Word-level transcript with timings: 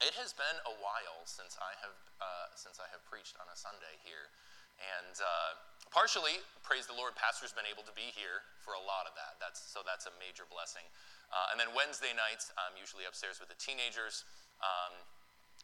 It 0.00 0.16
has 0.16 0.32
been 0.32 0.58
a 0.64 0.74
while 0.80 1.20
since 1.28 1.60
I 1.60 1.76
have 1.84 1.96
uh, 2.24 2.48
since 2.56 2.80
I 2.80 2.88
have 2.88 3.04
preached 3.04 3.36
on 3.36 3.44
a 3.52 3.56
Sunday 3.56 4.00
here, 4.00 4.32
and 4.80 5.16
uh, 5.20 5.60
partially, 5.92 6.40
praise 6.64 6.88
the 6.88 6.96
Lord, 6.96 7.12
pastor's 7.20 7.52
been 7.52 7.68
able 7.68 7.84
to 7.84 7.92
be 7.92 8.08
here 8.16 8.40
for 8.64 8.72
a 8.72 8.80
lot 8.80 9.04
of 9.04 9.12
that. 9.20 9.36
That's 9.36 9.60
so 9.60 9.84
that's 9.84 10.08
a 10.08 10.14
major 10.16 10.48
blessing. 10.48 10.88
Uh, 11.28 11.52
and 11.52 11.60
then 11.60 11.68
Wednesday 11.76 12.16
nights, 12.16 12.48
I'm 12.56 12.80
usually 12.80 13.04
upstairs 13.04 13.44
with 13.44 13.52
the 13.52 13.60
teenagers, 13.60 14.24
um, 14.64 14.96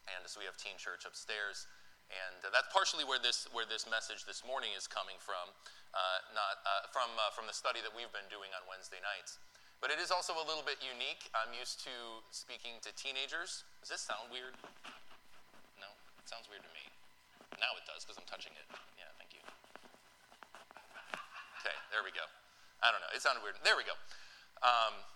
and 0.04 0.20
so 0.28 0.36
we 0.36 0.44
have 0.44 0.60
teen 0.60 0.76
church 0.76 1.08
upstairs. 1.08 1.64
And 2.12 2.38
uh, 2.44 2.52
that's 2.52 2.68
partially 2.70 3.08
where 3.08 3.18
this 3.18 3.48
where 3.56 3.64
this 3.64 3.88
message 3.88 4.28
this 4.28 4.44
morning 4.44 4.76
is 4.76 4.84
coming 4.84 5.16
from, 5.16 5.48
uh, 5.96 6.18
not 6.36 6.60
uh, 6.60 6.92
from 6.92 7.08
from 7.32 7.48
the 7.48 7.56
study 7.56 7.80
that 7.80 7.90
we've 7.96 8.12
been 8.12 8.28
doing 8.28 8.52
on 8.52 8.68
Wednesday 8.68 9.00
nights. 9.00 9.40
But 9.86 9.94
it 9.94 10.02
is 10.02 10.10
also 10.10 10.34
a 10.34 10.42
little 10.42 10.66
bit 10.66 10.82
unique. 10.82 11.30
I'm 11.30 11.54
used 11.54 11.78
to 11.86 11.94
speaking 12.34 12.82
to 12.82 12.90
teenagers. 12.98 13.62
Does 13.78 13.94
this 13.94 14.02
sound 14.02 14.26
weird? 14.34 14.58
No? 15.78 15.86
It 16.18 16.26
sounds 16.26 16.50
weird 16.50 16.66
to 16.66 16.72
me. 16.74 16.90
Now 17.62 17.70
it 17.78 17.86
does 17.86 18.02
because 18.02 18.18
I'm 18.18 18.26
touching 18.26 18.50
it. 18.58 18.66
Yeah, 18.98 19.06
thank 19.14 19.30
you. 19.30 19.38
Okay, 21.62 21.76
there 21.94 22.02
we 22.02 22.10
go. 22.10 22.26
I 22.82 22.90
don't 22.90 22.98
know. 22.98 23.14
It 23.14 23.22
sounded 23.22 23.46
weird. 23.46 23.62
There 23.62 23.78
we 23.78 23.86
go. 23.86 23.94
Um, 24.58 25.06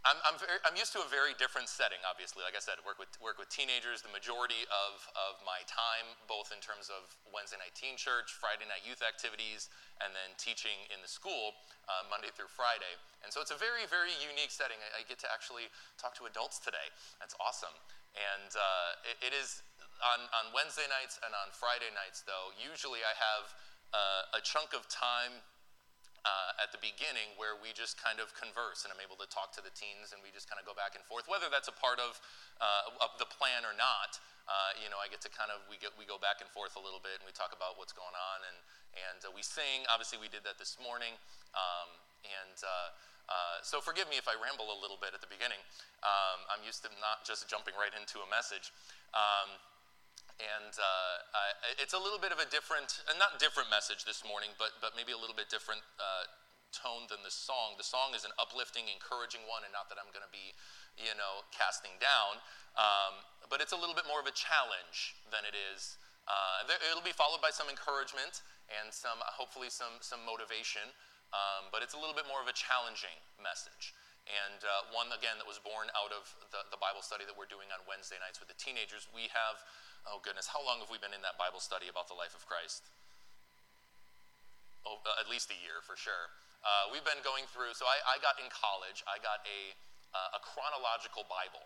I'm, 0.00 0.16
I'm, 0.24 0.40
very, 0.40 0.56
I'm, 0.64 0.72
used 0.80 0.96
to 0.96 1.04
a 1.04 1.10
very 1.12 1.36
different 1.36 1.68
setting, 1.68 2.00
obviously. 2.08 2.40
Like 2.40 2.56
I 2.56 2.62
said, 2.64 2.80
work 2.88 2.96
with, 2.96 3.12
work 3.20 3.36
with 3.36 3.52
teenagers 3.52 4.00
the 4.00 4.08
majority 4.08 4.64
of, 4.72 5.04
of 5.12 5.36
my 5.44 5.60
time, 5.68 6.16
both 6.24 6.48
in 6.56 6.60
terms 6.64 6.88
of 6.88 7.04
Wednesday 7.28 7.60
night 7.60 7.76
teen 7.76 8.00
church, 8.00 8.32
Friday 8.32 8.64
night 8.64 8.80
youth 8.80 9.04
activities, 9.04 9.68
and 10.00 10.16
then 10.16 10.32
teaching 10.40 10.88
in 10.88 11.04
the 11.04 11.10
school 11.10 11.52
uh, 11.84 12.08
Monday 12.08 12.32
through 12.32 12.48
Friday. 12.48 12.96
And 13.20 13.28
so 13.28 13.44
it's 13.44 13.52
a 13.52 13.60
very, 13.60 13.84
very 13.92 14.16
unique 14.24 14.48
setting. 14.48 14.80
I, 14.80 15.04
I 15.04 15.08
get 15.08 15.20
to 15.20 15.28
actually 15.28 15.68
talk 16.00 16.16
to 16.16 16.24
adults 16.24 16.56
today. 16.56 16.88
That's 17.20 17.36
awesome. 17.36 17.76
And 18.16 18.56
uh, 18.56 19.04
it, 19.04 19.20
it 19.20 19.32
is 19.36 19.60
on, 20.00 20.24
on 20.32 20.48
Wednesday 20.56 20.88
nights 20.88 21.20
and 21.20 21.36
on 21.36 21.52
Friday 21.52 21.92
nights, 21.92 22.24
though, 22.24 22.56
usually 22.56 23.04
I 23.04 23.12
have 23.20 23.44
uh, 23.92 24.38
a 24.38 24.40
chunk 24.40 24.72
of 24.72 24.88
time 24.88 25.44
uh, 26.24 26.62
at 26.62 26.68
the 26.72 26.80
beginning 26.80 27.32
where 27.40 27.56
we 27.56 27.72
just 27.72 27.96
kind 27.96 28.20
of 28.20 28.32
converse 28.36 28.84
and 28.84 28.92
I'm 28.92 29.00
able 29.00 29.16
to 29.20 29.28
talk 29.28 29.56
to 29.56 29.62
the 29.64 29.72
teens 29.72 30.12
and 30.12 30.20
we 30.20 30.28
just 30.32 30.48
kind 30.48 30.60
of 30.60 30.68
go 30.68 30.76
back 30.76 30.92
and 30.92 31.02
forth, 31.08 31.24
whether 31.24 31.48
that's 31.48 31.68
a 31.68 31.76
part 31.76 31.96
of, 31.96 32.20
uh, 32.60 33.04
of 33.04 33.16
the 33.16 33.28
plan 33.28 33.64
or 33.64 33.72
not. 33.72 34.20
Uh, 34.50 34.74
you 34.82 34.90
know, 34.90 34.98
I 34.98 35.06
get 35.06 35.22
to 35.24 35.30
kind 35.30 35.48
of 35.54 35.62
we 35.70 35.78
get 35.78 35.94
we 35.94 36.02
go 36.02 36.18
back 36.18 36.42
and 36.42 36.50
forth 36.50 36.74
a 36.74 36.82
little 36.82 36.98
bit 36.98 37.22
and 37.22 37.24
we 37.24 37.30
talk 37.30 37.54
about 37.54 37.78
what's 37.78 37.94
going 37.94 38.16
on 38.18 38.38
and 38.50 38.58
and 38.98 39.20
uh, 39.22 39.30
we 39.30 39.46
sing. 39.46 39.86
Obviously, 39.86 40.18
we 40.18 40.26
did 40.26 40.42
that 40.42 40.58
this 40.58 40.74
morning. 40.82 41.14
Um, 41.54 41.88
and 42.26 42.58
uh, 42.58 42.90
uh, 43.30 43.62
so 43.62 43.78
forgive 43.78 44.10
me 44.10 44.18
if 44.18 44.26
I 44.26 44.34
ramble 44.34 44.74
a 44.74 44.78
little 44.82 44.98
bit 44.98 45.14
at 45.14 45.22
the 45.22 45.30
beginning. 45.30 45.62
Um, 46.02 46.42
I'm 46.50 46.62
used 46.66 46.82
to 46.82 46.90
not 46.98 47.22
just 47.22 47.46
jumping 47.46 47.78
right 47.78 47.94
into 47.94 48.18
a 48.18 48.28
message. 48.28 48.74
Um, 49.14 49.54
and 50.40 50.72
uh, 50.80 51.36
uh, 51.36 51.80
it's 51.82 51.92
a 51.92 52.00
little 52.00 52.18
bit 52.20 52.32
of 52.32 52.40
a 52.40 52.48
different, 52.48 53.04
uh, 53.04 53.16
not 53.20 53.36
different 53.36 53.68
message 53.68 54.08
this 54.08 54.24
morning, 54.24 54.56
but, 54.56 54.72
but 54.80 54.96
maybe 54.96 55.12
a 55.12 55.20
little 55.20 55.36
bit 55.36 55.52
different 55.52 55.84
uh, 56.00 56.24
tone 56.72 57.04
than 57.12 57.20
the 57.20 57.32
song. 57.32 57.76
The 57.76 57.84
song 57.84 58.16
is 58.16 58.24
an 58.24 58.32
uplifting, 58.40 58.88
encouraging 58.88 59.44
one, 59.44 59.68
and 59.68 59.72
not 59.74 59.92
that 59.92 60.00
I'm 60.00 60.08
going 60.16 60.24
to 60.24 60.32
be, 60.32 60.56
you 60.96 61.12
know, 61.20 61.44
casting 61.52 61.92
down, 62.00 62.40
um, 62.78 63.20
but 63.52 63.60
it's 63.60 63.76
a 63.76 63.80
little 63.80 63.96
bit 63.96 64.08
more 64.08 64.22
of 64.22 64.28
a 64.28 64.34
challenge 64.34 65.18
than 65.28 65.44
it 65.44 65.52
is. 65.52 66.00
Uh, 66.24 66.64
there, 66.64 66.80
it'll 66.88 67.04
be 67.04 67.14
followed 67.14 67.44
by 67.44 67.52
some 67.52 67.68
encouragement 67.68 68.40
and 68.70 68.88
some, 68.94 69.20
hopefully, 69.34 69.68
some, 69.68 70.00
some 70.00 70.22
motivation, 70.24 70.88
um, 71.36 71.68
but 71.68 71.84
it's 71.84 71.92
a 71.92 72.00
little 72.00 72.16
bit 72.16 72.24
more 72.30 72.40
of 72.40 72.48
a 72.48 72.56
challenging 72.56 73.18
message 73.36 73.92
and 74.28 74.62
uh, 74.62 74.86
one 74.92 75.08
again 75.16 75.40
that 75.40 75.48
was 75.48 75.58
born 75.58 75.88
out 75.96 76.12
of 76.12 76.28
the, 76.52 76.62
the, 76.68 76.78
Bible 76.78 77.00
study 77.00 77.24
that 77.24 77.32
we're 77.32 77.48
doing 77.48 77.72
on 77.72 77.80
Wednesday 77.88 78.20
nights 78.20 78.38
with 78.38 78.52
the 78.52 78.58
teenagers. 78.60 79.08
We 79.10 79.32
have 79.32 79.58
oh 80.08 80.20
goodness, 80.24 80.48
how 80.48 80.62
long 80.62 80.80
have 80.80 80.88
we 80.88 80.96
been 80.96 81.12
in 81.12 81.24
that 81.24 81.36
Bible 81.36 81.60
study 81.60 81.88
about 81.88 82.08
the 82.08 82.16
life 82.16 82.32
of 82.32 82.46
Christ? 82.48 82.88
Oh, 84.84 85.00
uh, 85.04 85.20
at 85.20 85.28
least 85.28 85.52
a 85.52 85.58
year 85.60 85.84
for 85.84 85.96
sure. 85.96 86.32
Uh, 86.64 86.92
we've 86.92 87.04
been 87.04 87.20
going 87.24 87.48
through, 87.48 87.72
so 87.76 87.88
I, 87.88 88.00
I 88.04 88.16
got 88.20 88.36
in 88.40 88.48
college, 88.52 89.04
I 89.08 89.20
got 89.20 89.44
a, 89.44 89.60
uh, 90.12 90.38
a 90.38 90.40
chronological 90.40 91.24
Bible. 91.28 91.64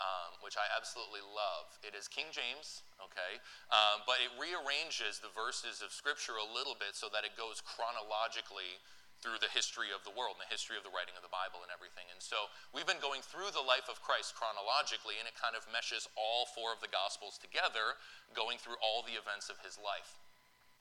Um, 0.00 0.40
which 0.40 0.56
I 0.56 0.64
absolutely 0.72 1.20
love. 1.20 1.68
It 1.84 1.92
is 1.92 2.08
King 2.08 2.32
James, 2.32 2.88
okay, 3.04 3.36
um, 3.68 4.00
but 4.08 4.16
it 4.24 4.32
rearranges 4.40 5.20
the 5.20 5.28
verses 5.28 5.84
of 5.84 5.92
Scripture 5.92 6.40
a 6.40 6.48
little 6.48 6.72
bit 6.72 6.96
so 6.96 7.12
that 7.12 7.20
it 7.20 7.36
goes 7.36 7.60
chronologically 7.60 8.80
through 9.20 9.36
the 9.40 9.52
history 9.52 9.92
of 9.92 10.00
the 10.08 10.12
world 10.12 10.40
and 10.40 10.42
the 10.44 10.52
history 10.52 10.80
of 10.80 10.84
the 10.84 10.92
writing 10.92 11.12
of 11.16 11.24
the 11.24 11.32
Bible 11.32 11.60
and 11.60 11.68
everything. 11.68 12.08
And 12.08 12.20
so 12.20 12.48
we've 12.72 12.88
been 12.88 13.00
going 13.04 13.20
through 13.20 13.52
the 13.52 13.62
life 13.62 13.88
of 13.92 14.00
Christ 14.00 14.32
chronologically, 14.32 15.20
and 15.20 15.28
it 15.28 15.36
kind 15.36 15.52
of 15.52 15.68
meshes 15.68 16.08
all 16.16 16.48
four 16.56 16.72
of 16.72 16.80
the 16.80 16.88
Gospels 16.88 17.36
together, 17.36 18.00
going 18.32 18.56
through 18.56 18.80
all 18.80 19.04
the 19.04 19.20
events 19.20 19.52
of 19.52 19.60
his 19.60 19.76
life. 19.76 20.16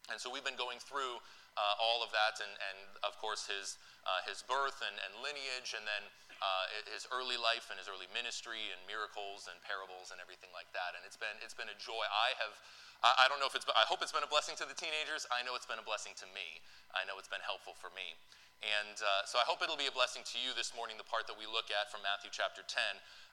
And 0.07 0.17
so 0.17 0.31
we've 0.31 0.47
been 0.47 0.57
going 0.57 0.81
through 0.81 1.21
uh, 1.59 1.75
all 1.83 1.99
of 2.01 2.09
that, 2.15 2.39
and, 2.39 2.53
and 2.71 2.79
of 3.03 3.19
course 3.19 3.45
his, 3.45 3.77
uh, 4.07 4.23
his 4.25 4.41
birth 4.41 4.79
and, 4.81 4.95
and 5.03 5.11
lineage, 5.19 5.75
and 5.75 5.83
then 5.83 6.07
uh, 6.39 6.65
his 6.91 7.05
early 7.11 7.35
life 7.35 7.67
and 7.69 7.77
his 7.77 7.91
early 7.91 8.07
ministry, 8.11 8.71
and 8.71 8.79
miracles 8.87 9.47
and 9.47 9.59
parables 9.63 10.11
and 10.11 10.19
everything 10.23 10.49
like 10.55 10.71
that. 10.71 10.95
And 10.95 11.03
it's 11.03 11.19
been, 11.19 11.35
it's 11.43 11.55
been 11.55 11.71
a 11.71 11.77
joy. 11.77 12.03
I 12.07 12.35
have 12.39 12.55
I, 12.99 13.31
don't 13.31 13.39
know 13.39 13.47
if 13.47 13.55
it's, 13.55 13.63
I 13.71 13.87
hope 13.87 14.03
it's 14.03 14.11
been 14.11 14.27
a 14.27 14.31
blessing 14.31 14.59
to 14.59 14.67
the 14.67 14.75
teenagers. 14.75 15.23
I 15.31 15.39
know 15.47 15.55
it's 15.55 15.67
been 15.67 15.79
a 15.79 15.87
blessing 15.87 16.11
to 16.19 16.27
me. 16.35 16.59
I 16.91 17.07
know 17.07 17.15
it's 17.15 17.31
been 17.31 17.43
helpful 17.43 17.71
for 17.71 17.87
me. 17.95 18.11
And 18.59 18.99
uh, 18.99 19.23
so 19.23 19.39
I 19.39 19.47
hope 19.47 19.63
it'll 19.63 19.79
be 19.79 19.87
a 19.87 19.95
blessing 19.95 20.27
to 20.35 20.37
you 20.39 20.51
this 20.51 20.75
morning, 20.75 20.99
the 20.99 21.07
part 21.07 21.23
that 21.31 21.39
we 21.39 21.47
look 21.47 21.71
at 21.71 21.87
from 21.87 22.03
Matthew 22.03 22.27
chapter 22.27 22.59
10. 22.59 22.75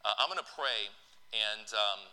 Uh, 0.06 0.14
I'm 0.22 0.30
going 0.30 0.38
to 0.38 0.46
pray, 0.54 0.86
and 1.34 1.66
um, 1.74 2.06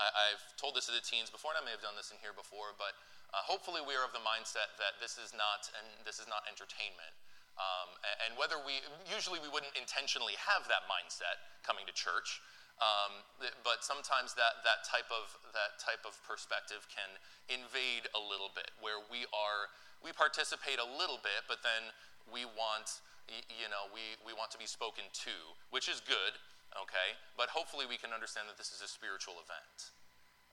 I, 0.00 0.32
have 0.32 0.40
told 0.56 0.72
this 0.72 0.88
to 0.88 0.96
the 0.96 1.04
teens 1.04 1.28
before, 1.28 1.52
and 1.52 1.60
I 1.60 1.64
may 1.68 1.76
have 1.76 1.84
done 1.84 2.00
this 2.00 2.08
in 2.08 2.18
here 2.24 2.32
before, 2.32 2.72
but 2.80 2.96
uh, 3.36 3.44
hopefully 3.44 3.84
we 3.84 3.92
are 3.92 4.08
of 4.08 4.16
the 4.16 4.24
mindset 4.24 4.72
that 4.80 4.96
this 5.04 5.20
is 5.20 5.36
not, 5.36 5.68
and 5.76 5.84
this 6.08 6.16
is 6.16 6.24
not 6.24 6.48
entertainment. 6.48 7.12
Um, 7.54 7.94
and 8.26 8.34
whether 8.34 8.58
we, 8.58 8.82
usually 9.06 9.38
we 9.38 9.46
wouldn't 9.46 9.74
intentionally 9.78 10.34
have 10.42 10.66
that 10.66 10.90
mindset 10.90 11.38
coming 11.62 11.86
to 11.86 11.94
church. 11.94 12.42
Um, 12.82 13.22
but 13.62 13.86
sometimes 13.86 14.34
that, 14.34 14.66
that, 14.66 14.82
type 14.82 15.06
of, 15.14 15.30
that 15.54 15.78
type 15.78 16.02
of 16.02 16.18
perspective 16.26 16.82
can 16.90 17.06
invade 17.46 18.10
a 18.10 18.18
little 18.18 18.50
bit, 18.50 18.74
where 18.82 18.98
we 19.06 19.30
are, 19.30 19.70
we 20.02 20.10
participate 20.10 20.82
a 20.82 20.88
little 20.98 21.22
bit, 21.22 21.46
but 21.46 21.62
then 21.62 21.94
we 22.26 22.42
want, 22.58 22.98
you 23.30 23.70
know, 23.70 23.86
we, 23.94 24.18
we 24.26 24.34
want 24.34 24.50
to 24.50 24.58
be 24.58 24.66
spoken 24.66 25.06
to, 25.22 25.34
which 25.70 25.86
is 25.86 26.02
good, 26.02 26.34
okay? 26.74 27.14
But 27.38 27.54
hopefully 27.54 27.86
we 27.86 27.94
can 27.94 28.10
understand 28.10 28.50
that 28.50 28.58
this 28.58 28.74
is 28.74 28.82
a 28.82 28.90
spiritual 28.90 29.38
event. 29.38 29.94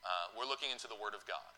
Uh, 0.06 0.30
we're 0.38 0.46
looking 0.46 0.70
into 0.70 0.86
the 0.86 0.98
Word 0.98 1.18
of 1.18 1.26
God. 1.26 1.50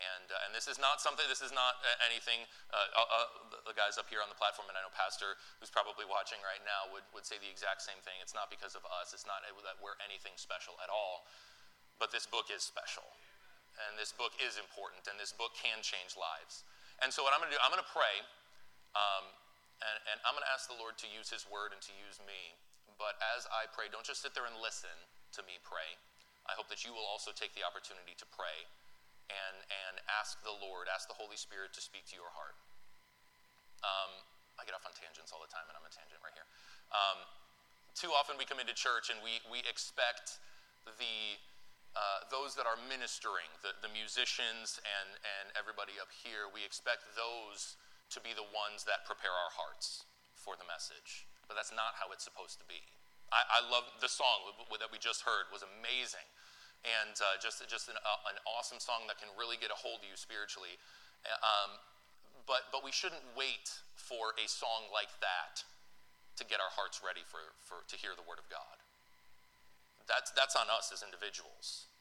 And, 0.00 0.32
uh, 0.32 0.44
and 0.48 0.56
this 0.56 0.64
is 0.64 0.80
not 0.80 0.96
something, 1.04 1.28
this 1.28 1.44
is 1.44 1.52
not 1.52 1.76
uh, 1.84 2.08
anything, 2.08 2.48
uh, 2.72 2.88
uh, 2.96 3.04
uh, 3.04 3.28
the 3.68 3.76
guys 3.76 4.00
up 4.00 4.08
here 4.08 4.24
on 4.24 4.32
the 4.32 4.38
platform, 4.38 4.72
and 4.72 4.76
I 4.76 4.80
know 4.80 4.92
Pastor, 4.96 5.36
who's 5.60 5.68
probably 5.68 6.08
watching 6.08 6.40
right 6.40 6.64
now, 6.64 6.88
would, 6.88 7.04
would 7.12 7.28
say 7.28 7.36
the 7.36 7.52
exact 7.52 7.84
same 7.84 8.00
thing. 8.00 8.16
It's 8.24 8.32
not 8.32 8.48
because 8.48 8.72
of 8.72 8.80
us, 8.88 9.12
it's 9.12 9.28
not 9.28 9.44
that 9.44 9.76
we're 9.76 10.00
anything 10.00 10.32
special 10.40 10.72
at 10.80 10.88
all, 10.88 11.28
but 12.00 12.08
this 12.08 12.24
book 12.24 12.48
is 12.48 12.64
special. 12.64 13.04
And 13.76 13.96
this 14.00 14.12
book 14.12 14.32
is 14.40 14.56
important, 14.56 15.04
and 15.04 15.20
this 15.20 15.36
book 15.36 15.52
can 15.52 15.84
change 15.84 16.16
lives. 16.16 16.64
And 17.00 17.08
so, 17.08 17.24
what 17.24 17.32
I'm 17.32 17.40
going 17.40 17.52
to 17.52 17.56
do, 17.56 17.62
I'm 17.64 17.72
going 17.72 17.80
to 17.80 17.92
pray, 17.96 18.24
um, 18.92 19.24
and, 19.80 19.96
and 20.12 20.16
I'm 20.26 20.36
going 20.36 20.44
to 20.44 20.52
ask 20.52 20.68
the 20.68 20.76
Lord 20.76 21.00
to 21.00 21.08
use 21.08 21.32
His 21.32 21.48
word 21.48 21.72
and 21.72 21.80
to 21.80 21.92
use 21.96 22.20
me. 22.28 22.56
But 23.00 23.16
as 23.36 23.48
I 23.48 23.70
pray, 23.72 23.88
don't 23.88 24.04
just 24.04 24.20
sit 24.20 24.36
there 24.36 24.44
and 24.44 24.52
listen 24.60 24.92
to 25.32 25.40
me 25.48 25.56
pray. 25.64 25.96
I 26.44 26.58
hope 26.58 26.68
that 26.68 26.84
you 26.84 26.92
will 26.92 27.06
also 27.06 27.32
take 27.32 27.56
the 27.56 27.64
opportunity 27.64 28.12
to 28.18 28.26
pray 28.28 28.68
and, 29.30 29.56
and 29.86 29.94
ask 30.18 30.42
the 30.42 30.52
Lord, 30.52 30.90
ask 30.90 31.06
the 31.06 31.16
Holy 31.16 31.38
Spirit 31.38 31.70
to 31.78 31.82
speak 31.82 32.06
to 32.10 32.16
your 32.18 32.30
heart. 32.34 32.58
Um, 33.86 34.12
I 34.58 34.66
get 34.66 34.76
off 34.76 34.84
on 34.84 34.92
tangents 34.92 35.32
all 35.32 35.40
the 35.40 35.48
time, 35.48 35.64
and 35.70 35.74
I'm 35.78 35.86
a 35.86 35.92
tangent 35.92 36.20
right 36.20 36.34
here. 36.34 36.48
Um, 36.92 37.18
too 37.94 38.12
often 38.12 38.36
we 38.36 38.44
come 38.44 38.60
into 38.60 38.76
church 38.76 39.08
and 39.08 39.18
we, 39.24 39.40
we 39.48 39.64
expect 39.66 40.38
the, 40.84 41.38
uh, 41.96 42.28
those 42.28 42.54
that 42.54 42.68
are 42.68 42.78
ministering, 42.86 43.48
the, 43.64 43.74
the 43.82 43.90
musicians 43.90 44.78
and, 44.84 45.10
and 45.24 45.46
everybody 45.58 45.96
up 45.98 46.10
here, 46.10 46.50
we 46.50 46.62
expect 46.62 47.06
those 47.16 47.80
to 48.10 48.18
be 48.20 48.34
the 48.34 48.46
ones 48.50 48.86
that 48.86 49.06
prepare 49.06 49.32
our 49.32 49.52
hearts 49.54 50.06
for 50.34 50.58
the 50.58 50.66
message. 50.66 51.26
But 51.46 51.58
that's 51.58 51.74
not 51.74 51.98
how 51.98 52.10
it's 52.14 52.22
supposed 52.22 52.62
to 52.62 52.66
be. 52.66 52.78
I, 53.30 53.42
I 53.58 53.60
love 53.70 53.86
the 54.02 54.10
song 54.10 54.50
that 54.58 54.90
we 54.90 54.98
just 54.98 55.22
heard 55.22 55.50
was 55.54 55.62
amazing 55.62 56.26
and 56.84 57.12
uh, 57.20 57.36
just, 57.36 57.60
just 57.68 57.92
an, 57.92 57.96
uh, 58.00 58.30
an, 58.32 58.40
awesome 58.48 58.80
song 58.80 59.04
that 59.04 59.20
can 59.20 59.28
really 59.36 59.60
get 59.60 59.68
a 59.68 59.76
hold 59.76 60.00
of 60.00 60.08
you 60.08 60.16
spiritually. 60.16 60.80
Um, 61.44 61.76
but, 62.48 62.72
but 62.72 62.80
we 62.80 62.90
shouldn't 62.90 63.22
wait 63.36 63.68
for 63.94 64.32
a 64.40 64.46
song 64.48 64.88
like 64.88 65.12
that 65.20 65.60
to 66.40 66.42
get 66.48 66.56
our 66.56 66.72
hearts 66.72 67.04
ready 67.04 67.20
for, 67.28 67.52
for, 67.60 67.84
to 67.84 67.96
hear 68.00 68.16
the 68.16 68.24
Word 68.24 68.40
of 68.40 68.48
God. 68.48 68.80
That's, 70.08 70.32
that's 70.32 70.56
on 70.56 70.72
us 70.72 70.88
as 70.88 71.04
individuals, 71.04 71.92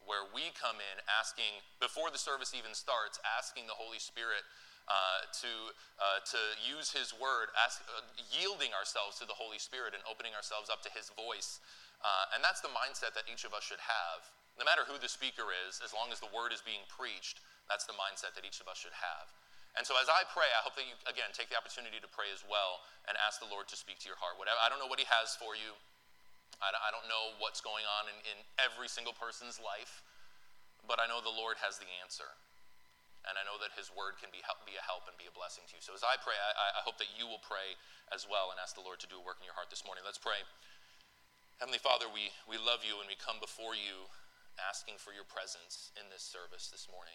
where 0.00 0.24
we 0.32 0.50
come 0.56 0.80
in 0.80 0.96
asking, 1.06 1.60
before 1.78 2.08
the 2.08 2.18
service 2.18 2.56
even 2.56 2.72
starts, 2.72 3.20
asking 3.22 3.68
the 3.68 3.76
Holy 3.76 4.00
Spirit 4.00 4.42
uh, 4.88 5.28
to, 5.44 5.52
uh, 6.00 6.18
to 6.24 6.40
use 6.64 6.90
His 6.96 7.12
Word, 7.12 7.52
ask, 7.60 7.84
uh, 7.92 8.02
yielding 8.32 8.72
ourselves 8.72 9.20
to 9.20 9.28
the 9.28 9.36
Holy 9.36 9.60
Spirit 9.60 9.92
and 9.92 10.00
opening 10.08 10.32
ourselves 10.32 10.72
up 10.72 10.80
to 10.88 10.90
His 10.92 11.12
voice 11.12 11.60
Uh, 12.04 12.36
and 12.36 12.44
that's 12.44 12.60
the 12.60 12.68
mindset 12.68 13.16
that 13.16 13.24
each 13.24 13.48
of 13.48 13.56
us 13.56 13.64
should 13.64 13.80
have. 13.80 14.28
No 14.60 14.68
matter 14.68 14.84
who 14.84 15.00
the 15.00 15.08
speaker 15.08 15.48
is, 15.66 15.80
as 15.80 15.96
long 15.96 16.12
as 16.12 16.20
the 16.20 16.30
word 16.30 16.52
is 16.52 16.60
being 16.60 16.84
preached, 16.86 17.40
that's 17.66 17.88
the 17.88 17.96
mindset 17.96 18.36
that 18.36 18.44
each 18.44 18.60
of 18.60 18.68
us 18.68 18.76
should 18.76 18.94
have. 18.94 19.32
And 19.74 19.82
so 19.82 19.98
as 19.98 20.06
I 20.06 20.22
pray, 20.30 20.46
I 20.54 20.62
hope 20.62 20.78
that 20.78 20.86
you, 20.86 20.94
again, 21.10 21.34
take 21.34 21.50
the 21.50 21.58
opportunity 21.58 21.98
to 21.98 22.06
pray 22.06 22.30
as 22.30 22.46
well 22.46 22.84
and 23.10 23.18
ask 23.18 23.42
the 23.42 23.50
Lord 23.50 23.66
to 23.72 23.76
speak 23.80 23.98
to 24.04 24.06
your 24.06 24.20
heart. 24.20 24.38
Whatever, 24.38 24.60
I 24.62 24.70
don't 24.70 24.78
know 24.78 24.86
what 24.86 25.02
He 25.02 25.08
has 25.10 25.34
for 25.34 25.58
you. 25.58 25.74
I 26.62 26.94
don't 26.94 27.04
know 27.10 27.34
what's 27.42 27.58
going 27.60 27.82
on 27.82 28.08
in, 28.08 28.16
in 28.30 28.38
every 28.62 28.86
single 28.86 29.12
person's 29.12 29.58
life, 29.58 30.00
but 30.86 31.02
I 31.02 31.10
know 31.10 31.18
the 31.18 31.34
Lord 31.34 31.58
has 31.60 31.76
the 31.82 31.90
answer. 32.00 32.30
And 33.26 33.34
I 33.40 33.42
know 33.42 33.58
that 33.58 33.74
His 33.74 33.90
word 33.90 34.20
can 34.22 34.30
be, 34.30 34.44
help, 34.44 34.62
be 34.62 34.78
a 34.78 34.84
help 34.84 35.10
and 35.10 35.16
be 35.16 35.26
a 35.26 35.34
blessing 35.34 35.66
to 35.68 35.72
you. 35.76 35.82
So 35.82 35.96
as 35.96 36.06
I 36.06 36.14
pray, 36.20 36.36
I, 36.36 36.78
I 36.78 36.82
hope 36.86 37.00
that 37.02 37.10
you 37.18 37.26
will 37.26 37.42
pray 37.42 37.74
as 38.12 38.28
well 38.28 38.52
and 38.52 38.56
ask 38.62 38.76
the 38.78 38.84
Lord 38.84 39.02
to 39.02 39.08
do 39.10 39.16
a 39.16 39.24
work 39.24 39.40
in 39.40 39.48
your 39.48 39.56
heart 39.56 39.72
this 39.72 39.82
morning. 39.82 40.06
Let's 40.06 40.20
pray. 40.20 40.40
Heavenly 41.62 41.78
Father, 41.78 42.10
we, 42.10 42.34
we 42.50 42.58
love 42.58 42.82
you 42.82 42.98
and 42.98 43.06
we 43.06 43.14
come 43.14 43.38
before 43.38 43.78
you 43.78 44.10
asking 44.58 44.98
for 44.98 45.14
your 45.14 45.26
presence 45.26 45.94
in 45.94 46.10
this 46.10 46.26
service 46.26 46.66
this 46.66 46.90
morning. 46.90 47.14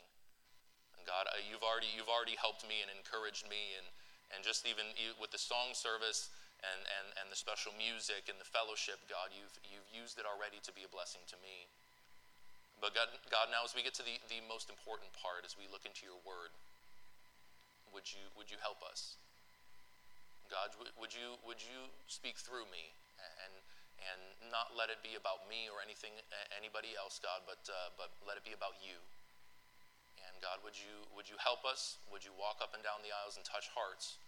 And 0.95 1.03
God, 1.03 1.27
uh, 1.27 1.43
you've 1.43 1.63
already 1.63 1.91
you've 1.91 2.11
already 2.11 2.39
helped 2.39 2.63
me 2.63 2.79
and 2.83 2.91
encouraged 2.91 3.47
me, 3.47 3.75
and 3.79 3.87
and 4.35 4.43
just 4.43 4.67
even 4.67 4.91
with 5.19 5.31
the 5.31 5.39
song 5.39 5.75
service 5.75 6.31
and 6.59 6.81
and 6.99 7.07
and 7.19 7.27
the 7.31 7.39
special 7.39 7.71
music 7.75 8.27
and 8.27 8.35
the 8.35 8.47
fellowship, 8.47 8.99
God, 9.07 9.31
you've 9.31 9.55
you've 9.63 9.87
used 9.91 10.19
it 10.19 10.27
already 10.27 10.59
to 10.63 10.71
be 10.75 10.83
a 10.83 10.91
blessing 10.91 11.23
to 11.31 11.37
me. 11.39 11.71
But 12.79 12.95
God, 12.95 13.11
God, 13.27 13.51
now 13.51 13.63
as 13.67 13.75
we 13.75 13.83
get 13.83 13.95
to 13.99 14.05
the, 14.07 14.19
the 14.31 14.39
most 14.47 14.71
important 14.71 15.11
part, 15.15 15.43
as 15.43 15.59
we 15.59 15.67
look 15.67 15.83
into 15.83 16.07
your 16.07 16.19
word, 16.23 16.51
would 17.91 18.07
you 18.07 18.23
would 18.39 18.51
you 18.51 18.59
help 18.59 18.79
us? 18.83 19.19
God, 20.47 20.75
would 20.99 21.11
you 21.11 21.39
would 21.43 21.59
you 21.59 21.91
speak 22.07 22.39
through 22.39 22.67
me 22.71 22.95
and 23.19 23.51
and 24.03 24.51
not 24.51 24.73
let 24.73 24.89
it 24.89 25.03
be 25.03 25.19
about 25.19 25.45
me 25.51 25.67
or 25.67 25.83
anything 25.83 26.15
anybody 26.55 26.95
else, 26.95 27.19
God, 27.19 27.43
but 27.43 27.61
uh, 27.67 27.91
but 27.99 28.11
let 28.23 28.39
it 28.39 28.45
be 28.47 28.55
about 28.55 28.79
you. 28.79 28.97
And 30.27 30.35
God, 30.43 30.59
would 30.61 30.75
you, 30.75 31.07
would 31.15 31.31
you 31.31 31.39
help 31.39 31.63
us? 31.63 31.97
Would 32.11 32.27
you 32.27 32.35
walk 32.35 32.59
up 32.59 32.75
and 32.75 32.83
down 32.83 33.01
the 33.01 33.15
aisles 33.15 33.39
and 33.39 33.43
touch 33.47 33.71
hearts? 33.71 34.19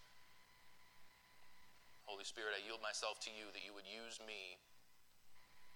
Holy 2.10 2.26
Spirit, 2.26 2.58
I 2.58 2.64
yield 2.64 2.82
myself 2.84 3.22
to 3.28 3.32
you 3.32 3.52
that 3.54 3.64
you 3.64 3.72
would 3.72 3.88
use 3.88 4.20
me 4.24 4.60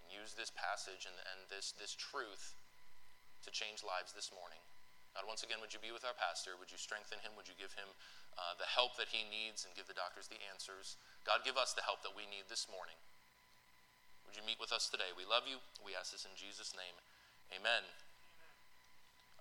and 0.04 0.12
use 0.12 0.36
this 0.36 0.52
passage 0.52 1.08
and, 1.08 1.16
and 1.32 1.48
this, 1.48 1.72
this 1.78 1.96
truth 1.96 2.58
to 3.46 3.50
change 3.54 3.86
lives 3.86 4.12
this 4.12 4.34
morning. 4.34 4.60
God, 5.16 5.24
once 5.32 5.48
again, 5.48 5.64
would 5.64 5.72
you 5.72 5.80
be 5.80 5.96
with 5.96 6.04
our 6.04 6.18
pastor? 6.18 6.60
Would 6.60 6.74
you 6.74 6.82
strengthen 6.82 7.24
him? 7.24 7.32
Would 7.40 7.48
you 7.48 7.56
give 7.56 7.72
him 7.72 7.88
uh, 8.36 8.60
the 8.60 8.68
help 8.68 9.00
that 9.00 9.08
he 9.08 9.24
needs 9.32 9.64
and 9.64 9.72
give 9.80 9.88
the 9.88 9.96
doctors 9.96 10.28
the 10.28 10.42
answers? 10.52 11.00
God, 11.24 11.48
give 11.48 11.56
us 11.56 11.72
the 11.72 11.86
help 11.88 12.04
that 12.04 12.12
we 12.12 12.28
need 12.28 12.52
this 12.52 12.68
morning. 12.68 13.00
Would 14.26 14.36
you 14.36 14.46
meet 14.46 14.60
with 14.60 14.74
us 14.74 14.90
today? 14.90 15.14
We 15.14 15.24
love 15.26 15.46
you. 15.46 15.62
We 15.86 15.94
ask 15.94 16.12
this 16.12 16.26
in 16.26 16.34
Jesus' 16.34 16.74
name. 16.74 16.98
Amen. 17.54 17.86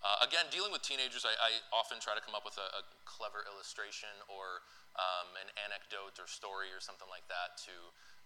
Uh, 0.04 0.20
again, 0.20 0.44
dealing 0.52 0.68
with 0.68 0.84
teenagers, 0.84 1.24
I, 1.24 1.32
I, 1.40 1.50
often 1.72 1.96
try 1.96 2.12
to 2.12 2.20
come 2.20 2.36
up 2.36 2.44
with 2.44 2.60
a, 2.60 2.68
a 2.76 2.82
clever 3.08 3.40
illustration 3.48 4.12
or 4.28 4.60
um, 5.00 5.32
an 5.40 5.48
anecdote 5.64 6.20
or 6.20 6.28
story 6.28 6.68
or 6.76 6.78
something 6.84 7.08
like 7.08 7.24
that 7.32 7.56
to, 7.64 7.72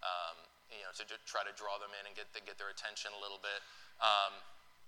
um, 0.03 0.35
you 0.67 0.83
know, 0.83 0.91
to 0.91 1.07
try 1.23 1.47
to 1.47 1.55
draw 1.55 1.79
them 1.79 1.95
in 1.95 2.03
and 2.03 2.13
get, 2.19 2.27
the, 2.35 2.43
get 2.43 2.59
their 2.59 2.67
attention 2.67 3.15
a 3.15 3.19
little 3.23 3.39
bit. 3.39 3.63
Um, 4.03 4.35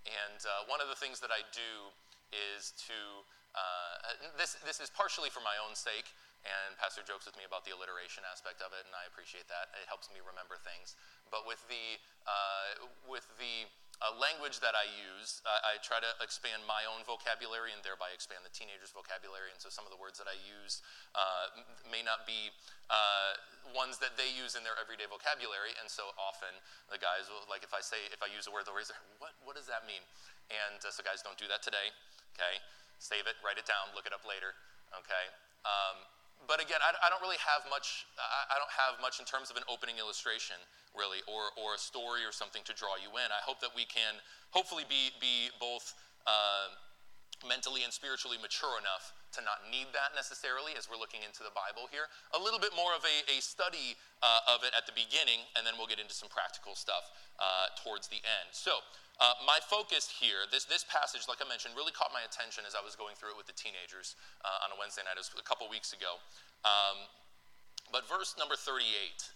and 0.04 0.44
uh, 0.44 0.68
one 0.68 0.84
of 0.84 0.92
the 0.92 1.00
things 1.00 1.24
that 1.24 1.32
I 1.32 1.48
do 1.56 1.96
is 2.36 2.76
to, 2.92 3.24
uh, 3.56 4.20
this, 4.36 4.60
this 4.68 4.84
is 4.84 4.92
partially 4.92 5.32
for 5.32 5.40
my 5.40 5.56
own 5.64 5.80
sake, 5.80 6.12
and 6.42 6.74
Pastor 6.82 7.06
jokes 7.06 7.30
with 7.30 7.38
me 7.38 7.46
about 7.46 7.64
the 7.64 7.74
alliteration 7.74 8.26
aspect 8.26 8.66
of 8.66 8.74
it, 8.74 8.84
and 8.86 8.94
I 8.98 9.06
appreciate 9.06 9.46
that. 9.50 9.70
It 9.78 9.86
helps 9.86 10.10
me 10.10 10.22
remember 10.26 10.58
things. 10.58 10.98
But 11.30 11.46
with 11.46 11.62
the, 11.70 12.02
uh, 12.26 12.90
with 13.06 13.30
the 13.38 13.70
uh, 14.02 14.18
language 14.18 14.58
that 14.66 14.74
I 14.74 14.90
use, 14.90 15.46
uh, 15.46 15.62
I 15.62 15.78
try 15.86 16.02
to 16.02 16.10
expand 16.26 16.66
my 16.66 16.82
own 16.90 17.06
vocabulary 17.06 17.70
and 17.70 17.86
thereby 17.86 18.10
expand 18.10 18.42
the 18.42 18.50
teenagers' 18.50 18.90
vocabulary. 18.90 19.54
And 19.54 19.62
so 19.62 19.70
some 19.70 19.86
of 19.86 19.94
the 19.94 20.02
words 20.02 20.18
that 20.18 20.26
I 20.26 20.34
use 20.42 20.82
uh, 21.14 21.62
may 21.86 22.02
not 22.02 22.26
be 22.26 22.50
uh, 22.90 23.38
ones 23.78 24.02
that 24.02 24.18
they 24.18 24.34
use 24.34 24.58
in 24.58 24.66
their 24.66 24.74
everyday 24.82 25.06
vocabulary. 25.06 25.78
And 25.78 25.86
so 25.86 26.10
often 26.18 26.50
the 26.90 26.98
guys 26.98 27.30
will, 27.30 27.46
like 27.46 27.62
if 27.62 27.78
I 27.78 27.86
say, 27.86 28.02
if 28.10 28.26
I 28.26 28.30
use 28.34 28.50
a 28.50 28.52
word, 28.52 28.66
they'll 28.66 28.74
raise 28.74 28.90
their 28.90 28.98
hand, 28.98 29.22
what, 29.22 29.38
what 29.46 29.54
does 29.54 29.70
that 29.70 29.86
mean? 29.86 30.02
And 30.50 30.82
uh, 30.82 30.90
so 30.90 31.06
guys, 31.06 31.22
don't 31.22 31.38
do 31.38 31.46
that 31.54 31.62
today, 31.62 31.94
okay? 32.34 32.58
Save 32.98 33.30
it, 33.30 33.38
write 33.46 33.62
it 33.62 33.70
down, 33.70 33.94
look 33.94 34.10
it 34.10 34.14
up 34.18 34.26
later, 34.26 34.58
okay? 34.98 35.30
Um, 35.62 36.02
but 36.48 36.62
again, 36.62 36.82
I, 36.82 36.94
I, 37.06 37.10
don't 37.10 37.22
really 37.22 37.42
have 37.42 37.66
much. 37.70 38.06
I, 38.18 38.56
I, 38.56 38.58
don't 38.58 38.74
have 38.74 39.02
much 39.02 39.20
in 39.20 39.26
terms 39.26 39.50
of 39.50 39.58
an 39.58 39.66
opening 39.70 39.98
illustration, 40.02 40.58
really, 40.98 41.22
or, 41.30 41.54
or 41.58 41.76
a 41.76 41.82
story 41.82 42.26
or 42.26 42.34
something 42.34 42.62
to 42.66 42.74
draw 42.74 42.98
you 42.98 43.10
in. 43.18 43.30
I 43.30 43.42
hope 43.46 43.62
that 43.62 43.72
we 43.76 43.86
can 43.86 44.18
hopefully 44.50 44.84
be, 44.90 45.14
be 45.22 45.54
both 45.60 45.94
uh, 46.26 46.74
mentally 47.44 47.84
and 47.84 47.92
spiritually 47.92 48.38
mature 48.42 48.78
enough 48.78 49.14
to 49.34 49.40
not 49.42 49.64
need 49.72 49.90
that 49.96 50.12
necessarily 50.12 50.76
as 50.76 50.92
we're 50.92 51.00
looking 51.00 51.24
into 51.24 51.42
the 51.42 51.54
Bible 51.56 51.88
here. 51.88 52.12
A 52.36 52.40
little 52.40 52.60
bit 52.60 52.76
more 52.76 52.92
of 52.92 53.04
a, 53.08 53.18
a 53.32 53.40
study 53.40 53.96
uh, 54.20 54.54
of 54.54 54.68
it 54.68 54.76
at 54.76 54.84
the 54.86 54.96
beginning, 54.96 55.44
and 55.56 55.64
then 55.64 55.80
we'll 55.80 55.90
get 55.90 56.00
into 56.00 56.14
some 56.14 56.28
practical 56.28 56.76
stuff 56.76 57.12
uh, 57.40 57.72
towards 57.80 58.12
the 58.12 58.20
end. 58.20 58.52
So, 58.52 58.84
uh, 59.22 59.38
my 59.46 59.62
focus 59.62 60.10
here, 60.10 60.50
this, 60.50 60.66
this 60.66 60.82
passage, 60.90 61.30
like 61.30 61.38
I 61.44 61.48
mentioned, 61.48 61.78
really 61.78 61.94
caught 61.94 62.10
my 62.10 62.26
attention 62.26 62.66
as 62.66 62.74
I 62.74 62.82
was 62.82 62.98
going 62.98 63.14
through 63.14 63.38
it 63.38 63.38
with 63.38 63.46
the 63.46 63.54
teenagers 63.54 64.18
uh, 64.42 64.66
on 64.66 64.74
a 64.74 64.78
Wednesday 64.82 65.06
night. 65.06 65.14
It 65.14 65.24
was 65.24 65.32
a 65.38 65.46
couple 65.46 65.70
weeks 65.70 65.94
ago. 65.94 66.18
Um, 66.66 67.06
but 67.92 68.08
verse 68.08 68.40
number 68.40 68.56
38 68.56 68.88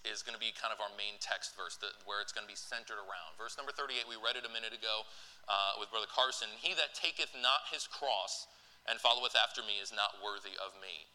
is 0.07 0.23
going 0.23 0.33
to 0.33 0.39
be 0.39 0.55
kind 0.55 0.71
of 0.71 0.79
our 0.79 0.91
main 0.95 1.19
text 1.19 1.53
verse, 1.59 1.75
where 2.07 2.23
it's 2.23 2.31
going 2.31 2.47
to 2.47 2.51
be 2.51 2.57
centered 2.57 2.97
around. 2.97 3.35
Verse 3.35 3.59
number 3.59 3.75
38, 3.75 4.07
we 4.07 4.15
read 4.15 4.39
it 4.39 4.47
a 4.47 4.51
minute 4.51 4.71
ago 4.71 5.03
uh, 5.51 5.75
with 5.75 5.91
Brother 5.91 6.07
Carson. 6.07 6.47
He 6.63 6.71
that 6.79 6.95
taketh 6.95 7.35
not 7.35 7.67
his 7.67 7.83
cross 7.83 8.47
and 8.87 8.95
followeth 8.97 9.35
after 9.35 9.59
me 9.59 9.83
is 9.83 9.91
not 9.91 10.23
worthy 10.23 10.55
of 10.55 10.71
me. 10.79 11.11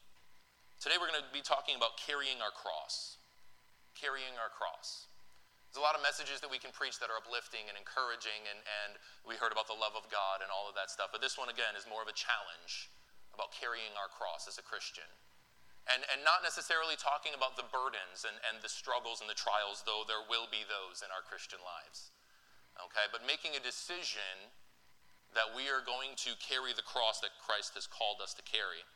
Today 0.84 1.00
we're 1.00 1.08
going 1.08 1.25
to 1.25 1.32
be 1.32 1.44
talking 1.44 1.81
about 1.81 1.96
carrying 1.96 2.44
our 2.44 2.52
cross. 2.52 3.16
Carrying 3.96 4.37
our 4.37 4.52
cross. 4.52 5.08
There's 5.70 5.81
a 5.81 5.87
lot 5.87 5.94
of 5.94 6.02
messages 6.02 6.42
that 6.42 6.50
we 6.50 6.58
can 6.58 6.75
preach 6.75 6.98
that 6.98 7.14
are 7.14 7.20
uplifting 7.20 7.70
and 7.70 7.78
encouraging, 7.78 8.42
and, 8.50 8.58
and 8.58 8.98
we 9.22 9.38
heard 9.38 9.54
about 9.54 9.70
the 9.70 9.76
love 9.76 9.94
of 9.94 10.02
God 10.10 10.42
and 10.42 10.50
all 10.50 10.66
of 10.66 10.75
that 10.75 10.90
stuff. 10.90 11.14
But 11.14 11.22
this 11.22 11.38
one, 11.38 11.46
again, 11.46 11.78
is 11.78 11.87
more 11.87 12.02
of 12.02 12.10
a 12.10 12.16
challenge 12.16 12.90
about 13.31 13.54
carrying 13.54 13.94
our 13.94 14.10
cross 14.10 14.50
as 14.50 14.58
a 14.58 14.66
Christian. 14.66 15.06
And, 15.88 16.04
and 16.12 16.20
not 16.22 16.44
necessarily 16.44 16.94
talking 16.94 17.32
about 17.32 17.56
the 17.56 17.66
burdens 17.66 18.22
and, 18.22 18.36
and 18.46 18.60
the 18.60 18.70
struggles 18.70 19.24
and 19.24 19.26
the 19.26 19.38
trials, 19.38 19.82
though 19.82 20.04
there 20.06 20.22
will 20.22 20.46
be 20.46 20.62
those 20.62 21.00
in 21.00 21.10
our 21.10 21.24
Christian 21.24 21.58
lives. 21.64 22.12
Okay, 22.78 23.08
but 23.10 23.24
making 23.26 23.56
a 23.56 23.62
decision 23.62 24.52
that 25.34 25.50
we 25.50 25.66
are 25.72 25.82
going 25.82 26.14
to 26.20 26.37
carry 26.38 26.76
the 26.76 26.84
cross 26.84 27.18
that 27.25 27.34
Christ 27.42 27.75
has 27.75 27.88
called 27.90 28.22
us 28.22 28.37
to 28.38 28.44
carry. 28.44 28.87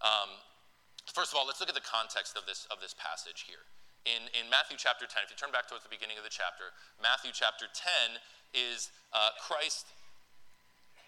Um, 0.00 0.38
first 1.12 1.34
of 1.34 1.36
all, 1.36 1.44
let's 1.44 1.60
look 1.60 1.72
at 1.72 1.76
the 1.78 1.84
context 1.84 2.38
of 2.38 2.46
this, 2.48 2.64
of 2.72 2.80
this 2.80 2.96
passage 2.96 3.44
here 3.44 3.66
in, 4.04 4.26
in 4.34 4.50
Matthew 4.50 4.74
chapter 4.78 5.06
10, 5.06 5.22
if 5.22 5.30
you 5.30 5.38
turn 5.38 5.54
back 5.54 5.70
towards 5.70 5.86
the 5.86 5.92
beginning 5.92 6.18
of 6.18 6.26
the 6.26 6.32
chapter, 6.32 6.74
Matthew 6.98 7.30
chapter 7.30 7.70
10 7.70 8.18
is 8.50 8.90
uh, 9.14 9.30
Christ 9.38 9.86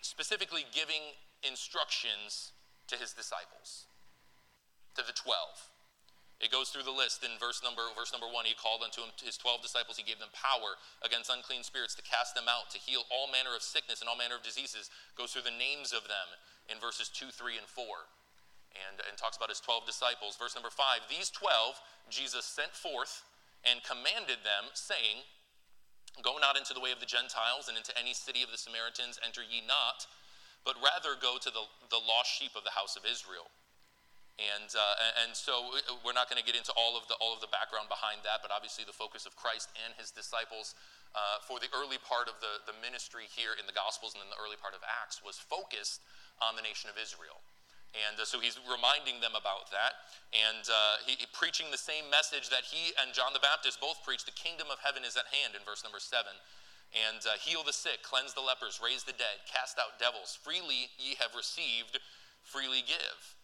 specifically 0.00 0.62
giving 0.70 1.18
instructions 1.42 2.54
to 2.86 2.94
his 2.94 3.12
disciples, 3.12 3.90
to 4.96 5.02
the 5.02 5.12
12. 5.12 5.70
It 6.42 6.50
goes 6.50 6.68
through 6.68 6.84
the 6.84 6.94
list 6.94 7.22
in 7.22 7.30
verse 7.38 7.62
number 7.62 7.86
verse 7.94 8.10
number 8.10 8.26
one. 8.26 8.44
He 8.44 8.58
called 8.58 8.82
unto 8.82 9.00
him 9.00 9.14
his 9.22 9.38
twelve 9.38 9.62
disciples. 9.62 9.96
He 9.96 10.04
gave 10.04 10.18
them 10.18 10.34
power 10.34 10.76
against 11.00 11.30
unclean 11.30 11.62
spirits 11.62 11.94
to 11.94 12.02
cast 12.02 12.34
them 12.34 12.50
out, 12.50 12.74
to 12.74 12.82
heal 12.82 13.06
all 13.08 13.30
manner 13.30 13.54
of 13.54 13.62
sickness 13.62 14.02
and 14.02 14.10
all 14.10 14.18
manner 14.18 14.36
of 14.36 14.44
diseases. 14.44 14.90
Goes 15.14 15.32
through 15.32 15.46
the 15.46 15.54
names 15.54 15.94
of 15.94 16.04
them 16.10 16.28
in 16.68 16.82
verses 16.82 17.06
two, 17.08 17.30
three, 17.30 17.56
and 17.56 17.70
four 17.70 18.10
and, 18.74 18.98
and 19.06 19.14
talks 19.14 19.38
about 19.38 19.50
his 19.50 19.62
12 19.62 19.86
disciples. 19.86 20.36
Verse 20.36 20.54
number 20.54 20.70
5 20.70 21.06
These 21.06 21.30
12 21.30 21.78
Jesus 22.10 22.44
sent 22.44 22.74
forth 22.74 23.22
and 23.62 23.80
commanded 23.82 24.44
them, 24.44 24.68
saying, 24.74 25.24
Go 26.22 26.38
not 26.38 26.58
into 26.58 26.74
the 26.74 26.82
way 26.82 26.92
of 26.92 27.00
the 27.00 27.08
Gentiles, 27.08 27.66
and 27.66 27.74
into 27.74 27.94
any 27.98 28.14
city 28.14 28.42
of 28.44 28.52
the 28.52 28.60
Samaritans 28.60 29.18
enter 29.24 29.42
ye 29.42 29.64
not, 29.64 30.06
but 30.62 30.78
rather 30.78 31.18
go 31.18 31.40
to 31.40 31.50
the, 31.50 31.64
the 31.90 31.98
lost 31.98 32.30
sheep 32.30 32.54
of 32.54 32.62
the 32.62 32.76
house 32.76 32.94
of 32.94 33.02
Israel. 33.08 33.50
And, 34.34 34.66
uh, 34.74 35.22
and 35.22 35.30
so 35.30 35.78
we're 36.02 36.16
not 36.16 36.26
going 36.26 36.42
to 36.42 36.46
get 36.46 36.58
into 36.58 36.74
all 36.74 36.98
of, 36.98 37.06
the, 37.06 37.14
all 37.22 37.30
of 37.30 37.38
the 37.38 37.50
background 37.54 37.86
behind 37.86 38.26
that, 38.26 38.42
but 38.42 38.50
obviously 38.50 38.82
the 38.82 38.96
focus 38.96 39.30
of 39.30 39.38
Christ 39.38 39.70
and 39.86 39.94
his 39.94 40.10
disciples 40.10 40.74
uh, 41.14 41.38
for 41.46 41.62
the 41.62 41.70
early 41.70 42.02
part 42.02 42.26
of 42.26 42.42
the, 42.42 42.58
the 42.66 42.74
ministry 42.82 43.30
here 43.30 43.54
in 43.54 43.70
the 43.70 43.76
Gospels 43.76 44.18
and 44.18 44.26
in 44.26 44.30
the 44.34 44.40
early 44.42 44.58
part 44.58 44.74
of 44.74 44.82
Acts 44.82 45.22
was 45.22 45.38
focused 45.38 46.02
on 46.42 46.58
the 46.58 46.66
nation 46.66 46.90
of 46.90 46.98
Israel. 46.98 47.38
And 47.94 48.18
uh, 48.18 48.26
so 48.26 48.42
he's 48.42 48.58
reminding 48.66 49.22
them 49.22 49.38
about 49.38 49.70
that. 49.70 50.10
And 50.34 50.66
uh, 50.66 50.98
he, 51.06 51.14
he, 51.14 51.30
preaching 51.30 51.70
the 51.70 51.78
same 51.78 52.10
message 52.10 52.50
that 52.50 52.66
he 52.66 52.90
and 52.98 53.14
John 53.14 53.30
the 53.30 53.42
Baptist 53.42 53.78
both 53.78 54.02
preached 54.02 54.26
the 54.26 54.34
kingdom 54.34 54.66
of 54.66 54.82
heaven 54.82 55.06
is 55.06 55.14
at 55.14 55.30
hand 55.30 55.54
in 55.54 55.62
verse 55.62 55.86
number 55.86 56.02
seven. 56.02 56.34
And 56.90 57.22
uh, 57.22 57.38
heal 57.38 57.62
the 57.62 57.74
sick, 57.74 58.02
cleanse 58.02 58.34
the 58.34 58.42
lepers, 58.42 58.82
raise 58.82 59.06
the 59.06 59.14
dead, 59.14 59.46
cast 59.46 59.78
out 59.78 60.02
devils. 60.02 60.34
Freely 60.34 60.90
ye 60.98 61.14
have 61.22 61.38
received, 61.38 62.02
freely 62.42 62.82
give. 62.82 63.38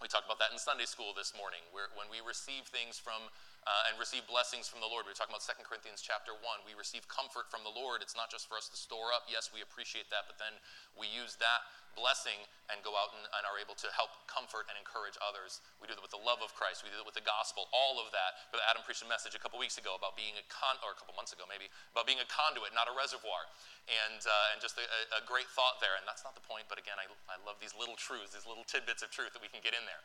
We 0.00 0.08
talked 0.08 0.24
about 0.24 0.40
that 0.40 0.48
in 0.48 0.56
Sunday 0.56 0.88
school 0.88 1.12
this 1.12 1.36
morning, 1.36 1.60
where 1.76 1.92
when 1.92 2.08
we 2.08 2.24
receive 2.24 2.64
things 2.72 2.96
from, 2.96 3.20
uh, 3.68 3.88
and 3.92 4.00
receive 4.00 4.24
blessings 4.24 4.64
from 4.64 4.80
the 4.80 4.88
Lord. 4.88 5.04
We 5.04 5.12
were 5.12 5.20
talking 5.20 5.36
about 5.36 5.44
2 5.44 5.60
Corinthians 5.68 6.00
chapter 6.00 6.32
1. 6.32 6.64
We 6.64 6.72
receive 6.72 7.04
comfort 7.12 7.52
from 7.52 7.60
the 7.60 7.72
Lord. 7.72 8.00
It's 8.00 8.16
not 8.16 8.32
just 8.32 8.48
for 8.48 8.56
us 8.56 8.72
to 8.72 8.76
store 8.76 9.12
up. 9.12 9.28
Yes, 9.28 9.52
we 9.52 9.60
appreciate 9.60 10.08
that, 10.08 10.24
but 10.24 10.40
then 10.40 10.56
we 10.96 11.04
use 11.12 11.36
that 11.36 11.68
blessing 11.98 12.38
and 12.70 12.78
go 12.86 12.94
out 12.94 13.10
and, 13.14 13.26
and, 13.34 13.42
are 13.46 13.58
able 13.58 13.74
to 13.74 13.88
help 13.90 14.14
comfort 14.30 14.70
and 14.70 14.78
encourage 14.78 15.18
others. 15.18 15.58
We 15.82 15.90
do 15.90 15.98
that 15.98 16.04
with 16.04 16.14
the 16.14 16.22
love 16.22 16.38
of 16.38 16.54
Christ. 16.54 16.86
We 16.86 16.90
do 16.90 16.98
that 17.02 17.08
with 17.08 17.18
the 17.18 17.26
gospel. 17.26 17.66
All 17.74 17.98
of 17.98 18.14
that. 18.14 18.50
Brother 18.54 18.62
Adam 18.70 18.86
preached 18.86 19.02
a 19.02 19.10
message 19.10 19.34
a 19.34 19.42
couple 19.42 19.58
weeks 19.58 19.76
ago 19.76 19.98
about 19.98 20.14
being 20.14 20.38
a 20.38 20.44
con, 20.46 20.78
or 20.86 20.94
a 20.94 20.98
couple 20.98 21.12
months 21.18 21.34
ago 21.34 21.44
maybe, 21.50 21.66
about 21.90 22.06
being 22.06 22.22
a 22.22 22.28
conduit, 22.30 22.70
not 22.70 22.86
a 22.86 22.94
reservoir, 22.94 23.50
and 23.90 24.22
uh, 24.22 24.52
and 24.54 24.62
just 24.62 24.78
a, 24.78 24.86
a, 25.18 25.22
great 25.26 25.50
thought 25.50 25.82
there. 25.82 25.98
And 25.98 26.06
that's 26.06 26.22
not 26.22 26.38
the 26.38 26.44
point, 26.46 26.70
but 26.70 26.78
again, 26.78 26.98
I, 26.98 27.10
I 27.26 27.38
love 27.42 27.58
these 27.58 27.74
little 27.74 27.98
truths, 27.98 28.34
these 28.34 28.46
little 28.46 28.66
tidbits 28.66 29.02
of 29.02 29.10
truth 29.10 29.34
that 29.34 29.42
we 29.42 29.50
can 29.50 29.62
get 29.64 29.74
in 29.74 29.82
there. 29.82 30.02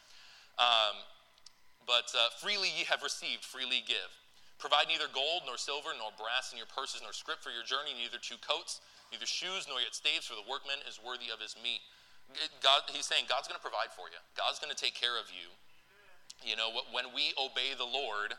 Um, 0.57 1.05
but 1.85 2.09
uh, 2.17 2.33
freely 2.41 2.73
ye 2.73 2.89
have 2.89 3.05
received, 3.05 3.45
freely 3.45 3.85
give. 3.85 4.09
Provide 4.57 4.87
neither 4.87 5.11
gold 5.11 5.43
nor 5.45 5.59
silver 5.59 5.91
nor 5.99 6.15
brass 6.15 6.49
in 6.49 6.57
your 6.57 6.69
purses 6.71 7.03
nor 7.03 7.11
scrip 7.11 7.43
for 7.43 7.51
your 7.51 7.67
journey, 7.67 7.91
neither 7.93 8.17
two 8.17 8.39
coats, 8.39 8.79
neither 9.11 9.25
shoes 9.25 9.67
nor 9.69 9.81
yet 9.81 9.93
staves, 9.93 10.25
for 10.25 10.37
the 10.37 10.45
workman 10.45 10.81
is 10.87 10.99
worthy 11.01 11.29
of 11.33 11.41
his 11.41 11.55
meat. 11.59 11.81
God, 12.61 12.85
he's 12.89 13.05
saying 13.05 13.29
God's 13.29 13.45
going 13.45 13.59
to 13.59 13.63
provide 13.63 13.93
for 13.93 14.09
you. 14.09 14.17
God's 14.33 14.57
going 14.57 14.73
to 14.73 14.77
take 14.77 14.97
care 14.97 15.15
of 15.15 15.29
you. 15.29 15.53
You 16.41 16.57
know, 16.57 16.73
when 16.91 17.13
we 17.13 17.31
obey 17.37 17.77
the 17.77 17.87
Lord, 17.87 18.35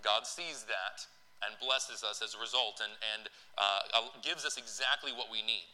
God 0.00 0.26
sees 0.26 0.64
that 0.66 1.06
and 1.44 1.54
blesses 1.58 2.02
us 2.02 2.22
as 2.22 2.34
a 2.34 2.40
result 2.40 2.82
and, 2.82 2.94
and 3.14 3.28
uh, 3.58 4.08
gives 4.22 4.46
us 4.46 4.56
exactly 4.56 5.12
what 5.12 5.30
we 5.30 5.42
need. 5.42 5.66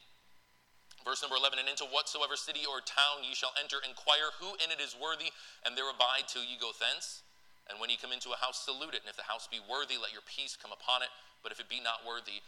Verse 1.06 1.22
number 1.22 1.38
11, 1.38 1.62
and 1.62 1.70
into 1.70 1.86
whatsoever 1.88 2.34
city 2.34 2.66
or 2.66 2.82
town 2.82 3.22
ye 3.22 3.32
shall 3.32 3.54
enter, 3.56 3.78
inquire 3.86 4.34
who 4.42 4.58
in 4.60 4.68
it 4.74 4.82
is 4.82 4.98
worthy, 4.98 5.30
and 5.64 5.78
there 5.78 5.88
abide 5.88 6.26
till 6.26 6.42
ye 6.42 6.58
go 6.58 6.74
thence. 6.76 7.22
And 7.68 7.76
when 7.76 7.92
ye 7.92 8.00
come 8.00 8.16
into 8.16 8.32
a 8.32 8.38
house, 8.40 8.64
salute 8.64 8.96
it. 8.96 9.04
And 9.04 9.12
if 9.12 9.16
the 9.20 9.28
house 9.28 9.44
be 9.44 9.60
worthy, 9.60 10.00
let 10.00 10.12
your 10.12 10.24
peace 10.24 10.56
come 10.56 10.72
upon 10.72 11.04
it. 11.04 11.12
But 11.44 11.52
if 11.52 11.60
it 11.60 11.68
be 11.68 11.84
not 11.84 12.00
worthy, 12.02 12.40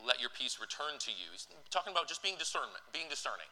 let 0.00 0.20
your 0.20 0.30
peace 0.32 0.58
return 0.58 0.96
to 1.04 1.12
you. 1.12 1.28
He's 1.32 1.46
talking 1.68 1.92
about 1.92 2.08
just 2.08 2.24
being 2.24 2.40
discernment, 2.40 2.80
being 2.92 3.12
discerning. 3.12 3.48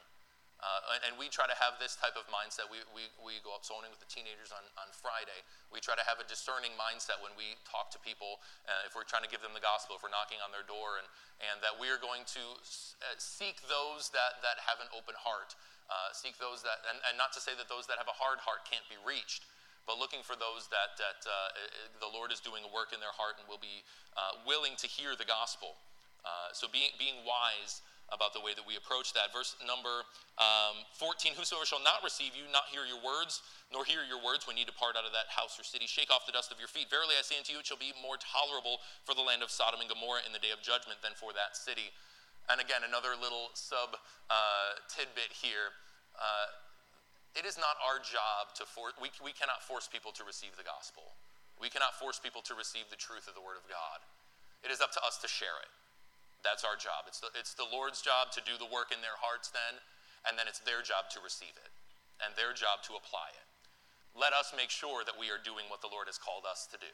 Uh, 0.60 0.92
and, 0.92 1.00
and, 1.08 1.14
we 1.16 1.32
try 1.32 1.48
to 1.48 1.56
have 1.56 1.80
this 1.80 1.96
type 1.96 2.20
of 2.20 2.28
mindset. 2.28 2.68
We, 2.68 2.84
we, 2.92 3.08
we 3.16 3.40
go 3.40 3.56
out 3.56 3.64
zoning 3.64 3.88
with 3.88 3.96
the 3.96 4.10
teenagers 4.12 4.52
on, 4.52 4.60
on 4.76 4.92
Friday. 4.92 5.40
We 5.72 5.80
try 5.80 5.96
to 5.96 6.04
have 6.04 6.20
a 6.20 6.26
discerning 6.28 6.76
mindset 6.76 7.16
when 7.24 7.32
we 7.32 7.56
talk 7.64 7.88
to 7.96 8.00
people, 8.04 8.44
uh, 8.68 8.84
if 8.84 8.92
we're 8.92 9.08
trying 9.08 9.24
to 9.24 9.32
give 9.32 9.40
them 9.40 9.56
the 9.56 9.64
gospel, 9.64 9.96
if 9.96 10.04
we're 10.04 10.12
knocking 10.12 10.36
on 10.44 10.52
their 10.52 10.64
door, 10.68 11.00
and, 11.00 11.08
and 11.40 11.64
that 11.64 11.72
we 11.80 11.88
are 11.88 11.96
going 11.96 12.28
to 12.36 12.44
uh, 12.60 13.16
seek 13.16 13.64
those 13.72 14.12
that, 14.12 14.44
that 14.44 14.60
have 14.68 14.84
an 14.84 14.92
open 14.92 15.16
heart. 15.16 15.56
Uh, 15.88 16.12
seek 16.12 16.36
those 16.36 16.60
that, 16.60 16.84
and, 16.92 17.00
and 17.08 17.16
not 17.16 17.32
to 17.32 17.40
say 17.40 17.56
that 17.56 17.66
those 17.72 17.88
that 17.88 17.96
have 17.96 18.06
a 18.06 18.14
hard 18.20 18.38
heart 18.44 18.62
can't 18.68 18.84
be 18.92 19.00
reached, 19.00 19.48
but 19.88 19.96
looking 19.96 20.20
for 20.20 20.36
those 20.36 20.68
that, 20.68 20.92
that 21.00 21.24
uh, 21.24 21.56
the 21.98 22.06
Lord 22.06 22.30
is 22.36 22.38
doing 22.38 22.62
a 22.62 22.70
work 22.70 22.92
in 22.92 23.00
their 23.00 23.16
heart 23.16 23.40
and 23.40 23.48
will 23.48 23.58
be 23.58 23.80
uh, 24.12 24.44
willing 24.44 24.76
to 24.78 24.86
hear 24.86 25.16
the 25.16 25.26
gospel. 25.26 25.80
So 26.52 26.66
being, 26.68 26.92
being 26.98 27.22
wise 27.24 27.82
about 28.10 28.34
the 28.34 28.42
way 28.42 28.54
that 28.54 28.66
we 28.66 28.74
approach 28.74 29.14
that. 29.14 29.30
Verse 29.30 29.54
number 29.62 30.02
um, 30.38 30.82
14 30.98 31.38
Whosoever 31.38 31.62
shall 31.62 31.82
not 31.82 32.02
receive 32.02 32.34
you, 32.34 32.46
not 32.50 32.66
hear 32.70 32.82
your 32.82 32.98
words, 32.98 33.42
nor 33.70 33.86
hear 33.86 34.02
your 34.02 34.18
words 34.18 34.50
when 34.50 34.58
ye 34.58 34.66
depart 34.66 34.98
out 34.98 35.06
of 35.06 35.14
that 35.14 35.30
house 35.30 35.54
or 35.58 35.64
city, 35.64 35.86
shake 35.86 36.10
off 36.10 36.26
the 36.26 36.34
dust 36.34 36.50
of 36.50 36.58
your 36.58 36.70
feet. 36.70 36.90
Verily 36.90 37.14
I 37.14 37.22
say 37.22 37.38
unto 37.38 37.54
you, 37.54 37.62
it 37.62 37.66
shall 37.66 37.80
be 37.80 37.94
more 38.02 38.18
tolerable 38.18 38.82
for 39.06 39.14
the 39.14 39.22
land 39.22 39.46
of 39.46 39.50
Sodom 39.50 39.78
and 39.78 39.86
Gomorrah 39.86 40.26
in 40.26 40.34
the 40.34 40.42
day 40.42 40.50
of 40.50 40.58
judgment 40.58 40.98
than 41.06 41.14
for 41.14 41.30
that 41.38 41.54
city. 41.54 41.94
And 42.50 42.58
again, 42.58 42.82
another 42.82 43.14
little 43.14 43.54
sub 43.54 43.94
uh, 44.26 44.70
tidbit 44.90 45.30
here. 45.30 45.70
Uh, 46.18 46.50
it 47.38 47.46
is 47.46 47.54
not 47.54 47.78
our 47.86 48.02
job 48.02 48.50
to 48.58 48.66
force, 48.66 48.98
we, 48.98 49.14
we 49.22 49.30
cannot 49.30 49.62
force 49.62 49.86
people 49.86 50.10
to 50.18 50.26
receive 50.26 50.58
the 50.58 50.66
gospel. 50.66 51.14
We 51.62 51.70
cannot 51.70 51.94
force 51.94 52.18
people 52.18 52.42
to 52.50 52.58
receive 52.58 52.90
the 52.90 52.98
truth 52.98 53.30
of 53.30 53.38
the 53.38 53.44
Word 53.44 53.54
of 53.54 53.70
God. 53.70 54.02
It 54.66 54.74
is 54.74 54.82
up 54.82 54.90
to 54.98 55.00
us 55.06 55.22
to 55.22 55.28
share 55.30 55.54
it. 55.62 55.70
That's 56.40 56.64
our 56.64 56.76
job. 56.76 57.04
It's 57.06 57.20
the, 57.20 57.28
it's 57.36 57.52
the 57.52 57.68
Lord's 57.68 58.00
job 58.00 58.32
to 58.36 58.40
do 58.40 58.56
the 58.56 58.68
work 58.68 58.92
in 58.92 59.00
their 59.04 59.16
hearts 59.20 59.52
then, 59.52 59.80
and 60.24 60.36
then 60.36 60.48
it's 60.48 60.60
their 60.64 60.80
job 60.80 61.12
to 61.16 61.20
receive 61.20 61.52
it 61.60 61.72
and 62.20 62.36
their 62.36 62.52
job 62.52 62.84
to 62.84 62.96
apply 62.96 63.32
it. 63.32 63.48
Let 64.12 64.36
us 64.36 64.52
make 64.52 64.68
sure 64.68 65.06
that 65.06 65.16
we 65.16 65.32
are 65.32 65.40
doing 65.40 65.70
what 65.72 65.80
the 65.80 65.88
Lord 65.90 66.10
has 66.10 66.20
called 66.20 66.44
us 66.44 66.68
to 66.74 66.76
do, 66.76 66.92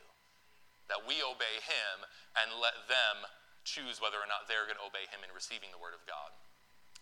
that 0.86 1.02
we 1.02 1.18
obey 1.24 1.58
Him 1.64 2.06
and 2.38 2.62
let 2.62 2.86
them 2.86 3.26
choose 3.66 3.98
whether 3.98 4.20
or 4.20 4.28
not 4.30 4.46
they're 4.46 4.68
going 4.68 4.78
to 4.78 4.86
obey 4.86 5.10
Him 5.10 5.26
in 5.26 5.32
receiving 5.34 5.74
the 5.74 5.80
Word 5.82 5.96
of 5.96 6.04
God. 6.06 6.30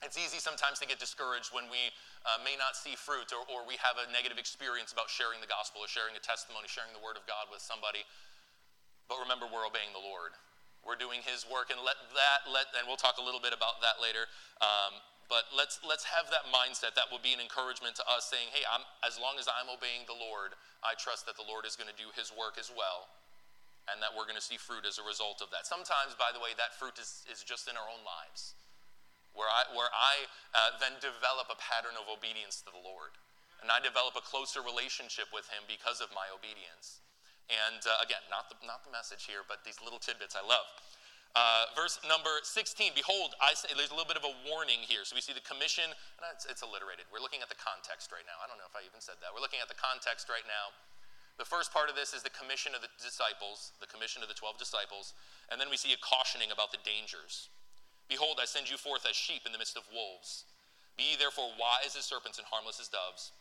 It's 0.02 0.18
easy 0.18 0.40
sometimes 0.40 0.80
to 0.82 0.86
get 0.88 0.98
discouraged 0.98 1.54
when 1.54 1.68
we 1.70 1.92
uh, 2.26 2.40
may 2.42 2.58
not 2.58 2.76
see 2.76 2.96
fruit 2.98 3.30
or, 3.30 3.44
or 3.46 3.62
we 3.64 3.78
have 3.78 3.96
a 4.00 4.10
negative 4.10 4.40
experience 4.40 4.90
about 4.90 5.08
sharing 5.08 5.38
the 5.38 5.50
gospel 5.50 5.84
or 5.84 5.88
sharing 5.88 6.16
a 6.16 6.22
testimony, 6.22 6.66
sharing 6.66 6.92
the 6.92 7.02
Word 7.04 7.16
of 7.16 7.24
God 7.28 7.48
with 7.52 7.62
somebody. 7.62 8.02
But 9.06 9.20
remember, 9.20 9.46
we're 9.46 9.66
obeying 9.66 9.92
the 9.92 10.02
Lord. 10.02 10.34
We're 10.84 11.00
doing 11.00 11.24
His 11.24 11.48
work, 11.48 11.72
and 11.72 11.80
let 11.80 11.96
that 12.12 12.44
let, 12.48 12.68
and 12.76 12.84
we'll 12.84 13.00
talk 13.00 13.16
a 13.16 13.24
little 13.24 13.40
bit 13.40 13.56
about 13.56 13.80
that 13.80 14.04
later. 14.04 14.28
Um, 14.60 15.00
but 15.32 15.48
let's 15.56 15.80
let's 15.80 16.04
have 16.04 16.28
that 16.28 16.44
mindset. 16.52 16.92
That 16.94 17.08
will 17.08 17.22
be 17.22 17.32
an 17.32 17.40
encouragement 17.40 17.96
to 17.96 18.04
us, 18.04 18.28
saying, 18.28 18.52
"Hey, 18.52 18.62
I'm, 18.68 18.84
as 19.00 19.16
long 19.16 19.40
as 19.40 19.48
I'm 19.48 19.72
obeying 19.72 20.04
the 20.04 20.16
Lord, 20.16 20.52
I 20.84 20.92
trust 21.00 21.24
that 21.24 21.40
the 21.40 21.46
Lord 21.48 21.64
is 21.64 21.76
going 21.76 21.88
to 21.88 21.96
do 21.96 22.12
His 22.12 22.28
work 22.28 22.60
as 22.60 22.68
well, 22.68 23.08
and 23.88 24.04
that 24.04 24.12
we're 24.12 24.28
going 24.28 24.38
to 24.38 24.44
see 24.44 24.60
fruit 24.60 24.84
as 24.84 25.00
a 25.00 25.04
result 25.04 25.40
of 25.40 25.48
that." 25.56 25.64
Sometimes, 25.64 26.12
by 26.20 26.28
the 26.36 26.40
way, 26.40 26.52
that 26.60 26.76
fruit 26.76 27.00
is, 27.00 27.24
is 27.32 27.40
just 27.40 27.64
in 27.64 27.80
our 27.80 27.88
own 27.88 28.04
lives, 28.04 28.52
where 29.32 29.48
I 29.48 29.64
where 29.72 29.88
I 29.88 30.28
uh, 30.52 30.76
then 30.76 31.00
develop 31.00 31.48
a 31.48 31.56
pattern 31.56 31.96
of 31.96 32.04
obedience 32.12 32.60
to 32.60 32.68
the 32.68 32.80
Lord, 32.84 33.16
and 33.64 33.72
I 33.72 33.80
develop 33.80 34.20
a 34.20 34.24
closer 34.24 34.60
relationship 34.60 35.32
with 35.32 35.48
Him 35.48 35.64
because 35.64 36.04
of 36.04 36.12
my 36.12 36.28
obedience. 36.28 37.03
And 37.52 37.80
uh, 37.84 38.00
again, 38.00 38.24
not 38.32 38.48
the, 38.48 38.56
not 38.64 38.84
the 38.84 38.92
message 38.92 39.28
here, 39.28 39.44
but 39.44 39.60
these 39.68 39.76
little 39.84 40.00
tidbits 40.00 40.32
I 40.32 40.44
love. 40.44 40.64
Uh, 41.34 41.66
verse 41.74 41.98
number 42.06 42.30
16 42.46 42.94
Behold, 42.94 43.34
I 43.42 43.58
say, 43.58 43.74
there's 43.74 43.90
a 43.90 43.96
little 43.98 44.08
bit 44.08 44.16
of 44.16 44.24
a 44.24 44.34
warning 44.46 44.80
here. 44.86 45.02
So 45.02 45.18
we 45.18 45.20
see 45.20 45.34
the 45.34 45.44
commission, 45.44 45.84
and 45.84 46.22
it's, 46.30 46.46
it's 46.46 46.62
alliterated. 46.62 47.10
We're 47.10 47.20
looking 47.20 47.42
at 47.42 47.50
the 47.50 47.58
context 47.58 48.14
right 48.14 48.24
now. 48.24 48.38
I 48.38 48.46
don't 48.46 48.56
know 48.56 48.70
if 48.70 48.78
I 48.78 48.86
even 48.86 49.02
said 49.02 49.18
that. 49.18 49.34
We're 49.34 49.42
looking 49.42 49.60
at 49.60 49.68
the 49.68 49.76
context 49.76 50.30
right 50.30 50.46
now. 50.46 50.72
The 51.34 51.44
first 51.44 51.74
part 51.74 51.90
of 51.90 51.98
this 51.98 52.14
is 52.14 52.22
the 52.22 52.30
commission 52.30 52.78
of 52.78 52.80
the 52.86 52.92
disciples, 53.02 53.74
the 53.82 53.90
commission 53.90 54.22
of 54.22 54.30
the 54.30 54.38
12 54.38 54.54
disciples. 54.54 55.18
And 55.50 55.58
then 55.58 55.66
we 55.66 55.74
see 55.74 55.90
a 55.90 55.98
cautioning 55.98 56.54
about 56.54 56.70
the 56.70 56.78
dangers. 56.86 57.50
Behold, 58.06 58.38
I 58.38 58.46
send 58.46 58.70
you 58.70 58.78
forth 58.78 59.02
as 59.02 59.18
sheep 59.18 59.42
in 59.42 59.50
the 59.50 59.58
midst 59.58 59.74
of 59.74 59.82
wolves. 59.90 60.46
Be 60.94 61.18
therefore 61.18 61.50
wise 61.58 61.98
as 61.98 62.06
serpents 62.06 62.38
and 62.38 62.46
harmless 62.46 62.78
as 62.78 62.86
doves. 62.86 63.34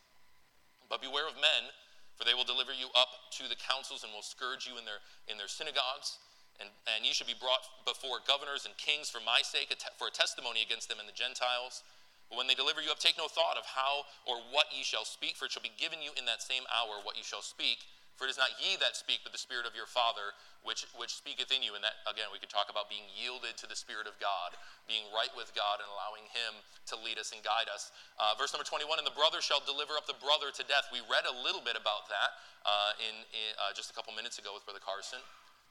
But 0.89 1.05
beware 1.05 1.29
of 1.29 1.37
men 1.37 1.69
for 2.17 2.25
they 2.25 2.33
will 2.33 2.47
deliver 2.47 2.73
you 2.73 2.89
up 2.93 3.09
to 3.39 3.49
the 3.49 3.57
councils 3.57 4.05
and 4.05 4.13
will 4.13 4.25
scourge 4.25 4.69
you 4.69 4.77
in 4.77 4.85
their, 4.85 5.01
in 5.27 5.37
their 5.37 5.49
synagogues. 5.49 6.21
And, 6.61 6.69
and 6.85 7.01
you 7.01 7.17
should 7.17 7.25
be 7.27 7.37
brought 7.37 7.65
before 7.81 8.21
governors 8.29 8.69
and 8.69 8.77
kings 8.77 9.09
for 9.09 9.17
my 9.25 9.41
sake, 9.41 9.73
for 9.97 10.07
a 10.07 10.13
testimony 10.13 10.61
against 10.61 10.85
them 10.87 11.01
and 11.01 11.09
the 11.09 11.17
Gentiles. 11.17 11.81
But 12.29 12.37
when 12.37 12.45
they 12.45 12.53
deliver 12.53 12.81
you 12.81 12.93
up, 12.93 13.01
take 13.01 13.17
no 13.17 13.25
thought 13.25 13.57
of 13.57 13.65
how 13.65 14.05
or 14.29 14.37
what 14.53 14.69
ye 14.69 14.85
shall 14.85 15.05
speak, 15.05 15.35
for 15.35 15.45
it 15.45 15.51
shall 15.51 15.65
be 15.65 15.73
given 15.77 16.01
you 16.01 16.13
in 16.13 16.29
that 16.29 16.45
same 16.45 16.63
hour 16.69 17.01
what 17.01 17.17
ye 17.17 17.25
shall 17.25 17.41
speak. 17.41 17.89
For 18.13 18.29
it 18.29 18.31
is 18.31 18.37
not 18.37 18.53
ye 18.61 18.77
that 18.77 18.93
speak, 18.93 19.25
but 19.25 19.33
the 19.33 19.41
Spirit 19.41 19.65
of 19.65 19.73
your 19.73 19.89
Father, 19.89 20.37
which, 20.61 20.85
which 20.93 21.17
speaketh 21.17 21.49
in 21.49 21.65
you. 21.65 21.73
And 21.73 21.81
that, 21.81 21.97
again, 22.05 22.29
we 22.29 22.37
could 22.37 22.53
talk 22.53 22.69
about 22.69 22.85
being 22.85 23.09
yielded 23.09 23.57
to 23.57 23.65
the 23.65 23.75
Spirit 23.75 24.05
of 24.05 24.13
God, 24.21 24.53
being 24.85 25.09
right 25.09 25.33
with 25.33 25.49
God, 25.57 25.81
and 25.81 25.89
allowing 25.89 26.29
Him 26.29 26.61
to 26.93 26.95
lead 27.01 27.17
us 27.17 27.33
and 27.33 27.41
guide 27.41 27.67
us. 27.73 27.89
Uh, 28.21 28.37
verse 28.37 28.53
number 28.53 28.65
21 28.65 29.01
And 29.01 29.07
the 29.07 29.17
brother 29.17 29.41
shall 29.41 29.65
deliver 29.65 29.97
up 29.97 30.05
the 30.05 30.17
brother 30.21 30.53
to 30.53 30.63
death. 30.69 30.93
We 30.93 31.01
read 31.09 31.25
a 31.25 31.35
little 31.41 31.61
bit 31.65 31.73
about 31.73 32.05
that 32.13 32.37
uh, 32.69 32.93
in, 33.01 33.25
in 33.33 33.49
uh, 33.57 33.73
just 33.73 33.89
a 33.89 33.95
couple 33.97 34.13
minutes 34.13 34.37
ago 34.37 34.53
with 34.53 34.61
Brother 34.63 34.83
Carson. 34.83 35.19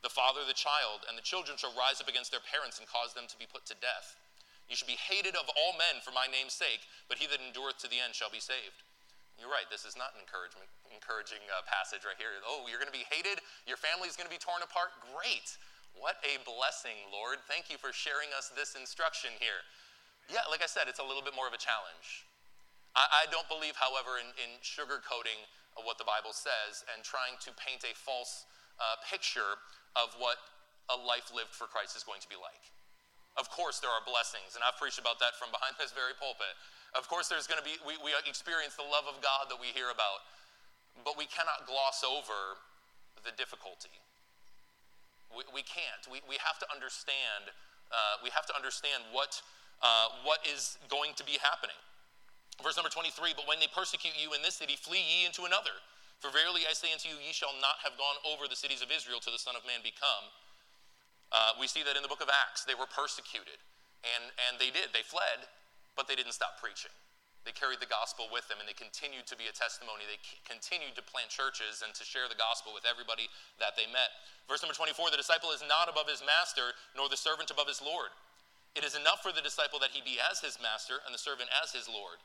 The 0.02 0.10
father, 0.10 0.42
the 0.42 0.56
child, 0.56 1.06
and 1.06 1.14
the 1.14 1.22
children 1.22 1.54
shall 1.54 1.70
rise 1.78 2.02
up 2.02 2.10
against 2.10 2.34
their 2.34 2.42
parents 2.42 2.82
and 2.82 2.90
cause 2.90 3.14
them 3.14 3.30
to 3.30 3.38
be 3.38 3.46
put 3.46 3.62
to 3.70 3.78
death. 3.78 4.18
You 4.66 4.74
should 4.74 4.90
be 4.90 4.98
hated 4.98 5.38
of 5.38 5.46
all 5.54 5.78
men 5.78 6.02
for 6.02 6.10
my 6.10 6.26
name's 6.26 6.58
sake, 6.58 6.82
but 7.06 7.22
he 7.22 7.30
that 7.30 7.38
endureth 7.38 7.78
to 7.86 7.88
the 7.88 8.02
end 8.02 8.18
shall 8.18 8.30
be 8.34 8.42
saved. 8.42 8.82
You're 9.42 9.50
right, 9.50 9.66
this 9.74 9.82
is 9.82 9.98
not 9.98 10.14
an 10.14 10.22
encouragement, 10.22 10.70
encouraging 10.94 11.42
uh, 11.50 11.66
passage 11.66 12.06
right 12.06 12.14
here. 12.14 12.30
Oh, 12.46 12.70
you're 12.70 12.78
going 12.78 12.86
to 12.86 12.94
be 12.94 13.02
hated? 13.10 13.42
Your 13.66 13.74
family's 13.74 14.14
going 14.14 14.30
to 14.30 14.34
be 14.34 14.38
torn 14.38 14.62
apart? 14.62 14.94
Great. 15.10 15.58
What 15.98 16.22
a 16.22 16.38
blessing, 16.46 16.94
Lord. 17.10 17.42
Thank 17.50 17.66
you 17.66 17.74
for 17.74 17.90
sharing 17.90 18.30
us 18.38 18.54
this 18.54 18.78
instruction 18.78 19.34
here. 19.42 19.66
Yeah, 20.30 20.46
like 20.46 20.62
I 20.62 20.70
said, 20.70 20.86
it's 20.86 21.02
a 21.02 21.06
little 21.06 21.26
bit 21.26 21.34
more 21.34 21.50
of 21.50 21.58
a 21.58 21.58
challenge. 21.58 22.22
I, 22.94 23.26
I 23.26 23.34
don't 23.34 23.50
believe, 23.50 23.74
however, 23.74 24.22
in, 24.22 24.30
in 24.38 24.62
sugarcoating 24.62 25.42
what 25.74 25.98
the 25.98 26.06
Bible 26.06 26.30
says 26.30 26.86
and 26.94 27.02
trying 27.02 27.34
to 27.42 27.50
paint 27.58 27.82
a 27.82 27.98
false 27.98 28.46
uh, 28.78 29.02
picture 29.10 29.58
of 29.98 30.14
what 30.22 30.38
a 30.86 30.96
life 31.02 31.34
lived 31.34 31.50
for 31.50 31.66
Christ 31.66 31.98
is 31.98 32.06
going 32.06 32.22
to 32.22 32.30
be 32.30 32.38
like. 32.38 32.62
Of 33.34 33.48
course, 33.48 33.80
there 33.80 33.90
are 33.90 34.04
blessings, 34.04 34.54
and 34.54 34.62
I've 34.62 34.76
preached 34.76 35.00
about 35.00 35.16
that 35.24 35.32
from 35.40 35.48
behind 35.48 35.80
this 35.80 35.88
very 35.90 36.12
pulpit. 36.20 36.52
Of 36.92 37.08
course, 37.08 37.32
there's 37.32 37.48
going 37.48 37.60
to 37.60 37.64
be, 37.64 37.80
we, 37.88 37.96
we 38.04 38.12
experience 38.28 38.76
the 38.76 38.84
love 38.84 39.08
of 39.08 39.16
God 39.24 39.48
that 39.48 39.56
we 39.56 39.72
hear 39.72 39.88
about, 39.88 40.28
but 41.04 41.16
we 41.16 41.24
cannot 41.24 41.64
gloss 41.64 42.04
over 42.04 42.60
the 43.24 43.32
difficulty. 43.40 43.92
We, 45.32 45.48
we 45.48 45.62
can't. 45.64 46.04
We, 46.04 46.20
we 46.28 46.36
have 46.44 46.60
to 46.60 46.68
understand, 46.68 47.48
uh, 47.88 48.20
we 48.20 48.28
have 48.36 48.44
to 48.52 48.54
understand 48.54 49.08
what, 49.08 49.40
uh, 49.80 50.12
what 50.28 50.44
is 50.44 50.76
going 50.92 51.16
to 51.16 51.24
be 51.24 51.40
happening. 51.40 51.78
Verse 52.60 52.76
number 52.76 52.92
23 52.92 53.32
But 53.32 53.48
when 53.48 53.56
they 53.56 53.72
persecute 53.72 54.12
you 54.20 54.36
in 54.36 54.44
this 54.44 54.60
city, 54.60 54.76
flee 54.76 55.00
ye 55.00 55.24
into 55.24 55.48
another. 55.48 55.72
For 56.20 56.28
verily 56.28 56.68
I 56.68 56.76
say 56.76 56.92
unto 56.92 57.08
you, 57.08 57.16
ye 57.18 57.32
shall 57.32 57.56
not 57.64 57.80
have 57.82 57.96
gone 57.96 58.20
over 58.28 58.46
the 58.46 58.54
cities 58.54 58.84
of 58.84 58.92
Israel 58.92 59.18
till 59.18 59.32
the 59.32 59.40
Son 59.40 59.56
of 59.56 59.64
Man 59.64 59.80
be 59.80 59.96
come. 59.96 60.28
Uh, 61.32 61.56
we 61.56 61.64
see 61.64 61.80
that 61.82 61.96
in 61.96 62.04
the 62.04 62.12
book 62.12 62.20
of 62.20 62.28
Acts. 62.28 62.68
They 62.68 62.76
were 62.76 62.86
persecuted, 62.86 63.56
and, 64.04 64.28
and 64.46 64.60
they 64.60 64.68
did. 64.68 64.92
They 64.92 65.02
fled, 65.02 65.48
but 65.96 66.08
they 66.08 66.16
didn't 66.16 66.36
stop 66.36 66.58
preaching. 66.58 66.92
They 67.42 67.50
carried 67.50 67.82
the 67.82 67.90
gospel 67.90 68.30
with 68.30 68.46
them 68.46 68.62
and 68.62 68.70
they 68.70 68.76
continued 68.78 69.26
to 69.26 69.34
be 69.34 69.50
a 69.50 69.54
testimony. 69.54 70.06
They 70.06 70.22
continued 70.46 70.94
to 70.94 71.02
plant 71.02 71.26
churches 71.26 71.82
and 71.82 71.90
to 71.98 72.06
share 72.06 72.30
the 72.30 72.38
gospel 72.38 72.70
with 72.70 72.86
everybody 72.86 73.26
that 73.58 73.74
they 73.74 73.90
met. 73.90 74.14
Verse 74.46 74.62
number 74.62 74.78
24 74.78 75.10
the 75.10 75.18
disciple 75.18 75.50
is 75.50 75.66
not 75.66 75.90
above 75.90 76.06
his 76.06 76.22
master, 76.22 76.78
nor 76.94 77.10
the 77.10 77.18
servant 77.18 77.50
above 77.50 77.66
his 77.66 77.82
Lord. 77.82 78.14
It 78.78 78.86
is 78.86 78.94
enough 78.94 79.26
for 79.26 79.34
the 79.34 79.42
disciple 79.42 79.82
that 79.82 79.92
he 79.92 80.00
be 80.00 80.22
as 80.22 80.38
his 80.38 80.62
master 80.62 81.02
and 81.02 81.10
the 81.10 81.20
servant 81.20 81.50
as 81.50 81.74
his 81.74 81.90
Lord. 81.90 82.22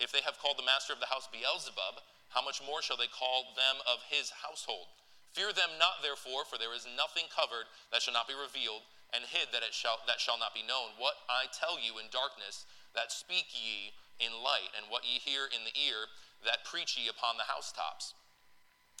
If 0.00 0.10
they 0.10 0.24
have 0.26 0.40
called 0.40 0.58
the 0.58 0.66
master 0.66 0.90
of 0.90 0.98
the 0.98 1.12
house 1.12 1.30
Beelzebub, 1.30 2.02
how 2.34 2.42
much 2.42 2.58
more 2.64 2.82
shall 2.82 2.98
they 2.98 3.06
call 3.06 3.54
them 3.54 3.78
of 3.86 4.02
his 4.10 4.34
household? 4.42 4.90
Fear 5.30 5.54
them 5.54 5.78
not, 5.78 6.02
therefore, 6.02 6.42
for 6.46 6.58
there 6.58 6.74
is 6.74 6.86
nothing 6.98 7.30
covered 7.30 7.70
that 7.94 8.02
shall 8.02 8.14
not 8.14 8.26
be 8.26 8.34
revealed, 8.34 8.82
and 9.14 9.22
hid 9.26 9.54
that 9.54 9.62
it 9.62 9.74
shall 9.74 10.02
that 10.10 10.18
shall 10.18 10.38
not 10.38 10.54
be 10.54 10.66
known. 10.66 10.94
What 10.98 11.14
I 11.30 11.46
tell 11.54 11.78
you 11.78 12.02
in 12.02 12.10
darkness, 12.10 12.66
that 12.94 13.10
speak 13.10 13.50
ye 13.50 13.94
in 14.22 14.30
light, 14.42 14.70
and 14.78 14.86
what 14.88 15.02
ye 15.02 15.18
hear 15.18 15.50
in 15.50 15.66
the 15.66 15.74
ear, 15.74 16.10
that 16.46 16.62
preach 16.62 16.94
ye 16.94 17.10
upon 17.10 17.36
the 17.36 17.50
housetops. 17.50 18.14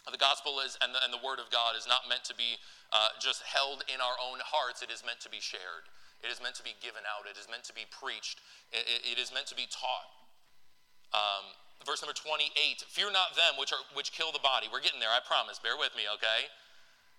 The 0.04 0.20
gospel 0.20 0.60
is, 0.60 0.76
and 0.84 0.92
the, 0.92 1.00
and 1.00 1.14
the 1.14 1.22
word 1.22 1.40
of 1.40 1.48
God 1.48 1.78
is 1.78 1.88
not 1.88 2.04
meant 2.04 2.28
to 2.28 2.36
be 2.36 2.60
uh, 2.92 3.16
just 3.16 3.40
held 3.40 3.86
in 3.88 4.04
our 4.04 4.18
own 4.20 4.42
hearts, 4.44 4.84
it 4.84 4.92
is 4.92 5.00
meant 5.00 5.22
to 5.24 5.32
be 5.32 5.40
shared. 5.40 5.88
It 6.20 6.32
is 6.32 6.40
meant 6.40 6.56
to 6.56 6.64
be 6.64 6.72
given 6.80 7.04
out. 7.04 7.28
It 7.28 7.36
is 7.36 7.48
meant 7.52 7.68
to 7.68 7.76
be 7.76 7.84
preached. 7.88 8.40
it, 8.72 8.84
it, 8.88 9.16
it 9.16 9.18
is 9.20 9.28
meant 9.28 9.44
to 9.52 9.56
be 9.56 9.68
taught. 9.68 10.08
Um, 11.12 11.52
verse 11.84 12.00
number 12.00 12.16
28 12.16 12.48
Fear 12.88 13.12
not 13.12 13.36
them 13.36 13.60
which, 13.60 13.72
are, 13.76 13.84
which 13.92 14.12
kill 14.12 14.32
the 14.32 14.40
body. 14.40 14.72
We're 14.72 14.80
getting 14.84 15.04
there, 15.04 15.12
I 15.12 15.20
promise. 15.20 15.60
Bear 15.60 15.76
with 15.76 15.92
me, 15.92 16.08
okay? 16.16 16.48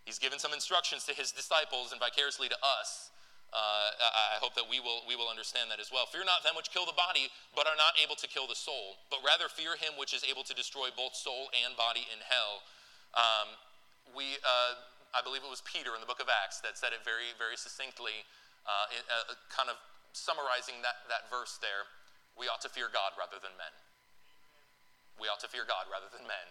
He's 0.06 0.18
given 0.18 0.38
some 0.38 0.54
instructions 0.54 1.06
to 1.06 1.14
his 1.14 1.32
disciples 1.32 1.94
and 1.94 2.02
vicariously 2.02 2.50
to 2.50 2.58
us. 2.62 3.14
Uh, 3.54 3.88
I 4.36 4.38
hope 4.44 4.52
that 4.60 4.68
we 4.68 4.84
will, 4.84 5.00
we 5.08 5.16
will 5.16 5.32
understand 5.32 5.72
that 5.72 5.80
as 5.80 5.88
well. 5.88 6.04
Fear 6.12 6.28
not 6.28 6.44
them 6.44 6.60
which 6.60 6.76
kill 6.76 6.84
the 6.84 6.98
body, 6.98 7.32
but 7.56 7.64
are 7.64 7.80
not 7.80 7.96
able 7.96 8.20
to 8.20 8.28
kill 8.28 8.52
the 8.52 8.58
soul, 8.58 9.00
but 9.08 9.24
rather 9.24 9.48
fear 9.48 9.80
him 9.80 9.96
which 9.96 10.12
is 10.12 10.28
able 10.28 10.44
to 10.44 10.52
destroy 10.52 10.92
both 10.92 11.16
soul 11.16 11.48
and 11.56 11.72
body 11.80 12.04
in 12.12 12.20
hell. 12.20 12.68
Um, 13.16 13.56
we, 14.12 14.36
uh, 14.44 14.76
I 15.16 15.24
believe 15.24 15.48
it 15.48 15.52
was 15.52 15.64
Peter 15.64 15.96
in 15.96 16.04
the 16.04 16.10
book 16.10 16.20
of 16.20 16.28
Acts 16.28 16.60
that 16.68 16.76
said 16.76 16.92
it 16.92 17.08
very, 17.08 17.32
very 17.40 17.56
succinctly, 17.56 18.28
uh, 18.68 18.92
it, 18.92 19.08
uh, 19.08 19.40
kind 19.48 19.72
of 19.72 19.80
summarizing 20.12 20.84
that, 20.84 21.08
that 21.08 21.32
verse 21.32 21.56
there. 21.64 21.88
We 22.36 22.52
ought 22.52 22.60
to 22.68 22.72
fear 22.72 22.92
God 22.92 23.16
rather 23.16 23.40
than 23.40 23.56
men. 23.56 23.72
We 25.16 25.32
ought 25.32 25.40
to 25.48 25.48
fear 25.48 25.64
God 25.64 25.88
rather 25.88 26.12
than 26.12 26.28
men. 26.28 26.48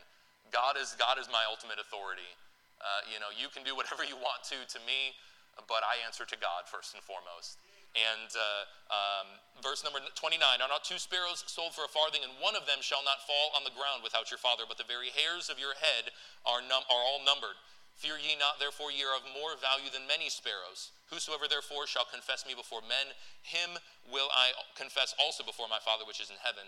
God 0.48 0.80
is, 0.80 0.96
God 0.96 1.20
is 1.20 1.28
my 1.28 1.44
ultimate 1.44 1.76
authority. 1.76 2.32
Uh, 2.80 3.04
you 3.12 3.20
know, 3.20 3.28
you 3.28 3.52
can 3.52 3.60
do 3.60 3.76
whatever 3.76 4.08
you 4.08 4.16
want 4.16 4.40
to 4.48 4.56
to 4.64 4.80
me 4.88 5.12
but 5.56 5.82
I 5.86 6.02
answer 6.04 6.24
to 6.26 6.36
God 6.38 6.66
first 6.66 6.94
and 6.94 7.02
foremost. 7.02 7.58
And 7.94 8.26
uh, 8.34 8.66
um, 8.90 9.28
verse 9.62 9.86
number 9.86 10.02
29 10.02 10.42
Are 10.42 10.66
not 10.66 10.82
two 10.82 10.98
sparrows 10.98 11.46
sold 11.46 11.78
for 11.78 11.86
a 11.86 11.90
farthing, 11.90 12.26
and 12.26 12.34
one 12.42 12.58
of 12.58 12.66
them 12.66 12.82
shall 12.82 13.06
not 13.06 13.22
fall 13.22 13.54
on 13.54 13.62
the 13.62 13.70
ground 13.70 14.02
without 14.02 14.34
your 14.34 14.42
Father, 14.42 14.66
but 14.66 14.82
the 14.82 14.86
very 14.86 15.14
hairs 15.14 15.46
of 15.46 15.62
your 15.62 15.78
head 15.78 16.10
are, 16.42 16.58
num- 16.58 16.86
are 16.90 17.04
all 17.06 17.22
numbered. 17.22 17.54
Fear 17.94 18.18
ye 18.18 18.34
not, 18.34 18.58
therefore, 18.58 18.90
ye 18.90 19.06
are 19.06 19.14
of 19.14 19.22
more 19.30 19.54
value 19.54 19.86
than 19.94 20.10
many 20.10 20.26
sparrows. 20.26 20.90
Whosoever 21.14 21.46
therefore 21.46 21.86
shall 21.86 22.06
confess 22.10 22.42
me 22.42 22.58
before 22.58 22.82
men, 22.82 23.14
him 23.46 23.78
will 24.10 24.26
I 24.34 24.50
confess 24.74 25.14
also 25.22 25.46
before 25.46 25.70
my 25.70 25.78
Father 25.78 26.02
which 26.02 26.18
is 26.18 26.34
in 26.34 26.42
heaven. 26.42 26.66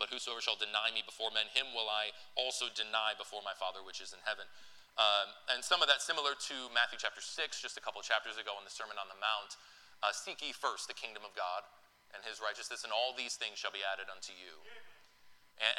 But 0.00 0.08
whosoever 0.08 0.40
shall 0.40 0.56
deny 0.56 0.88
me 0.96 1.04
before 1.04 1.28
men, 1.28 1.52
him 1.52 1.76
will 1.76 1.92
I 1.92 2.16
also 2.32 2.72
deny 2.72 3.12
before 3.20 3.44
my 3.44 3.52
Father 3.52 3.84
which 3.84 4.00
is 4.00 4.16
in 4.16 4.24
heaven. 4.24 4.48
Um, 5.00 5.56
and 5.56 5.64
some 5.64 5.80
of 5.80 5.88
that 5.88 6.04
similar 6.04 6.36
to 6.52 6.56
Matthew 6.76 7.00
chapter 7.00 7.24
6, 7.24 7.32
just 7.56 7.80
a 7.80 7.82
couple 7.82 8.04
chapters 8.04 8.36
ago 8.36 8.52
in 8.60 8.68
the 8.68 8.74
Sermon 8.74 9.00
on 9.00 9.08
the 9.08 9.16
Mount. 9.16 9.56
Uh, 10.04 10.12
Seek 10.12 10.44
ye 10.44 10.52
first 10.52 10.92
the 10.92 10.96
kingdom 10.96 11.24
of 11.24 11.32
God 11.32 11.64
and 12.12 12.20
his 12.20 12.36
righteousness, 12.36 12.84
and 12.84 12.92
all 12.92 13.16
these 13.16 13.40
things 13.40 13.56
shall 13.56 13.72
be 13.72 13.80
added 13.80 14.12
unto 14.12 14.36
you. 14.36 14.60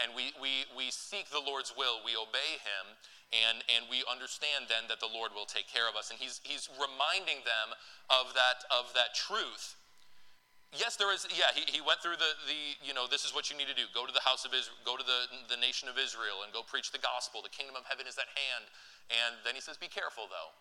And, 0.02 0.14
we, 0.14 0.34
we, 0.38 0.66
we 0.74 0.94
seek 0.94 1.30
the 1.34 1.42
Lord's 1.42 1.74
will, 1.74 2.02
we 2.06 2.14
obey 2.14 2.62
him, 2.62 2.98
and, 3.34 3.66
and 3.66 3.90
we 3.90 4.06
understand 4.06 4.70
then 4.70 4.86
that 4.90 5.02
the 5.02 5.10
Lord 5.10 5.34
will 5.34 5.50
take 5.50 5.66
care 5.70 5.90
of 5.90 5.98
us. 5.98 6.10
And 6.14 6.18
he's, 6.22 6.42
he's 6.46 6.70
reminding 6.78 7.46
them 7.46 7.74
of 8.10 8.34
that, 8.34 8.66
of 8.74 8.94
that 8.98 9.14
truth 9.14 9.78
yes, 10.76 10.96
there 10.96 11.12
is, 11.12 11.28
yeah, 11.36 11.52
he, 11.52 11.68
he 11.68 11.82
went 11.84 12.00
through 12.00 12.16
the, 12.16 12.32
the, 12.48 12.60
you 12.80 12.96
know, 12.96 13.08
this 13.08 13.28
is 13.28 13.36
what 13.36 13.52
you 13.52 13.56
need 13.60 13.68
to 13.68 13.76
do. 13.76 13.88
Go 13.92 14.08
to 14.08 14.16
the 14.16 14.24
house 14.24 14.48
of 14.48 14.56
Israel, 14.56 14.80
go 14.88 14.96
to 14.96 15.04
the, 15.04 15.28
the 15.52 15.60
nation 15.60 15.92
of 15.92 16.00
Israel 16.00 16.48
and 16.48 16.52
go 16.56 16.64
preach 16.64 16.92
the 16.96 17.02
gospel. 17.04 17.44
The 17.44 17.52
kingdom 17.52 17.76
of 17.76 17.84
heaven 17.88 18.08
is 18.08 18.16
at 18.16 18.32
hand. 18.32 18.72
And 19.12 19.44
then 19.44 19.54
he 19.54 19.62
says, 19.62 19.76
be 19.76 19.92
careful 19.92 20.32
though. 20.32 20.56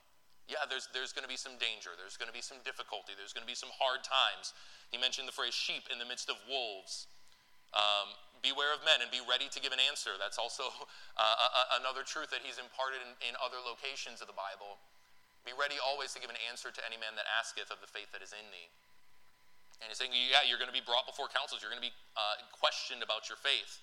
Yeah, 0.50 0.66
there's, 0.66 0.90
there's 0.90 1.14
going 1.14 1.22
to 1.22 1.30
be 1.30 1.38
some 1.38 1.54
danger. 1.62 1.94
There's 1.94 2.18
going 2.18 2.26
to 2.26 2.34
be 2.34 2.42
some 2.42 2.58
difficulty. 2.66 3.14
There's 3.14 3.30
going 3.30 3.46
to 3.46 3.50
be 3.50 3.54
some 3.54 3.70
hard 3.78 4.02
times. 4.02 4.50
He 4.90 4.98
mentioned 4.98 5.30
the 5.30 5.36
phrase 5.36 5.54
sheep 5.54 5.86
in 5.86 6.02
the 6.02 6.08
midst 6.08 6.26
of 6.26 6.34
wolves. 6.50 7.06
Um, 7.70 8.18
beware 8.42 8.74
of 8.74 8.82
men 8.82 8.98
and 8.98 9.06
be 9.14 9.22
ready 9.22 9.46
to 9.46 9.58
give 9.62 9.70
an 9.70 9.78
answer. 9.78 10.18
That's 10.18 10.42
also 10.42 10.74
uh, 11.14 11.22
a, 11.22 11.48
a, 11.54 11.62
another 11.78 12.02
truth 12.02 12.34
that 12.34 12.42
he's 12.42 12.58
imparted 12.58 12.98
in, 12.98 13.14
in 13.30 13.38
other 13.38 13.62
locations 13.62 14.18
of 14.18 14.26
the 14.26 14.34
Bible. 14.34 14.82
Be 15.46 15.54
ready 15.54 15.78
always 15.78 16.10
to 16.12 16.20
give 16.20 16.34
an 16.34 16.40
answer 16.50 16.74
to 16.74 16.82
any 16.82 16.98
man 16.98 17.14
that 17.14 17.30
asketh 17.30 17.70
of 17.70 17.78
the 17.78 17.86
faith 17.86 18.10
that 18.10 18.20
is 18.20 18.34
in 18.34 18.44
thee. 18.50 18.68
And 19.80 19.88
he's 19.88 19.96
saying, 19.96 20.12
yeah, 20.12 20.44
you're 20.44 20.60
going 20.60 20.68
to 20.68 20.76
be 20.76 20.84
brought 20.84 21.08
before 21.08 21.30
councils. 21.30 21.64
You're 21.64 21.72
going 21.72 21.80
to 21.80 21.88
be 21.88 21.96
uh, 22.12 22.42
questioned 22.52 23.00
about 23.00 23.30
your 23.30 23.40
faith. 23.40 23.80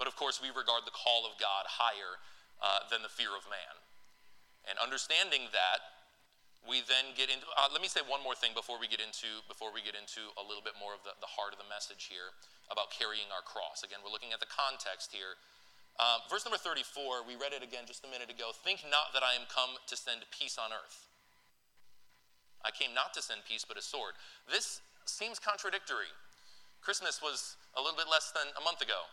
But 0.00 0.08
of 0.08 0.16
course, 0.16 0.40
we 0.40 0.48
regard 0.54 0.88
the 0.88 0.94
call 0.94 1.28
of 1.28 1.36
God 1.36 1.68
higher 1.68 2.22
uh, 2.64 2.88
than 2.88 3.04
the 3.04 3.12
fear 3.12 3.34
of 3.36 3.44
man. 3.52 3.76
And 4.68 4.80
understanding 4.80 5.52
that, 5.52 5.94
we 6.64 6.80
then 6.88 7.12
get 7.12 7.28
into. 7.28 7.44
Uh, 7.60 7.68
let 7.68 7.84
me 7.84 7.92
say 7.92 8.00
one 8.08 8.24
more 8.24 8.32
thing 8.32 8.56
before 8.56 8.80
we 8.80 8.88
get 8.88 9.00
into 9.00 9.44
before 9.52 9.68
we 9.68 9.84
get 9.84 9.92
into 9.92 10.32
a 10.40 10.44
little 10.44 10.64
bit 10.64 10.72
more 10.80 10.96
of 10.96 11.04
the, 11.04 11.12
the 11.20 11.28
heart 11.28 11.52
of 11.52 11.60
the 11.60 11.68
message 11.68 12.08
here 12.08 12.32
about 12.72 12.88
carrying 12.88 13.28
our 13.28 13.44
cross. 13.44 13.84
Again, 13.84 14.00
we're 14.00 14.12
looking 14.12 14.32
at 14.32 14.40
the 14.40 14.48
context 14.48 15.12
here. 15.12 15.36
Um, 16.00 16.26
verse 16.26 16.42
number 16.42 16.58
34, 16.58 17.22
we 17.22 17.38
read 17.38 17.54
it 17.54 17.62
again 17.62 17.86
just 17.86 18.02
a 18.02 18.10
minute 18.10 18.26
ago. 18.26 18.50
Think 18.50 18.82
not 18.82 19.14
that 19.14 19.22
I 19.22 19.38
am 19.38 19.46
come 19.46 19.78
to 19.86 19.94
send 19.94 20.26
peace 20.34 20.58
on 20.58 20.74
earth. 20.74 21.06
I 22.66 22.72
came 22.72 22.96
not 22.96 23.14
to 23.14 23.22
send 23.22 23.46
peace, 23.46 23.62
but 23.62 23.78
a 23.78 23.84
sword. 23.84 24.18
This 24.48 24.80
seems 25.04 25.38
contradictory. 25.38 26.10
Christmas 26.80 27.22
was 27.22 27.54
a 27.76 27.80
little 27.80 27.96
bit 27.96 28.10
less 28.10 28.32
than 28.32 28.50
a 28.58 28.62
month 28.64 28.80
ago, 28.80 29.06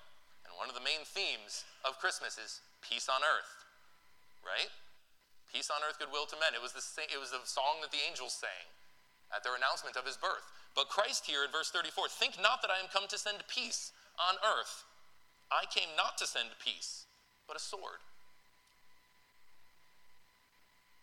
and 0.47 0.55
one 0.57 0.71
of 0.71 0.75
the 0.75 0.81
main 0.81 1.05
themes 1.05 1.67
of 1.85 1.99
Christmas 1.99 2.39
is 2.39 2.63
peace 2.81 3.05
on 3.11 3.21
earth, 3.21 3.51
right? 4.41 4.71
Peace 5.51 5.69
on 5.69 5.83
earth, 5.83 5.99
goodwill 5.99 6.25
to 6.31 6.39
men. 6.39 6.55
It 6.55 6.63
was 6.63 6.71
the, 6.71 6.83
it 7.11 7.19
was 7.19 7.35
the 7.35 7.43
song 7.43 7.83
that 7.83 7.91
the 7.91 7.99
angels 8.07 8.33
sang 8.33 8.71
at 9.35 9.43
their 9.43 9.55
announcement 9.55 9.99
of 9.99 10.07
his 10.07 10.15
birth. 10.15 10.47
But 10.75 10.87
Christ 10.87 11.27
here 11.27 11.43
in 11.43 11.51
verse 11.51 11.69
34 11.71 12.07
think 12.07 12.39
not 12.39 12.63
that 12.63 12.71
I 12.71 12.79
am 12.79 12.87
come 12.87 13.07
to 13.11 13.19
send 13.19 13.43
peace 13.51 13.91
on 14.15 14.39
earth. 14.39 14.87
I 15.51 15.67
came 15.67 15.91
not 15.99 16.17
to 16.19 16.27
send 16.27 16.55
peace, 16.63 17.03
but 17.47 17.57
a 17.57 17.59
sword. 17.59 17.99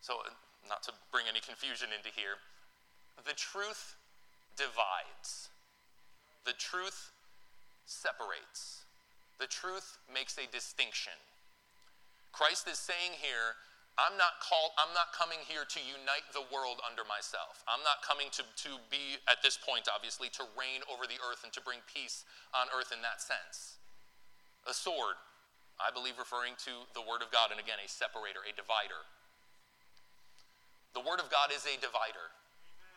So, 0.00 0.24
uh, 0.24 0.32
not 0.68 0.82
to 0.84 0.92
bring 1.12 1.28
any 1.28 1.40
confusion 1.40 1.88
into 1.92 2.08
here, 2.08 2.40
the 3.26 3.36
truth 3.36 3.96
divides, 4.56 5.52
the 6.46 6.56
truth 6.56 7.12
separates, 7.84 8.84
the 9.38 9.46
truth 9.46 9.98
makes 10.12 10.38
a 10.38 10.50
distinction. 10.50 11.12
Christ 12.32 12.68
is 12.68 12.78
saying 12.78 13.20
here, 13.20 13.56
I'm 13.98 14.14
not 14.14 14.38
called, 14.38 14.78
I'm 14.78 14.94
not 14.94 15.10
coming 15.10 15.42
here 15.42 15.66
to 15.66 15.80
unite 15.82 16.22
the 16.30 16.46
world 16.54 16.78
under 16.86 17.02
myself. 17.02 17.66
I'm 17.66 17.82
not 17.82 17.98
coming 18.06 18.30
to, 18.38 18.46
to 18.46 18.78
be, 18.94 19.18
at 19.26 19.42
this 19.42 19.58
point, 19.58 19.90
obviously, 19.90 20.30
to 20.38 20.46
reign 20.54 20.86
over 20.86 21.10
the 21.10 21.18
earth 21.18 21.42
and 21.42 21.50
to 21.58 21.60
bring 21.60 21.82
peace 21.90 22.22
on 22.54 22.70
earth 22.70 22.94
in 22.94 23.02
that 23.02 23.18
sense. 23.18 23.82
A 24.70 24.74
sword, 24.74 25.18
I 25.82 25.90
believe, 25.90 26.14
referring 26.14 26.54
to 26.62 26.86
the 26.94 27.02
Word 27.02 27.26
of 27.26 27.34
God, 27.34 27.50
and 27.50 27.58
again, 27.58 27.82
a 27.82 27.90
separator, 27.90 28.46
a 28.46 28.54
divider. 28.54 29.02
The 30.94 31.02
Word 31.02 31.18
of 31.18 31.26
God 31.26 31.50
is 31.50 31.66
a 31.66 31.74
divider. 31.82 32.30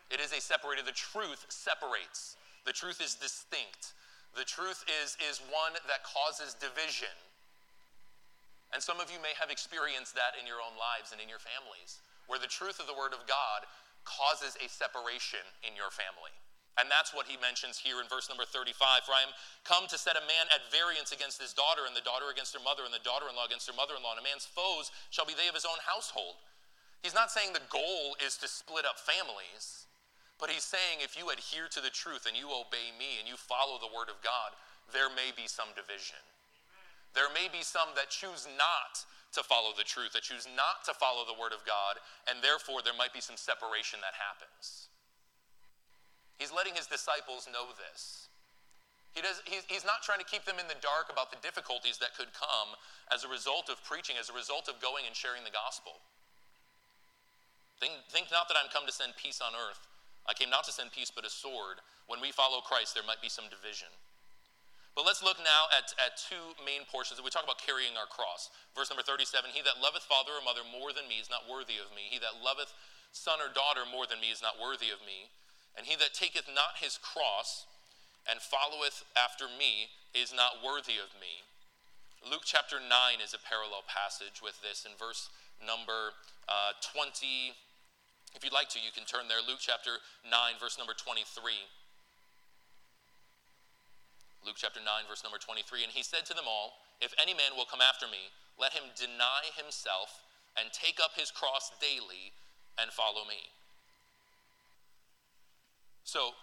It 0.06 0.22
is 0.22 0.30
a 0.30 0.38
separator. 0.38 0.86
The 0.86 0.94
truth 0.94 1.50
separates. 1.50 2.38
The 2.62 2.72
truth 2.72 3.02
is 3.02 3.18
distinct. 3.18 3.98
The 4.38 4.46
truth 4.46 4.86
is, 5.02 5.18
is 5.18 5.42
one 5.50 5.74
that 5.90 6.06
causes 6.06 6.54
division. 6.54 7.10
And 8.72 8.80
some 8.80 8.98
of 8.98 9.12
you 9.12 9.20
may 9.20 9.36
have 9.36 9.52
experienced 9.52 10.16
that 10.16 10.34
in 10.40 10.48
your 10.48 10.64
own 10.64 10.72
lives 10.80 11.12
and 11.12 11.20
in 11.20 11.28
your 11.28 11.40
families, 11.40 12.00
where 12.26 12.40
the 12.40 12.48
truth 12.48 12.80
of 12.80 12.88
the 12.88 12.96
Word 12.96 13.12
of 13.12 13.28
God 13.28 13.68
causes 14.08 14.56
a 14.58 14.66
separation 14.66 15.44
in 15.62 15.76
your 15.76 15.92
family. 15.92 16.32
And 16.80 16.88
that's 16.88 17.12
what 17.12 17.28
he 17.28 17.36
mentions 17.36 17.76
here 17.76 18.00
in 18.00 18.08
verse 18.08 18.32
number 18.32 18.48
35. 18.48 19.04
For 19.04 19.12
I 19.12 19.28
am 19.28 19.36
come 19.68 19.84
to 19.92 20.00
set 20.00 20.16
a 20.16 20.24
man 20.24 20.48
at 20.48 20.72
variance 20.72 21.12
against 21.12 21.36
his 21.36 21.52
daughter, 21.52 21.84
and 21.84 21.92
the 21.92 22.04
daughter 22.04 22.32
against 22.32 22.56
her 22.56 22.64
mother, 22.64 22.88
and 22.88 22.94
the 22.96 23.04
daughter 23.04 23.28
in 23.28 23.36
law 23.36 23.44
against 23.44 23.68
her 23.68 23.76
mother 23.76 23.92
in 23.92 24.00
law. 24.00 24.16
And 24.16 24.24
a 24.24 24.26
man's 24.26 24.48
foes 24.48 24.88
shall 25.12 25.28
be 25.28 25.36
they 25.36 25.52
of 25.52 25.58
his 25.58 25.68
own 25.68 25.76
household. 25.84 26.40
He's 27.04 27.12
not 27.12 27.28
saying 27.28 27.52
the 27.52 27.68
goal 27.68 28.16
is 28.24 28.40
to 28.40 28.48
split 28.48 28.88
up 28.88 28.96
families. 28.96 29.84
But 30.40 30.50
he's 30.50 30.64
saying 30.64 31.04
if 31.04 31.14
you 31.14 31.28
adhere 31.30 31.68
to 31.70 31.80
the 31.84 31.92
truth 31.92 32.26
and 32.26 32.34
you 32.34 32.48
obey 32.50 32.90
me 32.98 33.20
and 33.20 33.28
you 33.28 33.36
follow 33.36 33.76
the 33.78 33.92
word 33.92 34.08
of 34.08 34.18
God, 34.24 34.56
there 34.90 35.12
may 35.12 35.30
be 35.36 35.46
some 35.46 35.70
division. 35.76 36.18
There 37.14 37.28
may 37.32 37.48
be 37.52 37.60
some 37.60 37.92
that 37.96 38.08
choose 38.08 38.48
not 38.56 39.04
to 39.32 39.44
follow 39.44 39.72
the 39.76 39.84
truth, 39.84 40.12
that 40.12 40.24
choose 40.24 40.48
not 40.56 40.84
to 40.84 40.92
follow 40.96 41.24
the 41.24 41.36
word 41.36 41.52
of 41.52 41.64
God, 41.64 42.00
and 42.28 42.40
therefore 42.40 42.80
there 42.84 42.96
might 42.96 43.12
be 43.12 43.20
some 43.20 43.36
separation 43.36 44.00
that 44.04 44.16
happens. 44.16 44.92
He's 46.36 46.52
letting 46.52 46.76
his 46.76 46.88
disciples 46.88 47.48
know 47.48 47.72
this. 47.76 48.28
He 49.12 49.20
does, 49.20 49.44
he's, 49.44 49.84
not 49.84 50.00
trying 50.00 50.24
to 50.24 50.28
keep 50.28 50.48
them 50.48 50.56
in 50.56 50.64
the 50.72 50.80
dark 50.80 51.12
about 51.12 51.28
the 51.28 51.36
difficulties 51.44 52.00
that 52.00 52.16
could 52.16 52.32
come 52.32 52.72
as 53.12 53.24
a 53.24 53.28
result 53.28 53.68
of 53.68 53.76
preaching, 53.84 54.16
as 54.16 54.32
a 54.32 54.36
result 54.36 54.72
of 54.72 54.80
going 54.80 55.04
and 55.04 55.12
sharing 55.12 55.44
the 55.44 55.52
gospel. 55.52 56.00
Think, 57.76 57.92
think 58.08 58.32
not 58.32 58.48
that 58.48 58.56
I'm 58.56 58.72
come 58.72 58.88
to 58.88 58.94
send 58.94 59.12
peace 59.20 59.44
on 59.44 59.52
earth. 59.52 59.84
I 60.24 60.32
came 60.32 60.48
not 60.48 60.64
to 60.64 60.72
send 60.72 60.96
peace, 60.96 61.12
but 61.12 61.28
a 61.28 61.32
sword. 61.32 61.84
When 62.08 62.24
we 62.24 62.32
follow 62.32 62.64
Christ, 62.64 62.96
there 62.96 63.04
might 63.04 63.20
be 63.20 63.28
some 63.28 63.52
division. 63.52 63.92
But 64.92 65.08
let's 65.08 65.24
look 65.24 65.40
now 65.40 65.72
at, 65.72 65.96
at 65.96 66.20
two 66.20 66.52
main 66.60 66.84
portions. 66.84 67.16
We 67.16 67.32
talk 67.32 67.48
about 67.48 67.60
carrying 67.60 67.96
our 67.96 68.08
cross. 68.08 68.52
Verse 68.76 68.92
number 68.92 69.04
37 69.04 69.56
He 69.56 69.64
that 69.64 69.80
loveth 69.80 70.04
father 70.04 70.36
or 70.36 70.44
mother 70.44 70.64
more 70.68 70.92
than 70.92 71.08
me 71.08 71.16
is 71.16 71.32
not 71.32 71.48
worthy 71.48 71.80
of 71.80 71.88
me. 71.96 72.12
He 72.12 72.20
that 72.20 72.44
loveth 72.44 72.76
son 73.12 73.40
or 73.40 73.48
daughter 73.48 73.88
more 73.88 74.04
than 74.04 74.20
me 74.20 74.28
is 74.28 74.44
not 74.44 74.60
worthy 74.60 74.92
of 74.92 75.00
me. 75.00 75.32
And 75.76 75.88
he 75.88 75.96
that 75.96 76.12
taketh 76.12 76.44
not 76.52 76.76
his 76.84 77.00
cross 77.00 77.64
and 78.28 78.40
followeth 78.40 79.04
after 79.16 79.48
me 79.48 79.88
is 80.12 80.32
not 80.32 80.60
worthy 80.60 81.00
of 81.00 81.08
me. 81.16 81.44
Luke 82.22 82.44
chapter 82.44 82.78
9 82.78 82.88
is 83.18 83.34
a 83.34 83.40
parallel 83.40 83.82
passage 83.88 84.44
with 84.44 84.60
this 84.62 84.84
in 84.86 84.92
verse 84.94 85.32
number 85.58 86.14
uh, 86.46 86.76
20. 86.94 87.56
If 88.36 88.44
you'd 88.44 88.54
like 88.54 88.68
to, 88.76 88.80
you 88.80 88.94
can 88.94 89.04
turn 89.04 89.26
there. 89.26 89.42
Luke 89.42 89.58
chapter 89.58 89.98
9, 90.28 90.30
verse 90.60 90.78
number 90.78 90.94
23. 90.94 91.26
Luke 94.42 94.58
chapter 94.58 94.82
9, 94.82 95.06
verse 95.06 95.22
number 95.22 95.38
23. 95.38 95.86
And 95.86 95.92
he 95.94 96.02
said 96.02 96.26
to 96.26 96.34
them 96.34 96.50
all, 96.50 96.82
If 96.98 97.14
any 97.18 97.32
man 97.32 97.54
will 97.54 97.66
come 97.66 97.80
after 97.82 98.10
me, 98.10 98.34
let 98.58 98.74
him 98.74 98.90
deny 98.98 99.54
himself 99.54 100.26
and 100.58 100.68
take 100.74 100.98
up 100.98 101.14
his 101.14 101.30
cross 101.30 101.70
daily 101.78 102.34
and 102.76 102.90
follow 102.90 103.22
me. 103.24 103.54
So, 106.02 106.34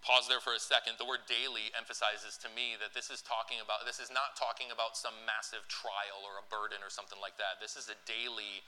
pause 0.00 0.30
there 0.30 0.38
for 0.38 0.54
a 0.54 0.62
second. 0.62 0.96
The 0.96 1.08
word 1.08 1.26
daily 1.26 1.74
emphasizes 1.74 2.38
to 2.46 2.48
me 2.54 2.78
that 2.78 2.94
this 2.94 3.10
is 3.10 3.18
talking 3.20 3.58
about, 3.58 3.82
this 3.82 3.98
is 3.98 4.14
not 4.14 4.38
talking 4.38 4.70
about 4.70 4.94
some 4.94 5.14
massive 5.26 5.66
trial 5.66 6.22
or 6.22 6.38
a 6.38 6.46
burden 6.46 6.78
or 6.86 6.88
something 6.88 7.18
like 7.18 7.36
that. 7.42 7.58
This 7.58 7.74
is 7.74 7.90
a 7.90 7.98
daily, 8.06 8.62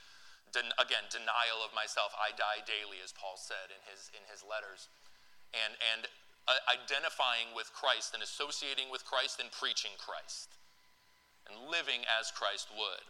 again, 0.51 1.07
denial 1.07 1.63
of 1.63 1.71
myself. 1.71 2.11
I 2.19 2.35
die 2.35 2.61
daily, 2.67 2.99
as 2.99 3.15
Paul 3.15 3.39
said 3.39 3.71
in 3.71 3.81
his, 3.87 4.11
in 4.11 4.27
his 4.27 4.43
letters. 4.43 4.91
And, 5.55 5.79
and 5.95 6.11
identifying 6.47 7.53
with 7.55 7.71
Christ 7.73 8.13
and 8.13 8.23
associating 8.23 8.89
with 8.89 9.05
Christ 9.05 9.39
and 9.39 9.51
preaching 9.51 9.93
Christ 9.97 10.57
and 11.47 11.69
living 11.69 12.05
as 12.07 12.31
Christ 12.31 12.69
would. 12.73 13.05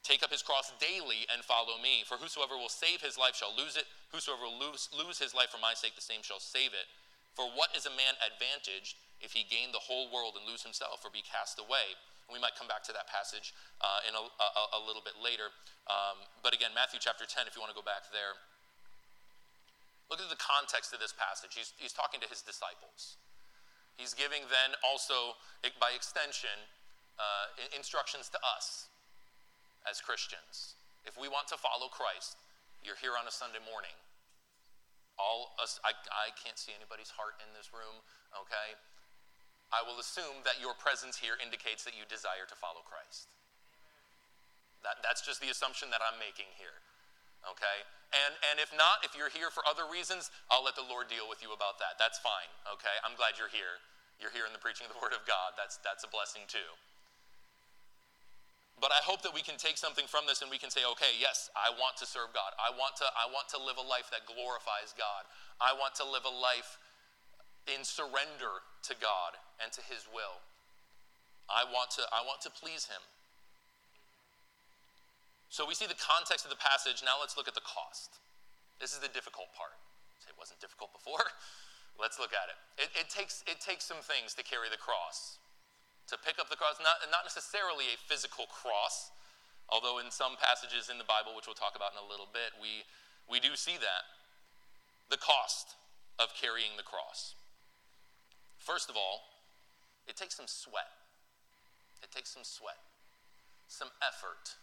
Take 0.00 0.24
up 0.24 0.32
his 0.32 0.40
cross 0.40 0.72
daily 0.80 1.28
and 1.28 1.44
follow 1.44 1.76
me. 1.76 2.08
For 2.08 2.16
whosoever 2.16 2.56
will 2.56 2.72
save 2.72 3.04
his 3.04 3.20
life 3.20 3.36
shall 3.36 3.52
lose 3.52 3.76
it. 3.76 3.84
Whosoever 4.10 4.48
will 4.48 4.56
lose, 4.56 4.88
lose 4.96 5.20
his 5.20 5.36
life 5.36 5.52
for 5.52 5.60
my 5.60 5.76
sake, 5.76 5.92
the 5.92 6.04
same 6.04 6.24
shall 6.24 6.40
save 6.40 6.72
it. 6.72 6.88
For 7.36 7.44
what 7.52 7.76
is 7.76 7.84
a 7.84 7.94
man 7.94 8.16
advantaged 8.24 8.96
if 9.20 9.36
he 9.36 9.44
gain 9.44 9.70
the 9.70 9.84
whole 9.84 10.08
world 10.08 10.40
and 10.40 10.48
lose 10.48 10.64
himself 10.64 11.04
or 11.04 11.12
be 11.12 11.20
cast 11.20 11.60
away? 11.60 11.94
And 12.26 12.32
We 12.32 12.40
might 12.40 12.56
come 12.56 12.66
back 12.66 12.80
to 12.88 12.94
that 12.96 13.12
passage 13.12 13.52
uh, 13.84 14.08
in 14.08 14.16
a, 14.16 14.24
a, 14.24 14.62
a, 14.78 14.80
little 14.80 15.04
bit 15.04 15.20
later. 15.20 15.52
Um, 15.86 16.24
but 16.40 16.56
again, 16.56 16.72
Matthew 16.72 16.98
chapter 16.98 17.28
10, 17.28 17.44
if 17.44 17.52
you 17.54 17.60
want 17.60 17.70
to 17.70 17.78
go 17.78 17.84
back 17.84 18.08
there. 18.08 18.40
Look 20.10 20.18
at 20.18 20.26
the 20.26 20.42
context 20.42 20.90
of 20.90 20.98
this 20.98 21.14
passage. 21.14 21.54
He's, 21.54 21.70
he's 21.78 21.94
talking 21.94 22.18
to 22.18 22.26
his 22.26 22.42
disciples. 22.42 23.16
He's 23.94 24.12
giving 24.12 24.42
then 24.50 24.74
also, 24.82 25.38
by 25.78 25.94
extension, 25.94 26.54
uh, 27.14 27.54
instructions 27.70 28.26
to 28.34 28.38
us 28.42 28.90
as 29.86 30.02
Christians. 30.02 30.74
If 31.06 31.14
we 31.14 31.30
want 31.30 31.46
to 31.54 31.58
follow 31.60 31.86
Christ, 31.88 32.36
you're 32.82 32.98
here 32.98 33.14
on 33.14 33.28
a 33.28 33.32
Sunday 33.32 33.62
morning. 33.62 33.94
All 35.20 35.52
us, 35.60 35.78
I, 35.84 35.92
I 36.10 36.32
can't 36.32 36.56
see 36.56 36.72
anybody's 36.72 37.12
heart 37.12 37.36
in 37.44 37.52
this 37.52 37.70
room, 37.76 38.02
okay? 38.34 38.74
I 39.70 39.84
will 39.84 40.00
assume 40.00 40.42
that 40.48 40.58
your 40.58 40.74
presence 40.74 41.14
here 41.14 41.36
indicates 41.38 41.84
that 41.84 41.94
you 41.94 42.08
desire 42.08 42.48
to 42.48 42.56
follow 42.56 42.82
Christ. 42.82 43.30
That, 44.82 45.04
that's 45.04 45.20
just 45.20 45.44
the 45.44 45.52
assumption 45.52 45.92
that 45.92 46.00
I'm 46.00 46.16
making 46.16 46.48
here, 46.56 46.80
okay? 47.46 47.78
And, 48.10 48.34
and 48.50 48.56
if 48.58 48.74
not, 48.74 49.06
if 49.06 49.14
you're 49.14 49.30
here 49.30 49.54
for 49.54 49.62
other 49.64 49.86
reasons, 49.86 50.34
I'll 50.50 50.66
let 50.66 50.74
the 50.74 50.86
Lord 50.86 51.06
deal 51.06 51.30
with 51.30 51.40
you 51.40 51.54
about 51.54 51.78
that. 51.78 51.94
That's 51.94 52.18
fine, 52.18 52.50
okay? 52.66 52.96
I'm 53.06 53.14
glad 53.14 53.38
you're 53.38 53.52
here. 53.52 53.78
You're 54.18 54.34
here 54.34 54.44
in 54.44 54.52
the 54.52 54.60
preaching 54.60 54.90
of 54.90 54.92
the 54.92 55.00
Word 55.00 55.14
of 55.14 55.22
God. 55.24 55.54
That's, 55.54 55.78
that's 55.80 56.02
a 56.02 56.10
blessing 56.10 56.44
too. 56.50 56.74
But 58.80 58.90
I 58.96 59.00
hope 59.04 59.20
that 59.22 59.36
we 59.36 59.44
can 59.44 59.60
take 59.60 59.76
something 59.76 60.08
from 60.08 60.24
this 60.24 60.40
and 60.40 60.48
we 60.48 60.56
can 60.56 60.72
say, 60.72 60.80
okay, 60.96 61.12
yes, 61.20 61.52
I 61.52 61.68
want 61.76 62.00
to 62.00 62.06
serve 62.08 62.32
God. 62.32 62.56
I 62.56 62.72
want 62.72 62.96
to, 63.04 63.06
I 63.12 63.28
want 63.28 63.46
to 63.52 63.60
live 63.60 63.76
a 63.76 63.84
life 63.84 64.08
that 64.08 64.24
glorifies 64.24 64.96
God. 64.96 65.28
I 65.60 65.76
want 65.76 65.94
to 66.00 66.04
live 66.08 66.24
a 66.24 66.32
life 66.32 66.80
in 67.68 67.84
surrender 67.84 68.64
to 68.88 68.96
God 68.96 69.36
and 69.60 69.68
to 69.76 69.84
His 69.84 70.08
will. 70.08 70.40
I 71.52 71.68
want 71.68 71.92
to, 72.00 72.08
I 72.08 72.24
want 72.24 72.40
to 72.48 72.50
please 72.50 72.88
Him. 72.88 73.04
So 75.50 75.66
we 75.66 75.74
see 75.74 75.90
the 75.90 75.98
context 75.98 76.46
of 76.46 76.50
the 76.50 76.62
passage. 76.62 77.02
Now 77.02 77.18
let's 77.18 77.36
look 77.36 77.50
at 77.50 77.58
the 77.58 77.66
cost. 77.66 78.22
This 78.78 78.94
is 78.94 79.02
the 79.02 79.10
difficult 79.10 79.50
part. 79.52 79.76
It 80.30 80.38
wasn't 80.38 80.62
difficult 80.62 80.94
before. 80.94 81.26
let's 82.02 82.16
look 82.22 82.32
at 82.32 82.48
it. 82.48 82.58
It, 82.86 82.88
it, 83.04 83.08
takes, 83.10 83.42
it 83.50 83.58
takes 83.60 83.84
some 83.84 84.00
things 84.00 84.32
to 84.38 84.42
carry 84.46 84.70
the 84.70 84.80
cross 84.80 85.40
to 86.10 86.18
pick 86.18 86.42
up 86.42 86.50
the 86.50 86.58
cross, 86.58 86.74
not, 86.82 86.98
not 87.14 87.22
necessarily 87.22 87.94
a 87.94 87.96
physical 88.10 88.50
cross, 88.50 89.14
although 89.70 90.02
in 90.02 90.10
some 90.10 90.34
passages 90.42 90.90
in 90.90 90.98
the 90.98 91.06
Bible, 91.06 91.38
which 91.38 91.46
we'll 91.46 91.58
talk 91.58 91.78
about 91.78 91.94
in 91.94 92.02
a 92.02 92.08
little 92.10 92.26
bit, 92.26 92.50
we, 92.58 92.82
we 93.30 93.38
do 93.38 93.54
see 93.54 93.78
that. 93.78 94.10
The 95.06 95.22
cost 95.22 95.78
of 96.18 96.34
carrying 96.34 96.74
the 96.74 96.82
cross. 96.82 97.38
First 98.58 98.90
of 98.90 98.98
all, 98.98 99.30
it 100.10 100.18
takes 100.18 100.34
some 100.34 100.50
sweat. 100.50 100.90
It 102.02 102.10
takes 102.10 102.34
some 102.34 102.42
sweat, 102.42 102.82
some 103.68 103.94
effort, 104.02 104.58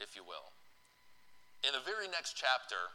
if 0.00 0.14
you 0.16 0.22
will. 0.22 0.54
In 1.66 1.74
the 1.74 1.82
very 1.82 2.06
next 2.06 2.38
chapter, 2.38 2.94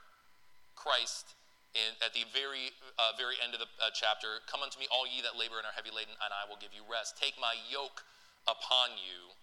Christ 0.75 1.35
in, 1.73 1.97
at 2.05 2.13
the 2.13 2.25
very, 2.29 2.69
uh, 3.01 3.17
very 3.17 3.33
end 3.41 3.57
of 3.57 3.61
the 3.61 3.69
uh, 3.81 3.89
chapter, 3.89 4.45
Come 4.45 4.61
unto 4.61 4.77
me, 4.77 4.85
all 4.93 5.09
ye 5.09 5.25
that 5.25 5.33
labor 5.33 5.57
and 5.57 5.65
are 5.65 5.73
heavy 5.73 5.89
laden, 5.89 6.13
and 6.21 6.29
I 6.29 6.45
will 6.45 6.61
give 6.61 6.69
you 6.69 6.85
rest. 6.85 7.17
Take 7.17 7.33
my 7.41 7.57
yoke 7.65 8.05
upon 8.45 8.93
you 9.01 9.33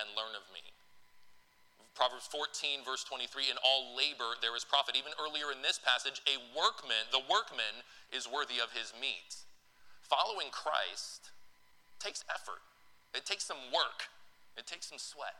and 0.00 0.08
learn 0.16 0.32
of 0.32 0.48
me. 0.48 0.64
Proverbs 1.92 2.26
14, 2.26 2.82
verse 2.82 3.04
23 3.06 3.54
In 3.54 3.58
all 3.62 3.94
labor 3.94 4.34
there 4.42 4.56
is 4.56 4.64
profit. 4.66 4.98
Even 4.98 5.14
earlier 5.20 5.54
in 5.54 5.62
this 5.62 5.78
passage, 5.78 6.24
a 6.26 6.40
workman, 6.56 7.06
the 7.14 7.22
workman, 7.22 7.86
is 8.10 8.26
worthy 8.26 8.58
of 8.58 8.74
his 8.74 8.90
meat. 8.96 9.44
Following 10.02 10.50
Christ 10.50 11.30
takes 12.00 12.24
effort, 12.32 12.64
it 13.14 13.28
takes 13.28 13.44
some 13.44 13.70
work, 13.70 14.10
it 14.58 14.66
takes 14.66 14.88
some 14.88 14.98
sweat. 14.98 15.38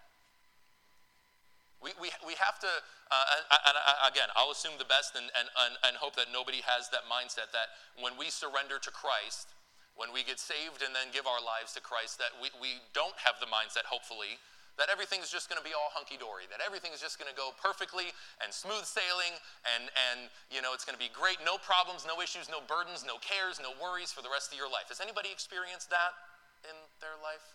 We, 1.82 1.92
we, 2.00 2.08
we 2.24 2.34
have 2.40 2.56
to, 2.64 2.70
uh, 3.12 3.36
and, 3.38 3.76
and, 3.76 3.76
again, 4.08 4.32
I'll 4.34 4.54
assume 4.54 4.80
the 4.80 4.88
best 4.88 5.14
and, 5.14 5.28
and, 5.34 5.74
and 5.84 5.94
hope 6.00 6.16
that 6.16 6.32
nobody 6.32 6.64
has 6.64 6.88
that 6.96 7.04
mindset 7.04 7.52
that 7.52 7.76
when 8.00 8.16
we 8.16 8.32
surrender 8.32 8.80
to 8.80 8.90
Christ, 8.90 9.52
when 9.94 10.10
we 10.10 10.26
get 10.26 10.40
saved 10.42 10.82
and 10.82 10.90
then 10.96 11.12
give 11.14 11.28
our 11.28 11.38
lives 11.38 11.76
to 11.78 11.82
Christ, 11.84 12.18
that 12.18 12.34
we, 12.40 12.50
we 12.58 12.82
don't 12.96 13.14
have 13.22 13.36
the 13.38 13.46
mindset, 13.46 13.86
hopefully, 13.86 14.40
that 14.74 14.90
everything's 14.90 15.30
just 15.30 15.46
going 15.46 15.58
to 15.58 15.66
be 15.66 15.70
all 15.70 15.94
hunky 15.94 16.18
dory, 16.18 16.50
that 16.50 16.58
everything 16.58 16.90
is 16.90 16.98
just 16.98 17.14
going 17.14 17.30
to 17.30 17.38
go 17.38 17.54
perfectly 17.62 18.10
and 18.42 18.50
smooth 18.50 18.82
sailing, 18.82 19.38
and, 19.62 19.86
and 20.10 20.26
you 20.50 20.58
know, 20.58 20.74
it's 20.74 20.82
going 20.82 20.98
to 20.98 21.02
be 21.02 21.10
great, 21.14 21.38
no 21.46 21.62
problems, 21.62 22.02
no 22.02 22.18
issues, 22.18 22.50
no 22.50 22.58
burdens, 22.66 23.06
no 23.06 23.22
cares, 23.22 23.62
no 23.62 23.70
worries 23.78 24.10
for 24.10 24.18
the 24.18 24.30
rest 24.30 24.50
of 24.50 24.58
your 24.58 24.66
life. 24.66 24.90
Has 24.90 24.98
anybody 24.98 25.30
experienced 25.30 25.94
that 25.94 26.18
in 26.66 26.74
their 26.98 27.14
life? 27.22 27.54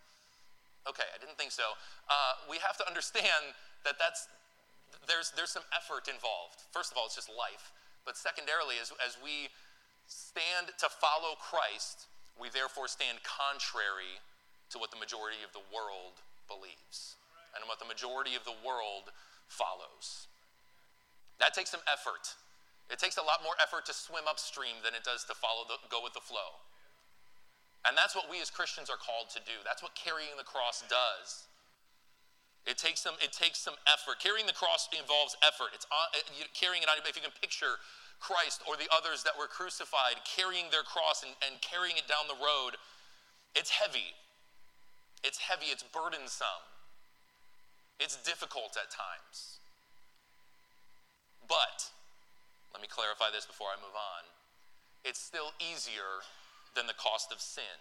Okay, 0.88 1.08
I 1.12 1.18
didn't 1.20 1.36
think 1.36 1.52
so. 1.52 1.76
Uh, 2.08 2.39
we 2.48 2.58
have 2.63 2.78
to 2.78 2.86
understand 2.88 3.52
that 3.84 4.00
that's, 4.00 4.32
there's, 5.08 5.32
there's 5.36 5.52
some 5.52 5.68
effort 5.76 6.08
involved. 6.08 6.63
First 6.72 6.92
of 6.92 6.98
all, 6.98 7.06
it's 7.06 7.15
just 7.20 7.30
life. 7.30 7.72
But 8.08 8.15
secondarily, 8.15 8.80
as, 8.82 8.96
as 9.04 9.20
we 9.20 9.52
stand 10.08 10.72
to 10.80 10.88
follow 10.88 11.36
Christ, 11.38 12.08
we 12.39 12.50
therefore 12.50 12.88
stand 12.88 13.20
contrary 13.28 14.18
to 14.72 14.80
what 14.80 14.89
the 14.89 14.98
majority 14.98 15.44
of 15.44 15.52
the 15.52 15.65
world 15.70 16.24
believes 16.48 17.20
and 17.54 17.65
what 17.68 17.78
the 17.78 17.89
majority 17.89 18.34
of 18.34 18.46
the 18.46 18.56
world 18.63 19.12
follows. 19.50 20.30
That 21.42 21.54
takes 21.54 21.70
some 21.70 21.84
effort. 21.89 22.38
It 22.89 22.98
takes 22.98 23.18
a 23.18 23.26
lot 23.26 23.46
more 23.46 23.54
effort 23.62 23.86
to 23.86 23.94
swim 23.94 24.26
upstream 24.26 24.82
than 24.82 24.98
it 24.98 25.06
does 25.06 25.26
to 25.30 25.36
follow 25.38 25.65
the, 25.70 25.78
go 25.89 26.02
with 26.02 26.13
the 26.13 26.24
flow. 26.24 26.58
And 27.88 27.96
that's 27.96 28.15
what 28.15 28.28
we 28.28 28.42
as 28.42 28.52
Christians 28.52 28.89
are 28.92 29.00
called 29.00 29.32
to 29.36 29.42
do. 29.48 29.56
That's 29.63 29.82
what 29.82 29.96
carrying 29.96 30.36
the 30.36 30.44
cross 30.44 30.84
does. 30.92 31.48
It 32.68 32.78
takes 32.78 33.00
some, 33.00 33.15
it 33.24 33.32
takes 33.32 33.58
some 33.58 33.80
effort. 33.88 34.20
Carrying 34.20 34.46
the 34.46 34.58
cross 34.58 34.92
involves 34.92 35.39
effort. 35.42 35.72
It's 35.72 35.88
on, 35.88 36.12
uh, 36.12 36.28
carrying 36.52 36.84
it 36.84 36.89
on. 36.92 37.00
If 37.08 37.15
you 37.15 37.24
can 37.24 37.34
picture 37.39 37.80
Christ 38.20 38.62
or 38.68 38.76
the 38.76 38.92
others 38.92 39.24
that 39.24 39.39
were 39.39 39.48
crucified 39.48 40.20
carrying 40.28 40.68
their 40.76 40.84
cross 40.84 41.24
and, 41.24 41.32
and 41.39 41.56
carrying 41.63 41.96
it 41.96 42.06
down 42.06 42.28
the 42.28 42.38
road, 42.38 42.76
it's 43.56 43.72
heavy. 43.72 44.12
It's 45.24 45.39
heavy. 45.39 45.72
It's 45.72 45.84
burdensome. 45.88 46.68
It's 48.00 48.20
difficult 48.20 48.76
at 48.76 48.92
times. 48.92 49.60
But, 51.48 51.89
let 52.76 52.84
me 52.84 52.88
clarify 52.92 53.32
this 53.34 53.48
before 53.48 53.72
I 53.74 53.80
move 53.82 53.96
on. 53.96 54.24
It's 55.04 55.20
still 55.20 55.56
easier 55.58 56.28
than 56.76 56.88
the 56.88 56.98
cost 56.98 57.32
of 57.32 57.40
sin. 57.42 57.78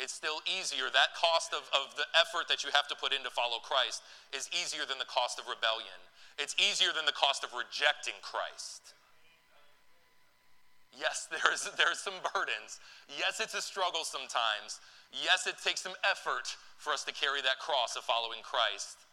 It's 0.00 0.16
still 0.16 0.40
easier. 0.48 0.88
That 0.88 1.12
cost 1.12 1.52
of, 1.52 1.68
of 1.76 1.92
the 2.00 2.08
effort 2.16 2.48
that 2.48 2.64
you 2.64 2.72
have 2.72 2.88
to 2.88 2.96
put 2.96 3.12
in 3.12 3.20
to 3.28 3.30
follow 3.30 3.60
Christ 3.60 4.00
is 4.32 4.48
easier 4.48 4.88
than 4.88 4.96
the 4.96 5.08
cost 5.08 5.36
of 5.36 5.44
rebellion. 5.44 6.00
It's 6.40 6.56
easier 6.56 6.88
than 6.96 7.04
the 7.04 7.12
cost 7.12 7.44
of 7.44 7.52
rejecting 7.52 8.16
Christ. 8.24 8.96
Yes, 10.96 11.28
there's, 11.34 11.68
there's 11.76 12.00
some 12.00 12.16
burdens. 12.32 12.80
Yes, 13.12 13.44
it's 13.44 13.52
a 13.52 13.60
struggle 13.60 14.08
sometimes. 14.08 14.80
Yes, 15.12 15.46
it 15.46 15.60
takes 15.60 15.84
some 15.84 15.94
effort 16.08 16.48
for 16.80 16.96
us 16.96 17.04
to 17.04 17.12
carry 17.12 17.44
that 17.44 17.60
cross 17.60 17.94
of 17.94 18.02
following 18.02 18.40
Christ. 18.40 19.04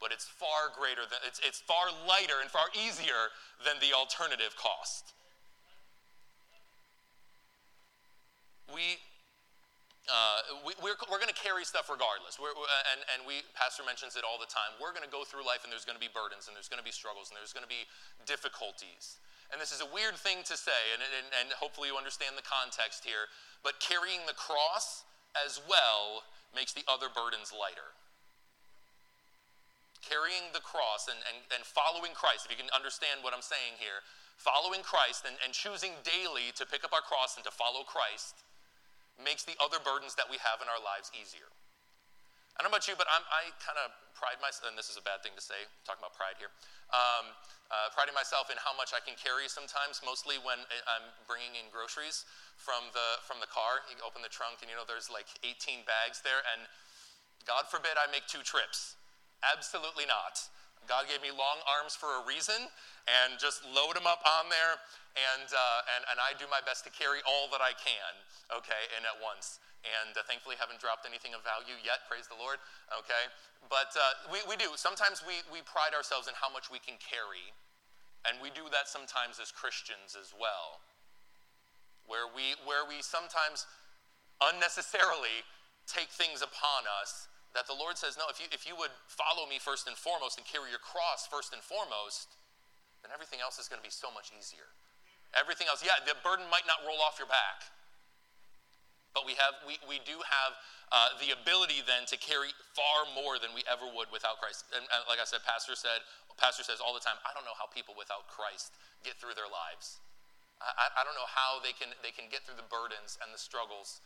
But 0.00 0.10
it's 0.10 0.24
far 0.24 0.72
greater 0.74 1.04
than, 1.06 1.20
it's, 1.28 1.44
it's 1.44 1.60
far 1.60 1.92
lighter 2.08 2.40
and 2.40 2.50
far 2.50 2.66
easier 2.74 3.30
than 3.62 3.76
the 3.78 3.94
alternative 3.94 4.56
cost. 4.56 5.12
We, 8.72 8.96
uh, 10.08 10.64
we, 10.66 10.72
we're, 10.80 10.98
we're 11.06 11.20
going 11.20 11.30
to 11.30 11.36
carry 11.36 11.62
stuff 11.62 11.92
regardless. 11.92 12.40
We're, 12.40 12.56
and, 12.56 13.04
and 13.14 13.20
we, 13.22 13.46
Pastor 13.52 13.84
mentions 13.84 14.16
it 14.16 14.24
all 14.24 14.40
the 14.40 14.48
time. 14.48 14.74
We're 14.80 14.96
going 14.96 15.06
to 15.06 15.12
go 15.12 15.22
through 15.22 15.44
life 15.44 15.62
and 15.62 15.70
there's 15.70 15.84
going 15.84 16.00
to 16.00 16.02
be 16.02 16.10
burdens 16.10 16.48
and 16.48 16.56
there's 16.56 16.72
going 16.72 16.82
to 16.82 16.86
be 16.86 16.94
struggles 16.94 17.30
and 17.30 17.36
there's 17.38 17.54
going 17.54 17.68
to 17.68 17.70
be 17.70 17.86
difficulties. 18.24 19.22
And 19.52 19.60
this 19.60 19.70
is 19.70 19.84
a 19.84 19.90
weird 19.92 20.16
thing 20.16 20.40
to 20.48 20.56
say, 20.56 20.96
and, 20.96 21.04
and, 21.04 21.28
and 21.44 21.46
hopefully 21.60 21.92
you 21.92 21.96
understand 22.00 22.40
the 22.40 22.46
context 22.48 23.04
here, 23.04 23.28
but 23.60 23.76
carrying 23.84 24.24
the 24.24 24.32
cross 24.32 25.04
as 25.36 25.60
well 25.68 26.24
makes 26.56 26.72
the 26.72 26.82
other 26.88 27.12
burdens 27.12 27.52
lighter. 27.52 27.92
Carrying 30.00 30.50
the 30.56 30.64
cross 30.64 31.06
and, 31.06 31.20
and, 31.28 31.44
and 31.52 31.62
following 31.68 32.16
Christ, 32.16 32.48
if 32.48 32.50
you 32.50 32.56
can 32.56 32.72
understand 32.72 33.20
what 33.20 33.36
I'm 33.36 33.44
saying 33.44 33.76
here, 33.76 34.00
following 34.40 34.80
Christ 34.80 35.28
and, 35.28 35.36
and 35.44 35.52
choosing 35.52 36.00
daily 36.00 36.50
to 36.56 36.64
pick 36.64 36.82
up 36.82 36.96
our 36.96 37.04
cross 37.04 37.36
and 37.36 37.44
to 37.44 37.52
follow 37.52 37.84
Christ 37.84 38.40
makes 39.22 39.46
the 39.46 39.56
other 39.62 39.78
burdens 39.80 40.18
that 40.18 40.28
we 40.28 40.36
have 40.42 40.60
in 40.60 40.68
our 40.68 40.82
lives 40.82 41.10
easier. 41.14 41.48
I 42.54 42.60
don't 42.60 42.68
know 42.68 42.76
about 42.76 42.84
you, 42.84 42.98
but 43.00 43.08
I'm, 43.08 43.24
i 43.32 43.48
kind 43.64 43.80
of 43.80 43.88
pride 44.12 44.36
myself, 44.44 44.68
and 44.68 44.76
this 44.76 44.92
is 44.92 45.00
a 45.00 45.04
bad 45.04 45.24
thing 45.24 45.32
to 45.34 45.42
say, 45.42 45.56
talking 45.88 46.04
about 46.04 46.12
pride 46.12 46.36
here, 46.36 46.52
um, 46.92 47.32
uh, 47.72 47.88
priding 47.96 48.12
myself 48.12 48.52
in 48.52 48.60
how 48.60 48.76
much 48.76 48.92
I 48.92 49.00
can 49.00 49.16
carry 49.16 49.48
sometimes, 49.48 50.04
mostly 50.04 50.36
when 50.44 50.60
I'm 50.84 51.06
bringing 51.24 51.56
in 51.56 51.72
groceries 51.72 52.28
from 52.60 52.92
the, 52.92 53.18
from 53.24 53.40
the 53.40 53.48
car. 53.48 53.80
You 53.88 53.96
open 54.04 54.20
the 54.20 54.30
trunk, 54.30 54.60
and 54.60 54.68
you 54.68 54.76
know, 54.76 54.84
there's 54.84 55.08
like 55.08 55.26
18 55.40 55.88
bags 55.88 56.20
there, 56.20 56.44
and 56.54 56.68
God 57.48 57.66
forbid 57.72 57.96
I 57.96 58.06
make 58.12 58.28
two 58.28 58.44
trips. 58.44 59.00
Absolutely 59.42 60.06
not. 60.06 60.38
God 60.90 61.06
gave 61.06 61.22
me 61.22 61.30
long 61.30 61.62
arms 61.66 61.94
for 61.94 62.18
a 62.18 62.22
reason, 62.26 62.68
and 63.06 63.38
just 63.38 63.62
load 63.66 63.94
them 63.94 64.06
up 64.06 64.22
on 64.22 64.50
there, 64.50 64.78
and, 65.14 65.48
uh, 65.50 65.92
and, 65.98 66.02
and 66.10 66.18
I 66.18 66.34
do 66.38 66.46
my 66.50 66.62
best 66.62 66.86
to 66.86 66.92
carry 66.94 67.22
all 67.26 67.50
that 67.54 67.62
I 67.62 67.74
can, 67.74 68.12
okay, 68.50 68.90
and 68.94 69.06
at 69.06 69.18
once. 69.18 69.62
And 69.82 70.14
uh, 70.14 70.22
thankfully 70.30 70.54
haven't 70.54 70.78
dropped 70.78 71.02
anything 71.02 71.34
of 71.34 71.42
value 71.42 71.74
yet 71.82 72.06
praise 72.06 72.30
the 72.30 72.38
lord 72.38 72.62
okay? 72.94 73.26
But 73.66 73.90
uh, 73.98 74.30
we, 74.30 74.38
we 74.46 74.54
do. 74.54 74.78
Sometimes 74.78 75.26
we, 75.26 75.42
we 75.50 75.58
pride 75.66 75.90
ourselves 75.90 76.30
in 76.30 76.38
how 76.38 76.46
much 76.54 76.70
we 76.70 76.78
can 76.78 76.94
carry. 77.02 77.50
And 78.22 78.38
we 78.38 78.54
do 78.54 78.70
that 78.70 78.86
sometimes 78.86 79.42
as 79.42 79.50
christians 79.50 80.14
as 80.14 80.30
well 80.30 80.78
where 82.06 82.26
we 82.26 82.54
where 82.66 82.86
we 82.86 83.02
sometimes 83.02 83.66
unnecessarily 84.42 85.46
take 85.86 86.10
things 86.10 86.42
upon 86.42 86.86
us 86.86 87.28
that 87.52 87.68
the 87.68 87.76
lord 87.76 87.96
says 88.00 88.16
no 88.16 88.24
if 88.32 88.40
you 88.40 88.48
if 88.50 88.64
you 88.64 88.74
would 88.76 88.92
follow 89.06 89.44
me 89.48 89.60
first 89.60 89.86
and 89.86 89.96
foremost 89.96 90.36
and 90.40 90.44
carry 90.48 90.72
your 90.72 90.82
cross 90.82 91.28
first 91.28 91.52
and 91.52 91.60
foremost 91.60 92.36
then 93.04 93.10
everything 93.12 93.42
else 93.42 93.58
is 93.58 93.66
going 93.66 93.80
to 93.80 93.86
be 93.86 93.92
so 93.92 94.08
much 94.12 94.32
easier 94.32 94.72
everything 95.36 95.68
else 95.68 95.84
yeah 95.84 95.96
the 96.04 96.16
burden 96.24 96.44
might 96.48 96.64
not 96.64 96.80
roll 96.84 97.00
off 97.04 97.20
your 97.20 97.28
back 97.28 97.72
but 99.12 99.28
we, 99.28 99.36
have, 99.36 99.60
we, 99.68 99.76
we 99.84 100.00
do 100.08 100.16
have 100.24 100.52
uh, 100.88 101.12
the 101.20 101.36
ability 101.36 101.84
then 101.84 102.08
to 102.08 102.16
carry 102.16 102.52
far 102.72 103.04
more 103.12 103.36
than 103.36 103.52
we 103.52 103.60
ever 103.68 103.84
would 103.84 104.08
without 104.08 104.40
Christ. 104.40 104.64
And, 104.72 104.84
and 104.88 105.00
like 105.04 105.20
I 105.20 105.28
said, 105.28 105.44
Pastor 105.44 105.76
said, 105.76 106.04
Pastor 106.40 106.64
says 106.64 106.80
all 106.80 106.96
the 106.96 107.04
time, 107.04 107.20
I 107.28 107.36
don't 107.36 107.44
know 107.44 107.56
how 107.56 107.68
people 107.68 107.92
without 107.92 108.28
Christ 108.28 108.72
get 109.04 109.20
through 109.20 109.36
their 109.36 109.48
lives. 109.48 110.00
I, 110.64 110.88
I 110.96 111.02
don't 111.04 111.16
know 111.16 111.28
how 111.28 111.60
they 111.60 111.76
can, 111.76 111.92
they 112.00 112.14
can 112.14 112.32
get 112.32 112.48
through 112.48 112.56
the 112.56 112.68
burdens 112.72 113.20
and 113.20 113.28
the 113.34 113.40
struggles 113.40 114.00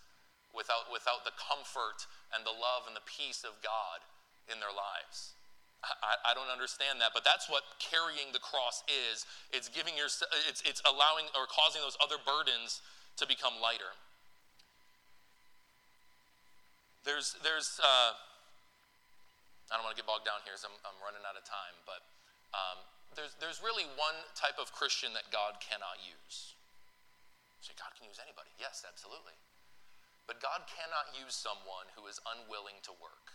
without, 0.55 0.91
without 0.93 1.25
the 1.25 1.35
comfort 1.35 2.07
and 2.35 2.47
the 2.47 2.55
love 2.55 2.87
and 2.87 2.95
the 2.95 3.05
peace 3.05 3.43
of 3.43 3.59
God 3.63 4.03
in 4.51 4.59
their 4.63 4.73
lives. 4.73 5.35
I, 5.85 6.33
I, 6.33 6.35
don't 6.35 6.51
understand 6.51 6.99
that, 6.99 7.15
but 7.15 7.23
that's 7.23 7.47
what 7.47 7.63
carrying 7.79 8.35
the 8.35 8.43
cross 8.43 8.83
is. 8.91 9.23
It's 9.55 9.71
giving 9.71 9.95
your, 9.95 10.11
it's, 10.49 10.63
it's 10.67 10.83
allowing 10.83 11.31
or 11.37 11.47
causing 11.47 11.79
those 11.85 11.95
other 12.03 12.19
burdens 12.19 12.83
to 13.23 13.29
become 13.29 13.55
lighter. 13.63 13.95
There's, 17.07 17.39
there's 17.47 17.79
uh, 17.79 18.19
I 19.71 19.79
don't 19.79 19.83
want 19.87 19.95
to 19.95 20.01
get 20.01 20.07
bogged 20.07 20.27
down 20.27 20.43
here 20.47 20.55
as 20.55 20.63
I'm, 20.63 20.75
I'm 20.87 20.99
running 21.03 21.23
out 21.27 21.39
of 21.39 21.43
time, 21.47 21.75
but 21.87 22.03
um, 22.55 22.79
there's, 23.19 23.35
there's 23.39 23.59
really 23.63 23.87
one 23.99 24.19
type 24.39 24.63
of 24.63 24.71
Christian 24.71 25.11
that 25.15 25.27
God 25.35 25.59
cannot 25.59 25.99
use. 26.03 26.55
Say, 27.63 27.75
God 27.75 27.91
can 27.99 28.07
use 28.07 28.23
anybody. 28.23 28.51
Yes, 28.63 28.87
absolutely. 28.87 29.35
But 30.27 30.43
God 30.43 30.67
cannot 30.67 31.15
use 31.15 31.39
someone 31.39 31.87
who 31.95 32.11
is 32.11 32.19
unwilling 32.27 32.83
to 32.83 32.93
work, 32.99 33.31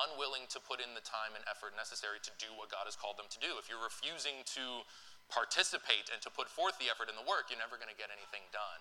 unwilling 0.00 0.48
to 0.48 0.58
put 0.58 0.80
in 0.80 0.96
the 0.96 1.04
time 1.04 1.36
and 1.36 1.44
effort 1.44 1.76
necessary 1.76 2.16
to 2.24 2.32
do 2.40 2.48
what 2.56 2.72
God 2.72 2.88
has 2.88 2.96
called 2.96 3.20
them 3.20 3.28
to 3.28 3.40
do. 3.40 3.60
If 3.60 3.68
you're 3.68 3.84
refusing 3.84 4.48
to 4.56 4.88
participate 5.28 6.08
and 6.08 6.24
to 6.24 6.32
put 6.32 6.48
forth 6.48 6.80
the 6.80 6.88
effort 6.88 7.12
and 7.12 7.16
the 7.20 7.28
work, 7.28 7.52
you're 7.52 7.60
never 7.60 7.76
going 7.76 7.92
to 7.92 8.00
get 8.00 8.08
anything 8.08 8.48
done. 8.48 8.80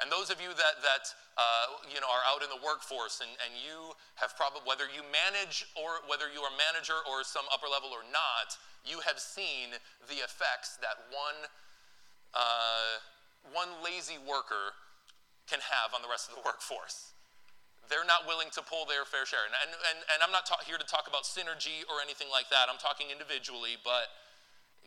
And 0.00 0.08
those 0.08 0.32
of 0.32 0.40
you 0.40 0.48
that, 0.48 0.80
that 0.80 1.04
uh, 1.36 1.84
you 1.86 2.00
know, 2.00 2.08
are 2.08 2.24
out 2.24 2.40
in 2.40 2.48
the 2.48 2.58
workforce 2.64 3.20
and, 3.20 3.30
and 3.44 3.52
you 3.60 3.92
have 4.16 4.32
probably, 4.34 4.64
whether 4.64 4.88
you 4.88 5.04
manage 5.12 5.68
or 5.76 6.00
whether 6.08 6.32
you 6.32 6.40
are 6.40 6.50
manager 6.56 6.96
or 7.06 7.22
some 7.22 7.44
upper 7.52 7.68
level 7.68 7.92
or 7.92 8.02
not, 8.08 8.56
you 8.82 9.04
have 9.04 9.20
seen 9.20 9.76
the 10.08 10.18
effects 10.24 10.80
that 10.80 10.96
one, 11.12 11.46
uh, 12.32 12.98
one 13.52 13.68
lazy 13.84 14.16
worker 14.16 14.74
can 15.48 15.60
have 15.62 15.94
on 15.94 16.02
the 16.02 16.10
rest 16.10 16.30
of 16.30 16.38
the 16.38 16.44
workforce. 16.48 17.14
They're 17.90 18.06
not 18.06 18.24
willing 18.24 18.48
to 18.56 18.62
pull 18.62 18.86
their 18.86 19.04
fair 19.04 19.26
share. 19.26 19.42
And, 19.44 19.52
and, 19.58 19.72
and, 19.92 19.98
and 20.16 20.18
I'm 20.22 20.32
not 20.32 20.48
ta- 20.48 20.62
here 20.64 20.78
to 20.78 20.86
talk 20.86 21.10
about 21.10 21.28
synergy 21.28 21.84
or 21.90 22.00
anything 22.00 22.30
like 22.32 22.48
that. 22.48 22.70
I'm 22.70 22.80
talking 22.80 23.10
individually, 23.12 23.76
but 23.82 24.08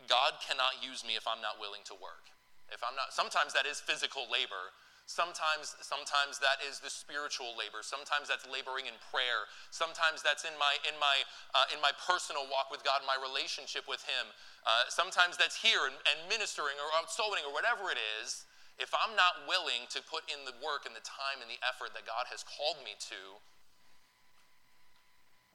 God 0.09 0.39
cannot 0.41 0.81
use 0.81 1.05
me 1.05 1.19
if 1.19 1.27
I'm 1.27 1.43
not 1.43 1.61
willing 1.61 1.85
to 1.91 1.95
work. 1.99 2.31
If 2.73 2.81
I'm 2.81 2.97
not, 2.97 3.13
sometimes 3.13 3.53
that 3.53 3.69
is 3.69 3.77
physical 3.77 4.25
labor, 4.31 4.73
Sometimes, 5.05 5.77
sometimes 5.85 6.41
that 6.41 6.57
is 6.65 6.81
the 6.81 6.89
spiritual 6.89 7.53
labor. 7.53 7.85
Sometimes 7.85 8.25
that's 8.25 8.41
laboring 8.49 8.89
in 8.89 8.97
prayer. 9.13 9.45
Sometimes 9.69 10.25
that's 10.25 10.49
in 10.49 10.57
my, 10.57 10.81
in 10.89 10.97
my, 10.97 11.21
uh, 11.53 11.69
in 11.69 11.77
my 11.77 11.93
personal 11.93 12.49
walk 12.49 12.73
with 12.73 12.81
God, 12.81 13.05
my 13.05 13.13
relationship 13.21 13.85
with 13.85 14.01
Him. 14.01 14.33
Uh, 14.65 14.89
sometimes 14.89 15.37
that's 15.37 15.61
here 15.61 15.85
and, 15.85 15.93
and 16.09 16.25
ministering 16.25 16.73
or 16.81 16.89
out 16.97 17.13
or 17.13 17.53
whatever 17.53 17.93
it 17.93 18.01
is. 18.17 18.49
If 18.75 18.91
I'm 18.91 19.15
not 19.15 19.47
willing 19.47 19.88
to 19.95 20.03
put 20.03 20.27
in 20.27 20.43
the 20.43 20.55
work 20.59 20.83
and 20.83 20.91
the 20.91 21.05
time 21.05 21.39
and 21.39 21.47
the 21.47 21.61
effort 21.63 21.95
that 21.95 22.03
God 22.03 22.27
has 22.27 22.43
called 22.43 22.83
me 22.83 22.99
to, 23.07 23.39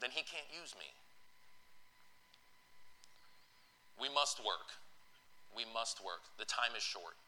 then 0.00 0.08
He 0.16 0.24
can't 0.24 0.48
use 0.48 0.72
me. 0.80 0.88
We 4.00 4.08
must 4.08 4.40
work. 4.40 4.72
We 5.52 5.68
must 5.68 6.00
work. 6.00 6.24
The 6.40 6.48
time 6.48 6.72
is 6.72 6.80
short. 6.80 7.20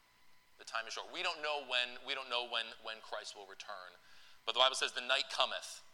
The 0.57 0.64
time 0.64 0.88
is 0.88 0.96
short. 0.96 1.12
We 1.12 1.20
don't 1.20 1.44
know 1.44 1.68
when, 1.68 2.00
we 2.09 2.16
don't 2.16 2.33
know 2.33 2.48
when, 2.48 2.64
when 2.81 2.96
Christ 3.05 3.37
will 3.37 3.44
return. 3.44 3.92
But 4.48 4.57
the 4.57 4.64
Bible 4.64 4.81
says, 4.81 4.96
the 4.96 5.05
night 5.05 5.28
cometh 5.28 5.85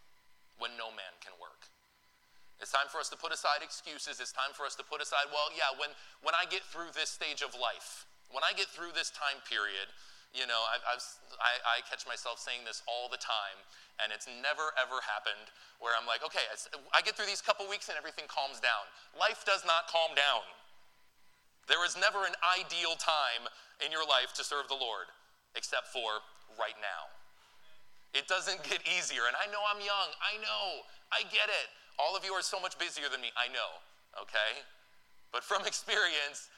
when 0.62 0.78
no 0.78 0.94
man 0.94 1.18
can 1.18 1.34
work. 1.42 1.66
It's 2.62 2.70
time 2.70 2.90
for 2.90 2.98
us 2.98 3.10
to 3.10 3.18
put 3.18 3.30
aside 3.30 3.62
excuses. 3.62 4.18
It's 4.18 4.34
time 4.34 4.54
for 4.54 4.66
us 4.66 4.74
to 4.78 4.84
put 4.86 5.02
aside, 5.02 5.30
well, 5.30 5.50
yeah, 5.54 5.70
when, 5.78 5.90
when 6.22 6.34
I 6.34 6.46
get 6.46 6.66
through 6.66 6.90
this 6.94 7.10
stage 7.10 7.42
of 7.42 7.54
life, 7.54 8.06
when 8.32 8.44
I 8.44 8.52
get 8.52 8.68
through 8.68 8.92
this 8.92 9.08
time 9.10 9.40
period, 9.48 9.88
you 10.36 10.44
know, 10.44 10.60
I've, 10.68 10.84
I've, 10.84 11.04
i 11.40 11.80
I, 11.80 11.86
catch 11.88 12.04
myself 12.04 12.36
saying 12.36 12.68
this 12.68 12.84
all 12.84 13.08
the 13.08 13.16
time, 13.16 13.56
and 13.96 14.12
it's 14.12 14.28
never 14.28 14.76
ever 14.76 15.00
happened 15.00 15.48
where 15.80 15.96
I'm 15.96 16.04
like, 16.04 16.20
okay, 16.20 16.44
I 16.92 17.00
get 17.00 17.16
through 17.16 17.30
these 17.30 17.40
couple 17.40 17.64
weeks 17.64 17.88
and 17.88 17.96
everything 17.96 18.28
calms 18.28 18.60
down. 18.60 18.84
Life 19.16 19.48
does 19.48 19.64
not 19.64 19.88
calm 19.88 20.12
down. 20.12 20.44
There 21.64 21.80
is 21.84 21.96
never 21.96 22.24
an 22.28 22.36
ideal 22.44 22.96
time 23.00 23.48
in 23.84 23.92
your 23.92 24.04
life 24.04 24.36
to 24.36 24.42
serve 24.44 24.68
the 24.68 24.76
Lord 24.76 25.08
except 25.56 25.88
for 25.88 26.24
right 26.56 26.76
now. 26.80 27.08
It 28.16 28.26
doesn't 28.26 28.64
get 28.64 28.80
easier. 28.88 29.28
And 29.28 29.36
I 29.36 29.46
know 29.52 29.60
I'm 29.68 29.80
young. 29.84 30.08
I 30.20 30.40
know. 30.40 30.88
I 31.12 31.28
get 31.28 31.52
it. 31.52 31.68
All 32.00 32.16
of 32.16 32.24
you 32.24 32.32
are 32.32 32.42
so 32.42 32.58
much 32.58 32.78
busier 32.80 33.12
than 33.12 33.20
me. 33.20 33.28
I 33.36 33.52
know. 33.52 33.84
Okay? 34.16 34.64
But 35.32 35.44
from 35.44 35.66
experience, 35.70 36.48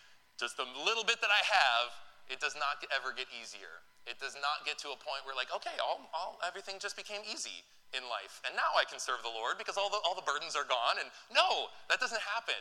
just 0.40 0.57
the 0.57 0.64
little 0.88 1.05
bit 1.05 1.20
that 1.20 1.29
I 1.29 1.44
have, 1.44 1.92
It 2.31 2.38
does 2.38 2.55
not 2.55 2.79
ever 2.94 3.11
get 3.11 3.26
easier. 3.35 3.83
It 4.07 4.22
does 4.22 4.38
not 4.38 4.62
get 4.62 4.79
to 4.87 4.94
a 4.94 4.98
point 5.03 5.26
where, 5.26 5.35
like, 5.35 5.50
okay, 5.50 5.74
all, 5.83 6.07
all, 6.14 6.38
everything 6.46 6.79
just 6.79 6.94
became 6.94 7.26
easy 7.26 7.66
in 7.90 8.07
life. 8.07 8.38
And 8.46 8.55
now 8.55 8.70
I 8.79 8.87
can 8.87 9.03
serve 9.03 9.18
the 9.26 9.35
Lord 9.35 9.59
because 9.59 9.74
all 9.74 9.90
the, 9.90 9.98
all 10.07 10.14
the 10.14 10.22
burdens 10.22 10.55
are 10.55 10.64
gone. 10.64 11.03
And 11.03 11.11
no, 11.35 11.74
that 11.90 11.98
doesn't 11.98 12.22
happen. 12.22 12.59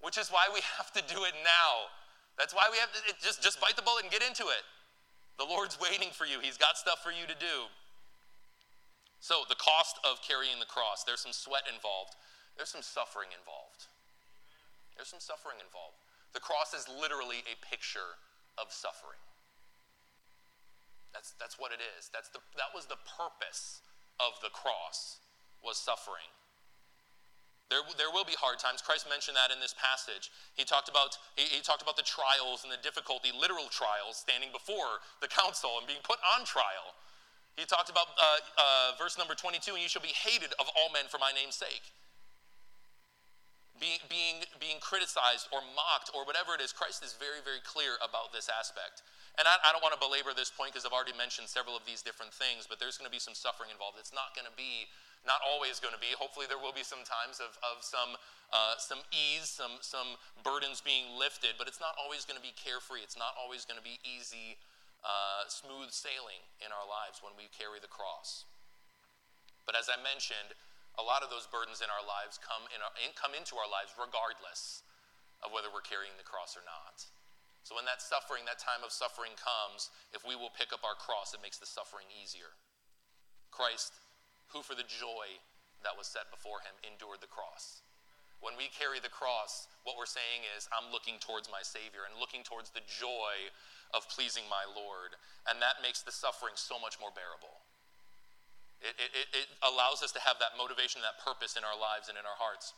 Which 0.00 0.16
is 0.16 0.32
why 0.32 0.48
we 0.48 0.64
have 0.80 0.88
to 0.96 1.04
do 1.04 1.28
it 1.28 1.36
now. 1.44 1.92
That's 2.40 2.56
why 2.56 2.66
we 2.72 2.80
have 2.80 2.88
to 2.96 3.00
just, 3.20 3.44
just 3.44 3.60
bite 3.60 3.76
the 3.76 3.84
bullet 3.84 4.08
and 4.08 4.10
get 4.10 4.24
into 4.24 4.48
it. 4.48 4.64
The 5.36 5.44
Lord's 5.44 5.76
waiting 5.76 6.08
for 6.08 6.24
you, 6.24 6.40
He's 6.40 6.56
got 6.56 6.80
stuff 6.80 7.04
for 7.04 7.12
you 7.12 7.28
to 7.28 7.36
do. 7.36 7.68
So, 9.20 9.44
the 9.48 9.56
cost 9.56 10.00
of 10.04 10.20
carrying 10.24 10.56
the 10.60 10.68
cross, 10.68 11.04
there's 11.04 11.20
some 11.20 11.32
sweat 11.32 11.64
involved, 11.68 12.16
there's 12.56 12.72
some 12.72 12.84
suffering 12.84 13.28
involved. 13.32 13.88
There's 14.96 15.10
some 15.10 15.20
suffering 15.20 15.58
involved. 15.58 16.03
The 16.34 16.42
cross 16.42 16.74
is 16.74 16.90
literally 16.90 17.46
a 17.46 17.54
picture 17.64 18.18
of 18.58 18.74
suffering. 18.74 19.22
That's, 21.14 21.34
that's 21.38 21.56
what 21.58 21.70
it 21.70 21.78
is. 21.78 22.10
That's 22.10 22.28
the, 22.34 22.42
that 22.58 22.74
was 22.74 22.90
the 22.90 22.98
purpose 23.06 23.80
of 24.18 24.34
the 24.42 24.50
cross, 24.50 25.22
was 25.62 25.78
suffering. 25.78 26.26
There, 27.70 27.80
there 27.96 28.10
will 28.10 28.26
be 28.26 28.36
hard 28.36 28.58
times. 28.58 28.82
Christ 28.82 29.08
mentioned 29.08 29.38
that 29.38 29.54
in 29.54 29.62
this 29.62 29.74
passage. 29.78 30.28
He 30.58 30.66
talked, 30.66 30.90
about, 30.90 31.16
he, 31.38 31.48
he 31.48 31.62
talked 31.62 31.80
about 31.80 31.96
the 31.96 32.04
trials 32.04 32.66
and 32.66 32.70
the 32.70 32.82
difficulty, 32.82 33.30
literal 33.32 33.70
trials, 33.70 34.20
standing 34.20 34.50
before 34.52 35.00
the 35.22 35.30
council 35.30 35.78
and 35.78 35.86
being 35.86 36.02
put 36.04 36.18
on 36.22 36.44
trial. 36.44 36.98
He 37.56 37.64
talked 37.64 37.88
about 37.88 38.10
uh, 38.18 38.42
uh, 38.58 38.98
verse 38.98 39.16
number 39.16 39.38
22 39.38 39.78
and 39.78 39.82
you 39.82 39.88
shall 39.88 40.02
be 40.02 40.12
hated 40.12 40.52
of 40.58 40.66
all 40.74 40.90
men 40.90 41.06
for 41.06 41.22
my 41.22 41.30
name's 41.30 41.54
sake. 41.54 41.94
Being, 43.82 43.98
being, 44.06 44.46
being 44.62 44.78
criticized 44.78 45.50
or 45.50 45.58
mocked 45.74 46.14
or 46.14 46.22
whatever 46.22 46.54
it 46.54 46.62
is, 46.62 46.70
Christ 46.70 47.02
is 47.02 47.18
very, 47.18 47.42
very 47.42 47.58
clear 47.66 47.98
about 47.98 48.30
this 48.30 48.46
aspect. 48.46 49.02
And 49.34 49.50
I, 49.50 49.58
I 49.66 49.74
don't 49.74 49.82
want 49.82 49.98
to 49.98 50.02
belabor 50.02 50.30
this 50.30 50.50
point 50.50 50.70
because 50.70 50.86
I've 50.86 50.94
already 50.94 51.16
mentioned 51.18 51.50
several 51.50 51.74
of 51.74 51.82
these 51.82 51.98
different 52.06 52.30
things, 52.30 52.70
but 52.70 52.78
there's 52.78 52.94
going 52.94 53.10
to 53.10 53.14
be 53.14 53.18
some 53.18 53.34
suffering 53.34 53.74
involved. 53.74 53.98
It's 53.98 54.14
not 54.14 54.30
going 54.38 54.46
to 54.46 54.54
be, 54.54 54.86
not 55.26 55.42
always 55.42 55.82
going 55.82 55.90
to 55.90 55.98
be. 55.98 56.14
Hopefully, 56.14 56.46
there 56.46 56.60
will 56.60 56.74
be 56.74 56.86
some 56.86 57.02
times 57.02 57.42
of, 57.42 57.58
of 57.66 57.82
some, 57.82 58.14
uh, 58.54 58.78
some 58.78 59.02
ease, 59.10 59.50
some, 59.50 59.82
some 59.82 60.14
burdens 60.46 60.78
being 60.78 61.18
lifted, 61.18 61.58
but 61.58 61.66
it's 61.66 61.82
not 61.82 61.98
always 61.98 62.22
going 62.22 62.38
to 62.38 62.46
be 62.46 62.54
carefree. 62.54 63.02
It's 63.02 63.18
not 63.18 63.34
always 63.34 63.66
going 63.66 63.80
to 63.80 63.82
be 63.82 63.98
easy, 64.06 64.54
uh, 65.02 65.50
smooth 65.50 65.90
sailing 65.90 66.38
in 66.62 66.70
our 66.70 66.86
lives 66.86 67.18
when 67.18 67.34
we 67.34 67.50
carry 67.50 67.82
the 67.82 67.90
cross. 67.90 68.46
But 69.66 69.74
as 69.74 69.90
I 69.90 69.98
mentioned, 69.98 70.54
a 70.98 71.04
lot 71.04 71.26
of 71.26 71.30
those 71.30 71.50
burdens 71.50 71.82
in 71.82 71.90
our 71.90 72.04
lives 72.04 72.38
come, 72.38 72.66
in 72.70 72.78
our, 72.78 72.94
come 73.18 73.34
into 73.34 73.58
our 73.58 73.66
lives 73.66 73.94
regardless 73.98 74.86
of 75.42 75.50
whether 75.50 75.68
we're 75.68 75.84
carrying 75.84 76.14
the 76.16 76.26
cross 76.26 76.54
or 76.54 76.62
not. 76.62 77.02
So 77.66 77.72
when 77.72 77.88
that 77.88 78.04
suffering, 78.04 78.44
that 78.44 78.60
time 78.60 78.84
of 78.84 78.92
suffering 78.92 79.32
comes, 79.40 79.88
if 80.12 80.20
we 80.20 80.36
will 80.36 80.52
pick 80.52 80.70
up 80.70 80.84
our 80.84 80.94
cross, 80.94 81.32
it 81.32 81.40
makes 81.40 81.56
the 81.56 81.66
suffering 81.66 82.06
easier. 82.12 82.52
Christ, 83.48 83.96
who 84.52 84.60
for 84.60 84.76
the 84.76 84.84
joy 84.84 85.40
that 85.80 85.96
was 85.96 86.06
set 86.06 86.28
before 86.28 86.60
him, 86.60 86.76
endured 86.84 87.24
the 87.24 87.32
cross. 87.32 87.80
When 88.44 88.60
we 88.60 88.68
carry 88.68 89.00
the 89.00 89.08
cross, 89.08 89.64
what 89.88 89.96
we're 89.96 90.10
saying 90.10 90.44
is, 90.52 90.68
I'm 90.68 90.92
looking 90.92 91.16
towards 91.16 91.48
my 91.48 91.64
Savior 91.64 92.04
and 92.04 92.20
looking 92.20 92.44
towards 92.44 92.68
the 92.68 92.84
joy 92.84 93.48
of 93.96 94.04
pleasing 94.12 94.44
my 94.52 94.68
Lord. 94.68 95.16
And 95.48 95.56
that 95.64 95.80
makes 95.80 96.04
the 96.04 96.12
suffering 96.12 96.52
so 96.60 96.76
much 96.76 97.00
more 97.00 97.16
bearable. 97.16 97.63
It, 98.84 99.00
it, 99.00 99.28
it 99.32 99.48
allows 99.64 100.04
us 100.04 100.12
to 100.12 100.20
have 100.20 100.36
that 100.44 100.60
motivation, 100.60 101.00
that 101.00 101.16
purpose 101.24 101.56
in 101.56 101.64
our 101.64 101.72
lives 101.72 102.12
and 102.12 102.20
in 102.20 102.28
our 102.28 102.36
hearts. 102.36 102.76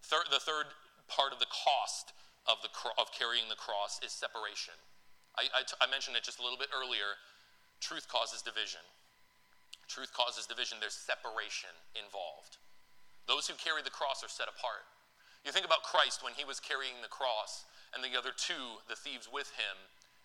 Third, 0.00 0.32
the 0.32 0.40
third 0.40 0.72
part 1.04 1.36
of 1.36 1.38
the 1.38 1.50
cost 1.52 2.16
of, 2.48 2.64
the, 2.64 2.72
of 2.96 3.12
carrying 3.12 3.52
the 3.52 3.60
cross 3.60 4.00
is 4.00 4.08
separation. 4.08 4.72
I, 5.36 5.52
I, 5.52 5.62
t- 5.68 5.76
I 5.78 5.86
mentioned 5.86 6.16
it 6.16 6.24
just 6.24 6.40
a 6.40 6.44
little 6.44 6.56
bit 6.56 6.72
earlier. 6.72 7.20
Truth 7.84 8.08
causes 8.08 8.40
division. 8.40 8.80
Truth 9.84 10.16
causes 10.16 10.48
division. 10.48 10.80
There's 10.80 10.96
separation 10.96 11.76
involved. 11.92 12.56
Those 13.28 13.44
who 13.46 13.60
carry 13.60 13.84
the 13.84 13.92
cross 13.92 14.24
are 14.24 14.32
set 14.32 14.48
apart. 14.48 14.88
You 15.44 15.52
think 15.52 15.68
about 15.68 15.84
Christ 15.84 16.24
when 16.24 16.32
he 16.36 16.48
was 16.48 16.60
carrying 16.60 17.04
the 17.04 17.12
cross, 17.12 17.68
and 17.92 18.00
the 18.00 18.16
other 18.16 18.32
two, 18.32 18.80
the 18.88 18.96
thieves 18.96 19.28
with 19.28 19.52
him, 19.56 19.76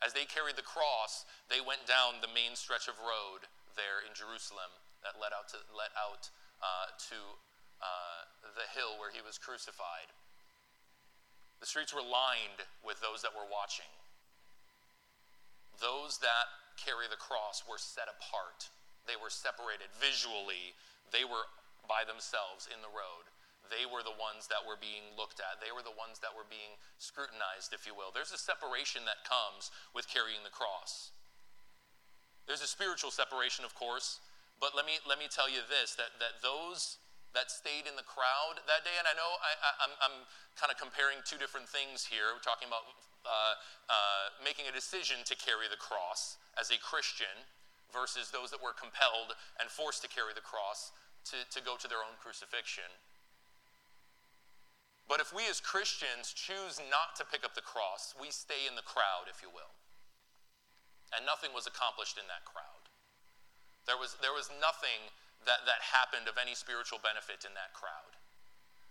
as 0.03 0.11
they 0.11 0.27
carried 0.27 0.59
the 0.59 0.65
cross, 0.65 1.23
they 1.47 1.63
went 1.63 1.87
down 1.87 2.19
the 2.19 2.31
main 2.31 2.55
stretch 2.55 2.87
of 2.87 2.99
road 2.99 3.47
there 3.75 4.03
in 4.03 4.11
Jerusalem 4.15 4.71
that 5.03 5.19
led 5.21 5.31
out 5.31 5.47
to, 5.53 5.59
led 5.71 5.93
out, 5.93 6.27
uh, 6.63 6.89
to 7.11 7.19
uh, 7.83 8.21
the 8.55 8.65
hill 8.73 8.97
where 8.97 9.11
he 9.11 9.21
was 9.21 9.37
crucified. 9.37 10.09
The 11.59 11.69
streets 11.69 11.93
were 11.93 12.03
lined 12.03 12.65
with 12.83 12.99
those 12.99 13.23
that 13.23 13.31
were 13.31 13.47
watching. 13.47 13.89
Those 15.79 16.19
that 16.19 16.47
carry 16.79 17.07
the 17.07 17.19
cross 17.19 17.63
were 17.63 17.79
set 17.79 18.07
apart. 18.07 18.71
They 19.07 19.15
were 19.19 19.31
separated 19.31 19.91
visually. 19.95 20.75
They 21.11 21.23
were 21.23 21.47
by 21.87 22.03
themselves 22.03 22.67
in 22.67 22.81
the 22.81 22.91
road. 22.91 23.29
They 23.69 23.85
were 23.89 24.05
the 24.05 24.13
ones 24.13 24.45
that 24.53 24.61
were 24.61 24.77
being 24.77 25.09
looked 25.17 25.41
at. 25.41 25.57
They 25.57 25.73
were 25.73 25.81
the 25.81 25.95
ones 25.95 26.21
that 26.21 26.33
were 26.37 26.45
being 26.45 26.77
scrutinized, 27.01 27.73
if 27.73 27.89
you 27.89 27.97
will. 27.97 28.13
There's 28.13 28.33
a 28.33 28.41
separation 28.41 29.05
that 29.09 29.25
comes 29.25 29.73
with 29.97 30.05
carrying 30.05 30.45
the 30.45 30.53
cross. 30.53 31.09
There's 32.45 32.61
a 32.61 32.69
spiritual 32.69 33.09
separation, 33.09 33.65
of 33.65 33.73
course, 33.73 34.21
but 34.61 34.77
let 34.77 34.85
me, 34.85 35.01
let 35.09 35.17
me 35.17 35.25
tell 35.25 35.49
you 35.49 35.65
this 35.65 35.97
that, 35.97 36.13
that 36.21 36.41
those 36.45 36.97
that 37.35 37.51
stayed 37.51 37.83
in 37.83 37.99
the 37.99 38.07
crowd 38.07 38.63
that 38.63 38.87
day. 38.87 38.95
And 38.95 39.05
I 39.05 39.13
know 39.13 39.27
I, 39.43 40.07
am 40.07 40.23
kind 40.55 40.71
of 40.71 40.79
comparing 40.79 41.19
two 41.27 41.35
different 41.35 41.67
things 41.67 42.07
here. 42.07 42.31
We're 42.31 42.39
talking 42.39 42.71
about 42.71 42.87
uh, 43.27 43.59
uh, 43.91 44.25
making 44.39 44.71
a 44.71 44.73
decision 44.73 45.19
to 45.27 45.35
carry 45.35 45.67
the 45.67 45.77
cross 45.77 46.39
as 46.55 46.71
a 46.71 46.79
Christian 46.79 47.35
versus 47.91 48.31
those 48.31 48.55
that 48.55 48.63
were 48.63 48.71
compelled 48.71 49.35
and 49.59 49.67
forced 49.67 49.99
to 50.07 50.09
carry 50.09 50.31
the 50.31 50.41
cross 50.41 50.95
to, 51.29 51.37
to 51.51 51.59
go 51.59 51.75
to 51.75 51.91
their 51.91 51.99
own 51.99 52.15
crucifixion. 52.23 52.87
But 55.05 55.21
if 55.21 55.35
we 55.35 55.45
as 55.51 55.61
Christians 55.61 56.33
choose 56.33 56.81
not 56.89 57.19
to 57.19 57.27
pick 57.27 57.45
up 57.45 57.53
the 57.53 57.61
cross, 57.61 58.15
we 58.17 58.31
stay 58.31 58.65
in 58.65 58.73
the 58.73 58.87
crowd, 58.87 59.29
if 59.29 59.43
you 59.43 59.51
will. 59.53 59.69
And 61.15 61.23
nothing 61.23 61.55
was 61.55 61.63
accomplished 61.63 62.19
in 62.19 62.27
that 62.27 62.43
crowd. 62.43 62.85
There 63.87 63.95
was, 63.95 64.19
there 64.19 64.35
was 64.35 64.51
nothing 64.59 65.07
that, 65.47 65.63
that 65.63 65.79
happened 65.79 66.27
of 66.27 66.35
any 66.35 66.57
spiritual 66.57 66.99
benefit 66.99 67.47
in 67.47 67.55
that 67.55 67.71
crowd. 67.71 68.19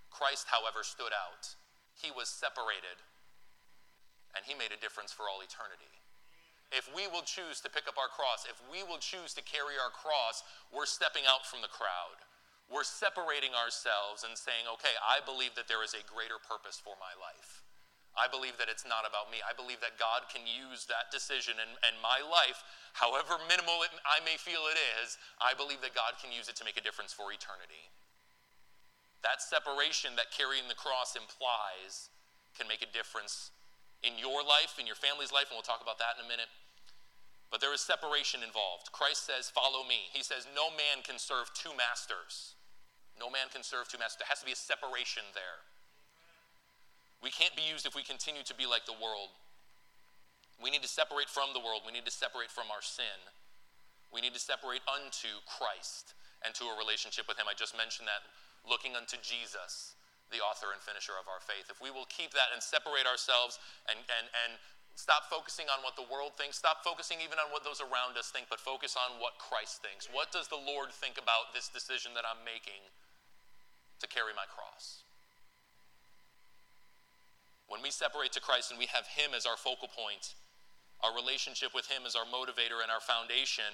Christ, 0.08 0.48
however, 0.48 0.86
stood 0.86 1.12
out. 1.12 1.52
He 1.92 2.08
was 2.14 2.32
separated, 2.32 3.02
and 4.32 4.46
he 4.46 4.54
made 4.54 4.70
a 4.70 4.78
difference 4.78 5.10
for 5.10 5.26
all 5.26 5.42
eternity. 5.42 5.90
If 6.72 6.90
we 6.90 7.06
will 7.06 7.26
choose 7.26 7.60
to 7.62 7.70
pick 7.70 7.86
up 7.86 7.98
our 7.98 8.10
cross, 8.10 8.46
if 8.48 8.58
we 8.66 8.82
will 8.86 9.02
choose 9.02 9.34
to 9.34 9.44
carry 9.44 9.78
our 9.78 9.90
cross, 9.94 10.42
we're 10.74 10.90
stepping 10.90 11.26
out 11.26 11.46
from 11.46 11.62
the 11.62 11.70
crowd. 11.70 12.18
We're 12.70 12.86
separating 12.86 13.52
ourselves 13.52 14.24
and 14.24 14.34
saying, 14.38 14.66
okay, 14.80 14.96
I 15.02 15.20
believe 15.22 15.54
that 15.54 15.68
there 15.68 15.84
is 15.84 15.92
a 15.92 16.02
greater 16.08 16.40
purpose 16.40 16.80
for 16.80 16.96
my 16.96 17.12
life. 17.18 17.62
I 18.14 18.30
believe 18.30 18.54
that 18.62 18.70
it's 18.70 18.86
not 18.86 19.02
about 19.02 19.30
me. 19.34 19.42
I 19.42 19.50
believe 19.50 19.82
that 19.82 19.98
God 19.98 20.30
can 20.30 20.46
use 20.46 20.86
that 20.86 21.10
decision 21.10 21.58
and, 21.58 21.74
and 21.82 21.98
my 21.98 22.22
life, 22.22 22.62
however 22.94 23.42
minimal 23.50 23.82
it, 23.82 23.90
I 24.06 24.22
may 24.22 24.38
feel 24.38 24.70
it 24.70 24.78
is, 25.02 25.18
I 25.42 25.54
believe 25.58 25.82
that 25.82 25.98
God 25.98 26.14
can 26.22 26.30
use 26.30 26.46
it 26.46 26.54
to 26.62 26.66
make 26.66 26.78
a 26.78 26.84
difference 26.84 27.10
for 27.10 27.34
eternity. 27.34 27.90
That 29.26 29.42
separation 29.42 30.14
that 30.14 30.30
carrying 30.30 30.70
the 30.70 30.78
cross 30.78 31.18
implies 31.18 32.12
can 32.54 32.70
make 32.70 32.86
a 32.86 32.90
difference 32.94 33.50
in 34.06 34.14
your 34.20 34.44
life, 34.46 34.78
in 34.78 34.86
your 34.86 35.00
family's 35.00 35.34
life, 35.34 35.50
and 35.50 35.56
we'll 35.58 35.66
talk 35.66 35.82
about 35.82 35.98
that 35.98 36.20
in 36.20 36.22
a 36.22 36.30
minute. 36.30 36.52
But 37.50 37.64
there 37.64 37.72
is 37.72 37.80
separation 37.80 38.44
involved. 38.44 38.92
Christ 38.92 39.26
says, 39.26 39.48
Follow 39.48 39.82
me. 39.86 40.10
He 40.12 40.22
says, 40.22 40.46
No 40.52 40.70
man 40.70 41.02
can 41.02 41.18
serve 41.18 41.50
two 41.54 41.72
masters. 41.74 42.54
No 43.18 43.30
man 43.30 43.46
can 43.48 43.62
serve 43.62 43.88
two 43.88 43.98
masters. 43.98 44.26
There 44.26 44.30
has 44.30 44.42
to 44.42 44.48
be 44.48 44.52
a 44.52 44.58
separation 44.58 45.22
there. 45.32 45.62
We 47.24 47.32
can't 47.32 47.56
be 47.56 47.64
used 47.64 47.88
if 47.88 47.96
we 47.96 48.04
continue 48.04 48.44
to 48.44 48.52
be 48.52 48.68
like 48.68 48.84
the 48.84 48.92
world. 49.00 49.32
We 50.60 50.68
need 50.68 50.84
to 50.84 50.92
separate 50.92 51.32
from 51.32 51.56
the 51.56 51.64
world. 51.64 51.80
We 51.88 51.90
need 51.96 52.04
to 52.04 52.12
separate 52.12 52.52
from 52.52 52.68
our 52.68 52.84
sin. 52.84 53.16
We 54.12 54.20
need 54.20 54.36
to 54.36 54.42
separate 54.44 54.84
unto 54.84 55.40
Christ 55.48 56.12
and 56.44 56.52
to 56.60 56.68
a 56.68 56.76
relationship 56.76 57.24
with 57.24 57.40
Him. 57.40 57.48
I 57.48 57.56
just 57.56 57.72
mentioned 57.72 58.06
that 58.12 58.28
looking 58.68 58.92
unto 58.92 59.16
Jesus, 59.24 59.96
the 60.28 60.44
author 60.44 60.76
and 60.76 60.84
finisher 60.84 61.16
of 61.16 61.24
our 61.24 61.40
faith. 61.40 61.72
If 61.72 61.80
we 61.80 61.88
will 61.88 62.04
keep 62.12 62.36
that 62.36 62.52
and 62.52 62.60
separate 62.60 63.08
ourselves 63.08 63.56
and, 63.88 63.96
and, 63.96 64.28
and 64.44 64.60
stop 64.92 65.24
focusing 65.32 65.66
on 65.72 65.80
what 65.80 65.96
the 65.96 66.04
world 66.04 66.36
thinks, 66.36 66.60
stop 66.60 66.84
focusing 66.84 67.24
even 67.24 67.40
on 67.40 67.48
what 67.56 67.64
those 67.64 67.80
around 67.80 68.20
us 68.20 68.28
think, 68.28 68.52
but 68.52 68.60
focus 68.60 69.00
on 69.00 69.16
what 69.16 69.40
Christ 69.40 69.80
thinks. 69.80 70.12
What 70.12 70.28
does 70.28 70.52
the 70.52 70.60
Lord 70.60 70.92
think 70.92 71.16
about 71.16 71.56
this 71.56 71.72
decision 71.72 72.12
that 72.20 72.28
I'm 72.28 72.44
making 72.44 72.84
to 74.04 74.06
carry 74.06 74.36
my 74.36 74.44
cross? 74.44 75.08
When 77.74 77.82
we 77.82 77.90
separate 77.90 78.30
to 78.38 78.40
Christ 78.40 78.70
and 78.70 78.78
we 78.78 78.86
have 78.94 79.02
Him 79.18 79.34
as 79.34 79.50
our 79.50 79.58
focal 79.58 79.90
point, 79.90 80.38
our 81.02 81.10
relationship 81.10 81.74
with 81.74 81.90
Him 81.90 82.06
as 82.06 82.14
our 82.14 82.22
motivator 82.22 82.78
and 82.78 82.86
our 82.86 83.02
foundation, 83.02 83.66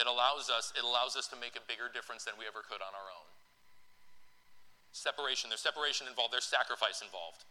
it 0.00 0.08
allows 0.08 0.48
us, 0.48 0.72
it 0.72 0.80
allows 0.80 1.20
us 1.20 1.28
to 1.28 1.36
make 1.36 1.52
a 1.52 1.60
bigger 1.68 1.92
difference 1.92 2.24
than 2.24 2.32
we 2.40 2.48
ever 2.48 2.64
could 2.64 2.80
on 2.80 2.96
our 2.96 3.12
own. 3.12 3.28
Separation, 4.96 5.52
there's 5.52 5.60
separation 5.60 6.08
involved, 6.08 6.32
there's 6.32 6.48
sacrifice 6.48 7.04
involved. 7.04 7.44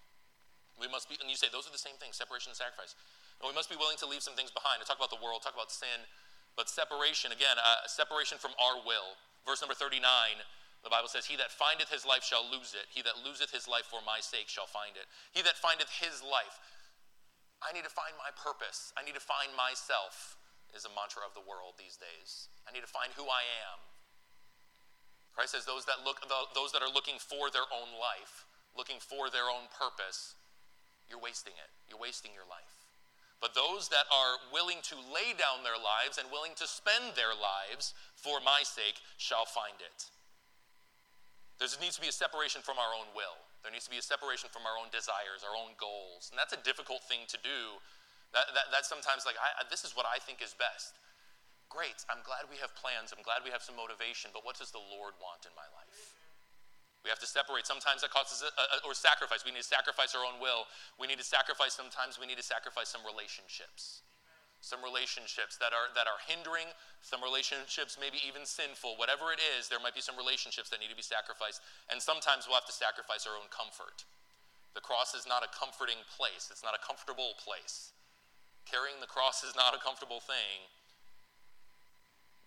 We 0.82 0.90
must 0.90 1.06
be, 1.06 1.22
and 1.22 1.30
you 1.30 1.38
say 1.38 1.54
those 1.54 1.70
are 1.70 1.76
the 1.76 1.78
same 1.78 2.02
things, 2.02 2.18
separation 2.18 2.50
and 2.50 2.58
sacrifice. 2.58 2.98
And 3.38 3.46
we 3.46 3.54
must 3.54 3.70
be 3.70 3.78
willing 3.78 4.02
to 4.02 4.10
leave 4.10 4.26
some 4.26 4.34
things 4.34 4.50
behind. 4.50 4.82
I 4.82 4.90
talk 4.90 4.98
about 4.98 5.14
the 5.14 5.22
world, 5.22 5.46
talk 5.46 5.54
about 5.54 5.70
sin, 5.70 6.02
but 6.58 6.66
separation, 6.66 7.30
again, 7.30 7.62
uh, 7.62 7.86
separation 7.86 8.42
from 8.42 8.58
our 8.58 8.82
will. 8.82 9.22
Verse 9.46 9.62
number 9.62 9.78
39, 9.78 10.02
the 10.86 10.94
Bible 10.94 11.10
says, 11.10 11.26
He 11.26 11.34
that 11.42 11.50
findeth 11.50 11.90
his 11.90 12.06
life 12.06 12.22
shall 12.22 12.46
lose 12.46 12.78
it. 12.78 12.86
He 12.94 13.02
that 13.02 13.26
loseth 13.26 13.50
his 13.50 13.66
life 13.66 13.90
for 13.90 14.06
my 14.06 14.22
sake 14.22 14.46
shall 14.46 14.70
find 14.70 14.94
it. 14.94 15.10
He 15.34 15.42
that 15.42 15.58
findeth 15.58 15.90
his 15.90 16.22
life. 16.22 16.62
I 17.66 17.74
need 17.74 17.90
to 17.90 17.92
find 17.92 18.14
my 18.22 18.30
purpose. 18.38 18.94
I 18.94 19.02
need 19.02 19.18
to 19.18 19.24
find 19.24 19.50
myself, 19.58 20.38
is 20.78 20.86
a 20.86 20.94
mantra 20.94 21.26
of 21.26 21.34
the 21.34 21.42
world 21.42 21.82
these 21.82 21.98
days. 21.98 22.54
I 22.70 22.72
need 22.72 22.86
to 22.86 22.92
find 22.92 23.10
who 23.18 23.26
I 23.26 23.42
am. 23.66 23.82
Christ 25.34 25.58
says, 25.58 25.66
those 25.66 25.90
that, 25.90 26.06
look, 26.06 26.22
those 26.54 26.72
that 26.72 26.86
are 26.86 26.94
looking 26.94 27.18
for 27.18 27.50
their 27.50 27.68
own 27.74 27.98
life, 27.98 28.46
looking 28.78 29.02
for 29.02 29.34
their 29.34 29.50
own 29.50 29.68
purpose, 29.74 30.38
you're 31.10 31.20
wasting 31.20 31.58
it. 31.58 31.74
You're 31.90 32.00
wasting 32.00 32.32
your 32.32 32.48
life. 32.48 32.86
But 33.42 33.58
those 33.58 33.90
that 33.90 34.08
are 34.14 34.38
willing 34.54 34.80
to 34.94 34.96
lay 34.96 35.36
down 35.36 35.66
their 35.66 35.82
lives 35.82 36.22
and 36.22 36.32
willing 36.32 36.56
to 36.62 36.70
spend 36.70 37.18
their 37.18 37.36
lives 37.36 37.98
for 38.16 38.40
my 38.40 38.62
sake 38.64 39.02
shall 39.18 39.50
find 39.50 39.82
it. 39.82 40.14
There 41.58 41.72
needs 41.80 41.96
to 41.96 42.04
be 42.04 42.12
a 42.12 42.16
separation 42.16 42.60
from 42.60 42.76
our 42.76 42.92
own 42.92 43.08
will. 43.16 43.40
There 43.64 43.72
needs 43.72 43.88
to 43.88 43.94
be 43.94 44.02
a 44.02 44.04
separation 44.04 44.52
from 44.52 44.68
our 44.68 44.76
own 44.76 44.92
desires, 44.92 45.42
our 45.42 45.56
own 45.56 45.74
goals. 45.80 46.28
And 46.30 46.36
that's 46.36 46.52
a 46.52 46.60
difficult 46.62 47.08
thing 47.08 47.24
to 47.32 47.40
do. 47.40 47.80
That, 48.36 48.52
that, 48.52 48.68
that's 48.76 48.92
sometimes 48.92 49.24
like, 49.24 49.40
I, 49.40 49.64
this 49.72 49.88
is 49.88 49.96
what 49.96 50.04
I 50.04 50.20
think 50.20 50.44
is 50.44 50.52
best. 50.52 51.00
Great, 51.72 52.04
I'm 52.12 52.20
glad 52.28 52.52
we 52.52 52.60
have 52.60 52.76
plans. 52.76 53.16
I'm 53.16 53.24
glad 53.24 53.42
we 53.42 53.50
have 53.56 53.64
some 53.64 53.80
motivation, 53.80 54.36
but 54.36 54.44
what 54.44 54.60
does 54.60 54.76
the 54.76 54.84
Lord 54.84 55.16
want 55.24 55.48
in 55.48 55.56
my 55.56 55.66
life? 55.72 56.16
We 57.08 57.14
have 57.14 57.22
to 57.22 57.30
separate. 57.30 57.70
Sometimes 57.70 58.02
that 58.02 58.10
causes 58.10 58.42
a, 58.42 58.50
a, 58.50 58.78
or 58.84 58.98
sacrifice. 58.98 59.46
We 59.46 59.54
need 59.54 59.62
to 59.62 59.70
sacrifice 59.70 60.18
our 60.18 60.26
own 60.26 60.42
will. 60.42 60.66
We 60.98 61.06
need 61.06 61.22
to 61.22 61.28
sacrifice. 61.28 61.78
Sometimes 61.78 62.18
we 62.18 62.26
need 62.26 62.42
to 62.42 62.46
sacrifice 62.46 62.90
some 62.90 63.06
relationships. 63.06 64.02
Some 64.66 64.82
relationships 64.82 65.62
that 65.62 65.78
are 65.78 65.94
that 65.94 66.10
are 66.10 66.18
hindering. 66.26 66.66
Some 67.06 67.22
relationships 67.22 68.02
maybe 68.02 68.18
even 68.26 68.50
sinful. 68.50 68.98
Whatever 68.98 69.30
it 69.30 69.38
is, 69.38 69.70
there 69.70 69.78
might 69.78 69.94
be 69.94 70.02
some 70.02 70.18
relationships 70.18 70.74
that 70.74 70.82
need 70.82 70.90
to 70.90 70.98
be 70.98 71.06
sacrificed. 71.06 71.62
And 71.94 72.02
sometimes 72.02 72.50
we'll 72.50 72.58
have 72.58 72.66
to 72.66 72.74
sacrifice 72.74 73.30
our 73.30 73.38
own 73.38 73.46
comfort. 73.54 74.10
The 74.74 74.82
cross 74.82 75.14
is 75.14 75.30
not 75.30 75.46
a 75.46 75.54
comforting 75.54 76.02
place. 76.18 76.50
It's 76.50 76.66
not 76.66 76.74
a 76.74 76.82
comfortable 76.82 77.38
place. 77.38 77.94
Carrying 78.66 78.98
the 79.06 79.08
cross 79.08 79.46
is 79.46 79.54
not 79.54 79.78
a 79.78 79.80
comfortable 79.80 80.18
thing. 80.18 80.66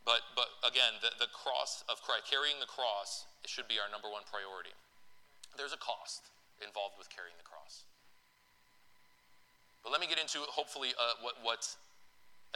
But, 0.02 0.26
but 0.34 0.50
again, 0.66 0.98
the, 0.98 1.14
the 1.22 1.30
cross 1.30 1.86
of 1.86 2.02
Christ, 2.02 2.26
carrying 2.26 2.58
the 2.58 2.66
cross, 2.66 3.30
should 3.46 3.70
be 3.70 3.78
our 3.78 3.86
number 3.94 4.10
one 4.10 4.26
priority. 4.26 4.74
There's 5.54 5.72
a 5.72 5.78
cost 5.78 6.34
involved 6.58 6.98
with 6.98 7.14
carrying 7.14 7.38
the 7.38 7.46
cross. 7.46 7.86
But 9.86 9.94
let 9.94 10.02
me 10.02 10.10
get 10.10 10.18
into 10.18 10.42
hopefully 10.50 10.98
uh, 10.98 11.22
what, 11.22 11.38
what 11.46 11.62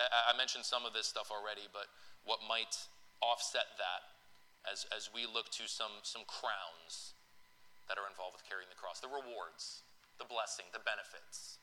I 0.01 0.32
mentioned 0.36 0.64
some 0.64 0.88
of 0.88 0.93
this 0.97 1.07
stuff 1.07 1.28
already, 1.28 1.68
but 1.68 1.86
what 2.24 2.40
might 2.49 2.76
offset 3.20 3.76
that 3.76 4.03
as, 4.64 4.86
as 4.95 5.11
we 5.12 5.26
look 5.26 5.51
to 5.59 5.68
some, 5.68 6.01
some 6.03 6.22
crowns 6.24 7.14
that 7.90 7.99
are 7.99 8.09
involved 8.09 8.38
with 8.38 8.47
carrying 8.47 8.70
the 8.70 8.78
cross, 8.78 9.03
the 9.03 9.11
rewards, 9.11 9.82
the 10.16 10.28
blessing, 10.28 10.70
the 10.72 10.82
benefits 10.82 11.59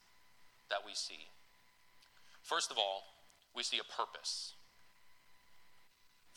that 0.69 0.83
we 0.85 0.93
see. 0.93 1.31
First 2.43 2.69
of 2.69 2.77
all, 2.77 3.07
we 3.55 3.63
see 3.63 3.81
a 3.81 3.87
purpose. 3.87 4.53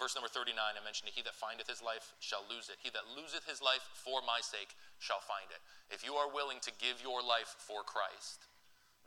Verse 0.00 0.16
number 0.16 0.30
39, 0.32 0.56
I 0.56 0.82
mentioned. 0.82 1.12
He 1.14 1.22
that 1.22 1.36
findeth 1.36 1.68
his 1.68 1.84
life 1.84 2.16
shall 2.18 2.42
lose 2.48 2.72
it. 2.72 2.80
He 2.80 2.90
that 2.90 3.06
loseth 3.12 3.44
his 3.46 3.60
life 3.60 3.84
for 3.92 4.24
my 4.24 4.40
sake 4.42 4.74
shall 4.98 5.22
find 5.22 5.46
it. 5.52 5.60
If 5.92 6.02
you 6.02 6.16
are 6.18 6.30
willing 6.30 6.58
to 6.64 6.72
give 6.80 6.98
your 7.04 7.20
life 7.22 7.54
for 7.60 7.84
Christ, 7.84 8.48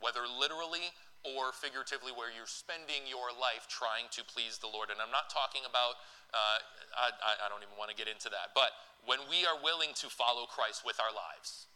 whether 0.00 0.24
literally 0.24 0.94
or 1.34 1.50
figuratively, 1.50 2.14
where 2.14 2.30
you're 2.30 2.48
spending 2.48 3.08
your 3.10 3.34
life 3.34 3.66
trying 3.66 4.06
to 4.14 4.22
please 4.22 4.62
the 4.62 4.70
Lord, 4.70 4.94
and 4.94 5.02
I'm 5.02 5.10
not 5.10 5.32
talking 5.32 5.66
about, 5.66 5.98
uh, 6.30 6.62
I, 6.94 7.10
I 7.42 7.46
don't 7.50 7.64
even 7.66 7.74
want 7.74 7.90
to 7.90 7.98
get 7.98 8.06
into 8.06 8.30
that, 8.30 8.54
but 8.54 8.70
when 9.02 9.18
we 9.26 9.42
are 9.46 9.58
willing 9.58 9.94
to 10.02 10.06
follow 10.06 10.46
Christ 10.46 10.86
with 10.86 10.98
our 11.02 11.10
lives, 11.10 11.66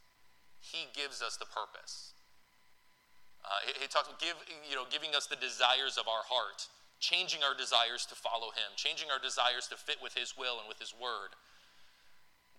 He 0.62 0.86
gives 0.94 1.20
us 1.20 1.36
the 1.36 1.46
purpose. 1.48 2.14
Uh, 3.40 3.64
he, 3.64 3.72
he 3.82 3.86
talks, 3.88 4.12
give, 4.20 4.36
you 4.68 4.76
know, 4.76 4.84
giving 4.92 5.16
us 5.16 5.24
the 5.24 5.38
desires 5.40 5.96
of 5.96 6.04
our 6.06 6.22
heart 6.28 6.68
changing 7.00 7.40
our 7.42 7.56
desires 7.56 8.04
to 8.06 8.14
follow 8.14 8.52
him, 8.52 8.76
changing 8.76 9.08
our 9.10 9.18
desires 9.18 9.66
to 9.72 9.76
fit 9.76 9.96
with 10.04 10.14
his 10.14 10.36
will 10.36 10.60
and 10.60 10.68
with 10.68 10.78
his 10.78 10.92
word. 10.92 11.32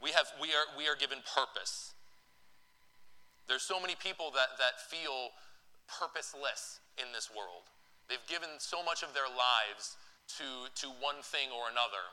We, 0.02 0.10
have, 0.18 0.26
we, 0.42 0.50
are, 0.50 0.66
we 0.76 0.90
are 0.90 0.98
given 0.98 1.22
purpose. 1.22 1.94
There's 3.48 3.62
so 3.62 3.80
many 3.80 3.94
people 3.94 4.34
that, 4.34 4.58
that 4.58 4.82
feel 4.82 5.30
purposeless 5.88 6.80
in 6.98 7.12
this 7.14 7.30
world. 7.30 7.70
They've 8.10 8.28
given 8.28 8.60
so 8.60 8.84
much 8.84 9.04
of 9.04 9.14
their 9.14 9.30
lives 9.30 9.96
to, 10.38 10.68
to 10.84 10.88
one 11.00 11.24
thing 11.24 11.50
or 11.52 11.72
another, 11.72 12.04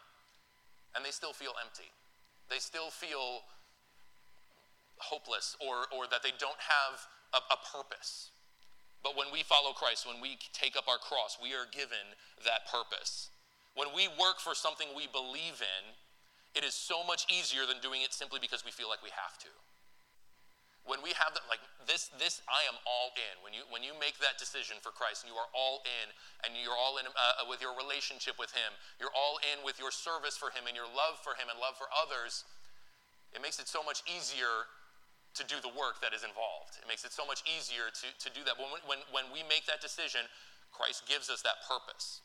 and 0.94 1.04
they 1.04 1.10
still 1.10 1.32
feel 1.32 1.54
empty. 1.58 1.90
They 2.50 2.58
still 2.58 2.90
feel 2.90 3.44
hopeless 4.98 5.56
or, 5.62 5.86
or 5.94 6.06
that 6.10 6.22
they 6.22 6.34
don't 6.38 6.58
have 6.58 6.94
a, 7.34 7.40
a 7.54 7.58
purpose. 7.58 8.30
But 9.02 9.16
when 9.16 9.30
we 9.32 9.46
follow 9.46 9.70
Christ, 9.72 10.06
when 10.06 10.20
we 10.20 10.38
take 10.52 10.74
up 10.74 10.88
our 10.90 10.98
cross, 10.98 11.38
we 11.38 11.54
are 11.54 11.66
given 11.70 12.18
that 12.44 12.66
purpose. 12.66 13.30
When 13.78 13.94
we 13.94 14.08
work 14.18 14.42
for 14.42 14.58
something 14.58 14.90
we 14.96 15.06
believe 15.06 15.62
in, 15.62 15.82
it 16.58 16.64
is 16.66 16.74
so 16.74 17.06
much 17.06 17.26
easier 17.30 17.62
than 17.62 17.78
doing 17.78 18.02
it 18.02 18.12
simply 18.12 18.40
because 18.42 18.64
we 18.64 18.72
feel 18.72 18.88
like 18.88 19.02
we 19.02 19.14
have 19.14 19.38
to. 19.38 19.52
When 20.88 21.04
we 21.04 21.12
have 21.20 21.36
that, 21.36 21.44
like 21.52 21.60
this, 21.84 22.08
this, 22.16 22.40
I 22.48 22.64
am 22.64 22.80
all 22.88 23.12
in. 23.12 23.44
When 23.44 23.52
you 23.52 23.68
when 23.68 23.84
you 23.84 23.92
make 24.00 24.16
that 24.24 24.40
decision 24.40 24.80
for 24.80 24.88
Christ 24.88 25.20
and 25.20 25.28
you 25.28 25.36
are 25.36 25.52
all 25.52 25.84
in, 25.84 26.06
and 26.48 26.56
you're 26.56 26.72
all 26.72 26.96
in 26.96 27.04
uh, 27.12 27.44
with 27.44 27.60
your 27.60 27.76
relationship 27.76 28.40
with 28.40 28.48
Him, 28.56 28.72
you're 28.96 29.12
all 29.12 29.36
in 29.52 29.60
with 29.60 29.76
your 29.76 29.92
service 29.92 30.40
for 30.40 30.48
Him 30.48 30.64
and 30.64 30.72
your 30.72 30.88
love 30.88 31.20
for 31.20 31.36
Him 31.36 31.52
and 31.52 31.60
love 31.60 31.76
for 31.76 31.92
others. 31.92 32.48
It 33.36 33.44
makes 33.44 33.60
it 33.60 33.68
so 33.68 33.84
much 33.84 34.00
easier 34.08 34.64
to 35.36 35.44
do 35.44 35.60
the 35.60 35.68
work 35.76 36.00
that 36.00 36.16
is 36.16 36.24
involved. 36.24 36.80
It 36.80 36.88
makes 36.88 37.04
it 37.04 37.12
so 37.12 37.28
much 37.28 37.44
easier 37.44 37.92
to, 37.92 38.06
to 38.08 38.28
do 38.32 38.40
that. 38.48 38.56
When, 38.56 38.72
when, 38.88 39.00
when 39.12 39.28
we 39.28 39.44
make 39.44 39.68
that 39.68 39.84
decision, 39.84 40.24
Christ 40.72 41.04
gives 41.04 41.28
us 41.28 41.44
that 41.44 41.60
purpose. 41.68 42.24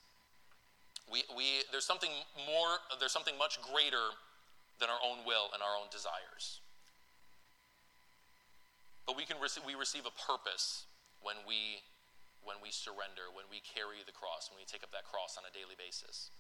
We, 1.12 1.28
we, 1.36 1.68
there's 1.76 1.86
something 1.86 2.10
more, 2.48 2.80
there's 2.98 3.12
something 3.12 3.36
much 3.36 3.60
greater 3.60 4.16
than 4.80 4.88
our 4.88 5.04
own 5.04 5.28
will 5.28 5.52
and 5.52 5.60
our 5.60 5.76
own 5.76 5.92
desires. 5.92 6.63
But 9.06 9.20
we, 9.20 9.28
can 9.28 9.38
rec- 9.40 9.64
we 9.68 9.76
receive 9.76 10.08
a 10.08 10.16
purpose 10.16 10.88
when 11.20 11.36
we, 11.44 11.84
when 12.44 12.60
we 12.64 12.72
surrender, 12.72 13.28
when 13.36 13.48
we 13.52 13.60
carry 13.64 14.00
the 14.04 14.16
cross, 14.16 14.48
when 14.48 14.60
we 14.60 14.68
take 14.68 14.84
up 14.84 14.96
that 14.96 15.04
cross 15.04 15.36
on 15.36 15.44
a 15.44 15.52
daily 15.52 15.76
basis. 15.76 16.32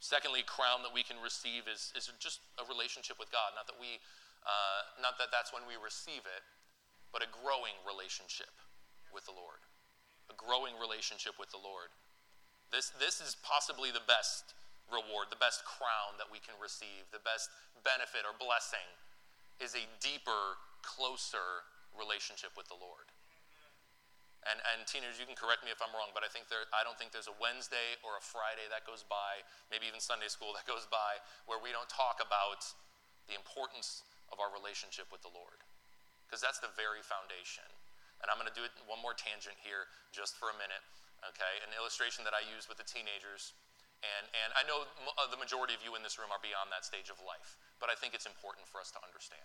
Secondly, 0.00 0.40
crown 0.48 0.80
that 0.80 0.96
we 0.96 1.04
can 1.04 1.20
receive 1.20 1.68
is, 1.68 1.92
is 1.92 2.08
just 2.16 2.40
a 2.56 2.64
relationship 2.64 3.20
with 3.20 3.28
God. 3.28 3.52
Not 3.52 3.68
that 3.68 3.76
we 3.76 4.00
uh, 4.44 4.80
not 5.00 5.20
that 5.20 5.28
that's 5.28 5.52
when 5.52 5.64
we 5.68 5.76
receive 5.76 6.24
it, 6.24 6.42
but 7.12 7.20
a 7.20 7.28
growing 7.28 7.76
relationship 7.84 8.52
with 9.12 9.28
the 9.28 9.36
Lord. 9.36 9.60
A 10.32 10.36
growing 10.36 10.78
relationship 10.80 11.36
with 11.36 11.50
the 11.52 11.60
Lord. 11.60 11.92
This, 12.70 12.94
this 13.02 13.18
is 13.18 13.36
possibly 13.42 13.90
the 13.90 14.04
best 14.06 14.54
reward, 14.88 15.28
the 15.28 15.40
best 15.42 15.66
crown 15.66 16.16
that 16.22 16.30
we 16.30 16.38
can 16.38 16.54
receive, 16.62 17.10
the 17.10 17.22
best 17.22 17.50
benefit 17.82 18.22
or 18.22 18.32
blessing 18.38 18.86
is 19.58 19.74
a 19.74 19.84
deeper, 20.00 20.56
closer 20.82 21.68
relationship 21.94 22.54
with 22.56 22.68
the 22.68 22.78
Lord. 22.78 23.10
And, 24.48 24.56
and 24.72 24.88
teenagers, 24.88 25.20
you 25.20 25.28
can 25.28 25.36
correct 25.36 25.60
me 25.60 25.68
if 25.68 25.84
I'm 25.84 25.92
wrong, 25.92 26.16
but 26.16 26.24
I 26.24 26.32
think 26.32 26.48
there, 26.48 26.64
I 26.72 26.80
don't 26.80 26.96
think 26.96 27.12
there's 27.12 27.28
a 27.28 27.36
Wednesday 27.36 28.00
or 28.00 28.16
a 28.16 28.24
Friday 28.24 28.64
that 28.72 28.88
goes 28.88 29.04
by, 29.04 29.44
maybe 29.68 29.84
even 29.84 30.00
Sunday 30.00 30.32
school 30.32 30.52
that 30.56 30.64
goes 30.64 30.88
by, 30.88 31.20
where 31.44 31.60
we 31.60 31.76
don't 31.76 31.88
talk 31.92 32.24
about 32.24 32.64
the 33.28 33.36
importance 33.36 34.00
of 34.32 34.40
our 34.40 34.48
relationship 34.48 35.12
with 35.12 35.20
the 35.20 35.32
Lord. 35.32 35.60
Because 36.24 36.40
that's 36.40 36.62
the 36.62 36.72
very 36.72 37.04
foundation. 37.04 37.66
And 38.24 38.32
I'm 38.32 38.40
going 38.40 38.48
to 38.48 38.56
do 38.56 38.64
it 38.64 38.72
one 38.88 39.00
more 39.02 39.12
tangent 39.12 39.60
here 39.60 39.88
just 40.14 40.40
for 40.40 40.48
a 40.48 40.56
minute. 40.56 40.84
Okay, 41.20 41.60
an 41.60 41.76
illustration 41.76 42.24
that 42.24 42.32
I 42.32 42.40
use 42.48 42.64
with 42.64 42.80
the 42.80 42.86
teenagers. 42.88 43.52
And, 44.00 44.24
and 44.32 44.50
I 44.56 44.64
know 44.64 44.88
uh, 45.20 45.28
the 45.28 45.36
majority 45.36 45.76
of 45.76 45.84
you 45.84 45.92
in 45.92 46.00
this 46.00 46.16
room 46.16 46.32
are 46.32 46.40
beyond 46.40 46.72
that 46.72 46.88
stage 46.88 47.12
of 47.12 47.20
life, 47.20 47.60
but 47.76 47.92
I 47.92 47.96
think 48.00 48.16
it's 48.16 48.24
important 48.24 48.64
for 48.64 48.80
us 48.80 48.88
to 48.96 49.00
understand. 49.04 49.44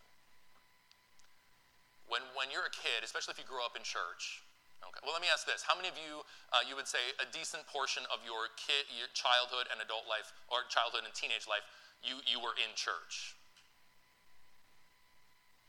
When, 2.06 2.22
when 2.38 2.54
you're 2.54 2.70
a 2.70 2.74
kid, 2.74 3.02
especially 3.02 3.34
if 3.34 3.42
you 3.42 3.48
grew 3.50 3.66
up 3.66 3.74
in 3.74 3.82
church, 3.82 4.46
okay, 4.86 5.02
well, 5.02 5.14
let 5.14 5.26
me 5.26 5.30
ask 5.30 5.46
this. 5.50 5.66
How 5.66 5.74
many 5.74 5.90
of 5.90 5.98
you, 5.98 6.22
uh, 6.54 6.62
you 6.66 6.78
would 6.78 6.86
say 6.86 7.02
a 7.18 7.28
decent 7.34 7.66
portion 7.66 8.06
of 8.14 8.22
your, 8.22 8.54
kid, 8.56 8.86
your 8.94 9.10
childhood 9.18 9.66
and 9.74 9.82
adult 9.82 10.06
life, 10.06 10.30
or 10.48 10.66
childhood 10.70 11.04
and 11.04 11.14
teenage 11.18 11.50
life, 11.50 11.66
you, 12.06 12.22
you 12.30 12.38
were 12.38 12.54
in 12.62 12.70
church? 12.78 13.34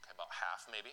Okay, 0.04 0.12
about 0.12 0.28
half 0.30 0.68
maybe, 0.68 0.92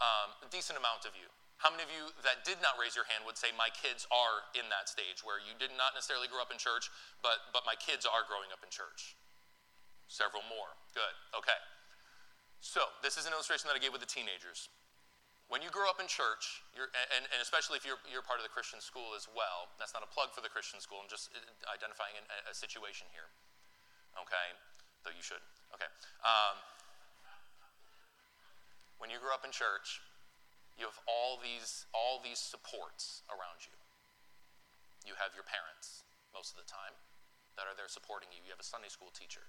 um, 0.00 0.32
a 0.40 0.48
decent 0.48 0.80
amount 0.80 1.04
of 1.04 1.12
you. 1.14 1.28
How 1.62 1.70
many 1.70 1.86
of 1.86 1.94
you 1.94 2.10
that 2.26 2.42
did 2.42 2.58
not 2.58 2.74
raise 2.74 2.98
your 2.98 3.06
hand 3.06 3.22
would 3.22 3.38
say, 3.38 3.54
My 3.54 3.70
kids 3.70 4.02
are 4.10 4.42
in 4.58 4.66
that 4.74 4.90
stage 4.90 5.22
where 5.22 5.38
you 5.38 5.54
did 5.62 5.70
not 5.78 5.94
necessarily 5.94 6.26
grow 6.26 6.42
up 6.42 6.50
in 6.50 6.58
church, 6.58 6.90
but, 7.22 7.54
but 7.54 7.62
my 7.62 7.78
kids 7.78 8.02
are 8.02 8.26
growing 8.26 8.50
up 8.50 8.66
in 8.66 8.70
church? 8.74 9.14
Several 10.10 10.42
more. 10.50 10.74
Good. 10.90 11.14
Okay. 11.38 11.54
So, 12.62 12.86
this 13.02 13.18
is 13.18 13.26
an 13.26 13.34
illustration 13.34 13.66
that 13.66 13.74
I 13.74 13.82
gave 13.82 13.90
with 13.90 14.06
the 14.06 14.08
teenagers. 14.08 14.70
when 15.50 15.60
you 15.60 15.68
grow 15.68 15.90
up 15.90 15.98
in 15.98 16.06
church, 16.06 16.62
and, 16.78 17.26
and, 17.28 17.40
especially 17.42 17.76
if 17.76 17.84
you're, 17.84 17.98
you're 18.08 18.24
part 18.24 18.38
of 18.38 18.46
the 18.46 18.54
Christian 18.54 18.78
school 18.80 19.12
as 19.18 19.28
well, 19.28 19.68
that's 19.76 19.92
not 19.92 20.00
a 20.00 20.08
plug 20.08 20.30
for 20.32 20.40
the 20.40 20.48
Christian 20.48 20.80
school, 20.80 21.02
I'm 21.02 21.10
just 21.10 21.28
uh, 21.34 21.42
identifying 21.68 22.16
a, 22.16 22.24
a 22.48 22.54
situation 22.54 23.10
here. 23.12 23.28
Okay? 24.16 24.48
Though 25.02 25.12
you 25.12 25.20
should. 25.20 25.42
Okay. 25.74 25.90
Um, 26.22 26.56
when 28.96 29.10
you 29.10 29.18
grow 29.18 29.34
up 29.34 29.42
in 29.42 29.50
church, 29.50 30.00
you 30.78 30.86
have 30.86 30.96
all 31.04 31.42
these, 31.42 31.84
all 31.90 32.22
these 32.22 32.38
supports 32.38 33.26
around 33.28 33.66
you. 33.66 33.74
You 35.04 35.18
have 35.18 35.34
your 35.34 35.44
parents 35.44 36.06
most 36.30 36.54
of 36.54 36.62
the 36.62 36.68
time 36.70 36.94
that 37.58 37.66
are 37.66 37.74
there 37.74 37.90
supporting 37.90 38.30
you. 38.30 38.40
You 38.46 38.54
have 38.54 38.62
a 38.62 38.64
Sunday 38.64 38.88
school 38.88 39.10
teacher. 39.10 39.44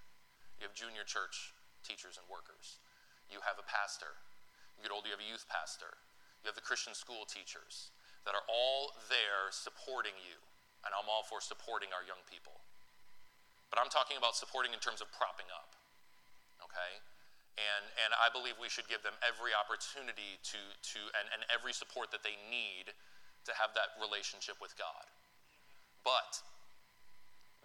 You 0.57 0.66
have 0.66 0.74
junior 0.74 1.05
church 1.05 1.53
teachers 1.86 2.18
and 2.18 2.26
workers. 2.28 2.82
You 3.34 3.41
have 3.41 3.57
a 3.57 3.65
pastor 3.65 4.13
you 4.77 4.91
get 4.91 4.93
older, 4.93 5.07
you 5.07 5.15
have 5.15 5.23
a 5.23 5.29
youth 5.29 5.45
pastor. 5.47 5.95
You 6.43 6.51
have 6.51 6.59
the 6.59 6.65
Christian 6.65 6.91
school 6.91 7.23
teachers 7.23 7.95
that 8.27 8.36
are 8.36 8.43
all 8.51 8.91
there 9.07 9.47
supporting 9.51 10.15
you. 10.19 10.36
And 10.84 10.91
I'm 10.91 11.07
all 11.07 11.23
for 11.23 11.39
supporting 11.39 11.95
our 11.95 12.03
young 12.03 12.19
people. 12.27 12.59
But 13.71 13.79
I'm 13.79 13.88
talking 13.88 14.19
about 14.19 14.36
supporting 14.36 14.75
in 14.75 14.84
terms 14.84 14.99
of 14.99 15.07
propping 15.15 15.47
up. 15.47 15.71
Okay? 16.67 16.99
And, 17.55 17.86
and 18.03 18.11
I 18.19 18.27
believe 18.34 18.59
we 18.59 18.67
should 18.67 18.91
give 18.91 18.99
them 19.07 19.15
every 19.23 19.55
opportunity 19.55 20.41
to, 20.51 20.59
to 20.59 20.99
and, 21.15 21.31
and 21.31 21.47
every 21.47 21.71
support 21.71 22.11
that 22.11 22.25
they 22.27 22.36
need 22.51 22.91
to 23.47 23.51
have 23.55 23.71
that 23.79 23.95
relationship 24.03 24.59
with 24.59 24.75
God. 24.75 25.07
But 26.03 26.43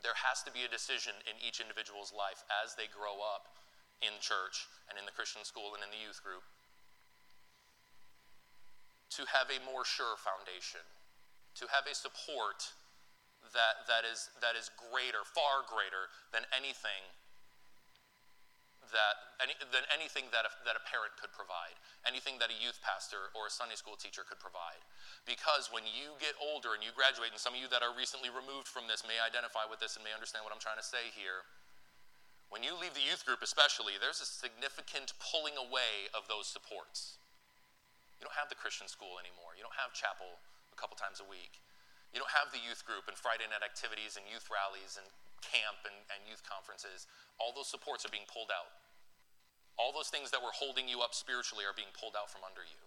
there 0.06 0.14
has 0.14 0.46
to 0.46 0.54
be 0.54 0.62
a 0.62 0.70
decision 0.70 1.18
in 1.26 1.34
each 1.42 1.58
individual's 1.58 2.14
life 2.14 2.46
as 2.62 2.78
they 2.78 2.86
grow 2.86 3.18
up 3.18 3.58
in 4.01 4.14
church 4.22 4.70
and 4.88 4.96
in 4.96 5.05
the 5.05 5.14
Christian 5.14 5.42
school 5.42 5.74
and 5.74 5.82
in 5.82 5.90
the 5.90 6.01
youth 6.01 6.22
group 6.22 6.44
to 9.18 9.24
have 9.32 9.49
a 9.49 9.59
more 9.64 9.82
sure 9.82 10.20
foundation, 10.20 10.84
to 11.57 11.64
have 11.72 11.88
a 11.88 11.94
support 11.96 12.70
that, 13.57 13.88
that, 13.88 14.05
is, 14.05 14.28
that 14.44 14.55
is 14.55 14.68
greater, 14.76 15.24
far 15.24 15.64
greater 15.64 16.12
than 16.30 16.44
anything 16.53 17.03
that 18.92 19.36
any, 19.38 19.55
than 19.70 19.84
anything 19.92 20.26
that 20.32 20.49
a, 20.49 20.53
that 20.64 20.76
a 20.76 20.82
parent 20.88 21.12
could 21.20 21.32
provide, 21.36 21.76
anything 22.09 22.40
that 22.40 22.49
a 22.49 22.57
youth 22.57 22.80
pastor 22.80 23.30
or 23.36 23.49
a 23.49 23.53
Sunday 23.53 23.76
school 23.76 23.94
teacher 23.94 24.24
could 24.24 24.40
provide. 24.40 24.80
Because 25.28 25.68
when 25.68 25.84
you 25.84 26.16
get 26.18 26.34
older 26.40 26.72
and 26.72 26.80
you 26.80 26.90
graduate, 26.96 27.30
and 27.30 27.40
some 27.40 27.53
of 27.53 27.61
you 27.61 27.68
that 27.68 27.84
are 27.84 27.92
recently 27.92 28.32
removed 28.32 28.66
from 28.66 28.88
this 28.88 29.05
may 29.05 29.20
identify 29.20 29.68
with 29.68 29.78
this 29.78 29.96
and 29.96 30.03
may 30.03 30.14
understand 30.16 30.42
what 30.42 30.53
I'm 30.57 30.62
trying 30.62 30.80
to 30.80 30.86
say 30.86 31.12
here. 31.12 31.44
When 32.49 32.64
you 32.64 32.72
leave 32.72 32.96
the 32.96 33.05
youth 33.05 33.28
group, 33.28 33.44
especially, 33.44 34.01
there's 34.01 34.24
a 34.24 34.28
significant 34.28 35.12
pulling 35.20 35.61
away 35.61 36.09
of 36.16 36.24
those 36.32 36.49
supports. 36.49 37.20
You 38.16 38.24
don't 38.24 38.34
have 38.40 38.49
the 38.49 38.59
Christian 38.59 38.88
school 38.88 39.20
anymore. 39.20 39.55
You 39.55 39.62
don't 39.62 39.76
have 39.76 39.92
chapel 39.92 40.40
a 40.72 40.76
couple 40.80 40.96
times 40.96 41.20
a 41.20 41.28
week. 41.28 41.61
You 42.11 42.18
don't 42.18 42.32
have 42.32 42.51
the 42.51 42.59
youth 42.59 42.88
group 42.88 43.05
and 43.07 43.14
Friday 43.14 43.44
night 43.46 43.61
activities 43.61 44.16
and 44.16 44.24
youth 44.24 44.49
rallies 44.49 44.96
and 44.96 45.07
camp 45.44 45.84
and, 45.84 45.94
and 46.09 46.24
youth 46.24 46.40
conferences. 46.42 47.05
All 47.36 47.53
those 47.53 47.68
supports 47.68 48.09
are 48.09 48.12
being 48.12 48.26
pulled 48.26 48.51
out. 48.51 48.72
All 49.78 49.94
those 49.94 50.11
things 50.11 50.34
that 50.34 50.42
were 50.42 50.51
holding 50.57 50.90
you 50.90 51.05
up 51.05 51.14
spiritually 51.14 51.62
are 51.62 51.76
being 51.76 51.92
pulled 51.94 52.18
out 52.18 52.32
from 52.32 52.42
under 52.42 52.66
you. 52.66 52.82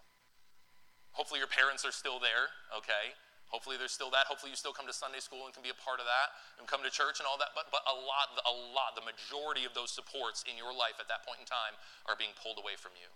Hopefully, 1.15 1.39
your 1.39 1.51
parents 1.51 1.87
are 1.87 1.95
still 1.95 2.19
there, 2.19 2.51
okay? 2.75 3.15
Hopefully, 3.51 3.75
there's 3.75 3.91
still 3.91 4.09
that. 4.15 4.31
Hopefully, 4.31 4.49
you 4.49 4.59
still 4.59 4.71
come 4.71 4.87
to 4.87 4.95
Sunday 4.95 5.19
school 5.19 5.43
and 5.43 5.51
can 5.51 5.61
be 5.61 5.75
a 5.75 5.79
part 5.83 5.99
of 5.99 6.07
that 6.07 6.31
and 6.55 6.63
come 6.63 6.79
to 6.87 6.91
church 6.91 7.19
and 7.19 7.27
all 7.27 7.35
that. 7.35 7.51
But, 7.51 7.67
but 7.67 7.83
a 7.83 7.95
lot, 7.95 8.31
a 8.47 8.55
lot, 8.71 8.95
the 8.95 9.03
majority 9.03 9.67
of 9.67 9.75
those 9.75 9.91
supports 9.91 10.47
in 10.47 10.55
your 10.55 10.71
life 10.71 11.03
at 11.03 11.11
that 11.11 11.27
point 11.27 11.43
in 11.43 11.47
time 11.47 11.75
are 12.07 12.15
being 12.15 12.31
pulled 12.39 12.57
away 12.57 12.79
from 12.79 12.95
you. 12.95 13.11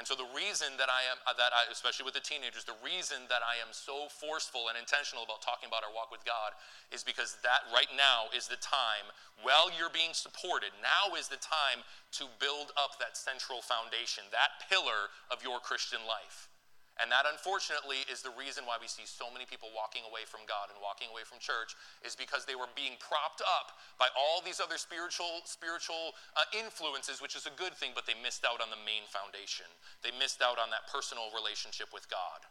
And 0.00 0.08
so 0.08 0.16
the 0.16 0.28
reason 0.32 0.72
that 0.80 0.88
I 0.88 1.04
am 1.12 1.20
uh, 1.28 1.36
that 1.36 1.52
I 1.52 1.68
especially 1.68 2.08
with 2.08 2.16
the 2.16 2.24
teenagers, 2.24 2.64
the 2.64 2.80
reason 2.80 3.28
that 3.28 3.44
I 3.44 3.60
am 3.60 3.68
so 3.76 4.08
forceful 4.08 4.72
and 4.72 4.76
intentional 4.80 5.20
about 5.20 5.44
talking 5.44 5.68
about 5.68 5.84
our 5.84 5.92
walk 5.92 6.08
with 6.08 6.24
God 6.24 6.56
is 6.88 7.04
because 7.04 7.36
that 7.44 7.68
right 7.68 7.92
now 7.92 8.32
is 8.32 8.48
the 8.48 8.56
time 8.58 9.04
while 9.44 9.68
you're 9.68 9.92
being 9.92 10.16
supported, 10.16 10.72
now 10.80 11.12
is 11.12 11.28
the 11.28 11.40
time 11.40 11.84
to 12.16 12.24
build 12.40 12.72
up 12.80 12.96
that 13.04 13.20
central 13.20 13.60
foundation, 13.60 14.24
that 14.32 14.64
pillar 14.64 15.12
of 15.28 15.44
your 15.44 15.60
Christian 15.60 16.00
life. 16.08 16.48
And 17.00 17.08
that, 17.08 17.24
unfortunately, 17.24 18.04
is 18.12 18.20
the 18.20 18.34
reason 18.36 18.68
why 18.68 18.76
we 18.76 18.84
see 18.84 19.08
so 19.08 19.32
many 19.32 19.48
people 19.48 19.72
walking 19.72 20.04
away 20.04 20.28
from 20.28 20.44
God 20.44 20.68
and 20.68 20.76
walking 20.76 21.08
away 21.08 21.24
from 21.24 21.40
church, 21.40 21.72
is 22.04 22.12
because 22.12 22.44
they 22.44 22.52
were 22.52 22.68
being 22.76 23.00
propped 23.00 23.40
up 23.40 23.80
by 23.96 24.12
all 24.12 24.44
these 24.44 24.60
other 24.60 24.76
spiritual, 24.76 25.40
spiritual 25.48 26.12
uh, 26.36 26.44
influences, 26.52 27.24
which 27.24 27.32
is 27.32 27.48
a 27.48 27.54
good 27.56 27.72
thing, 27.72 27.96
but 27.96 28.04
they 28.04 28.12
missed 28.20 28.44
out 28.44 28.60
on 28.60 28.68
the 28.68 28.80
main 28.84 29.08
foundation. 29.08 29.64
They 30.04 30.12
missed 30.20 30.44
out 30.44 30.60
on 30.60 30.68
that 30.68 30.84
personal 30.92 31.32
relationship 31.32 31.88
with 31.96 32.04
God. 32.12 32.44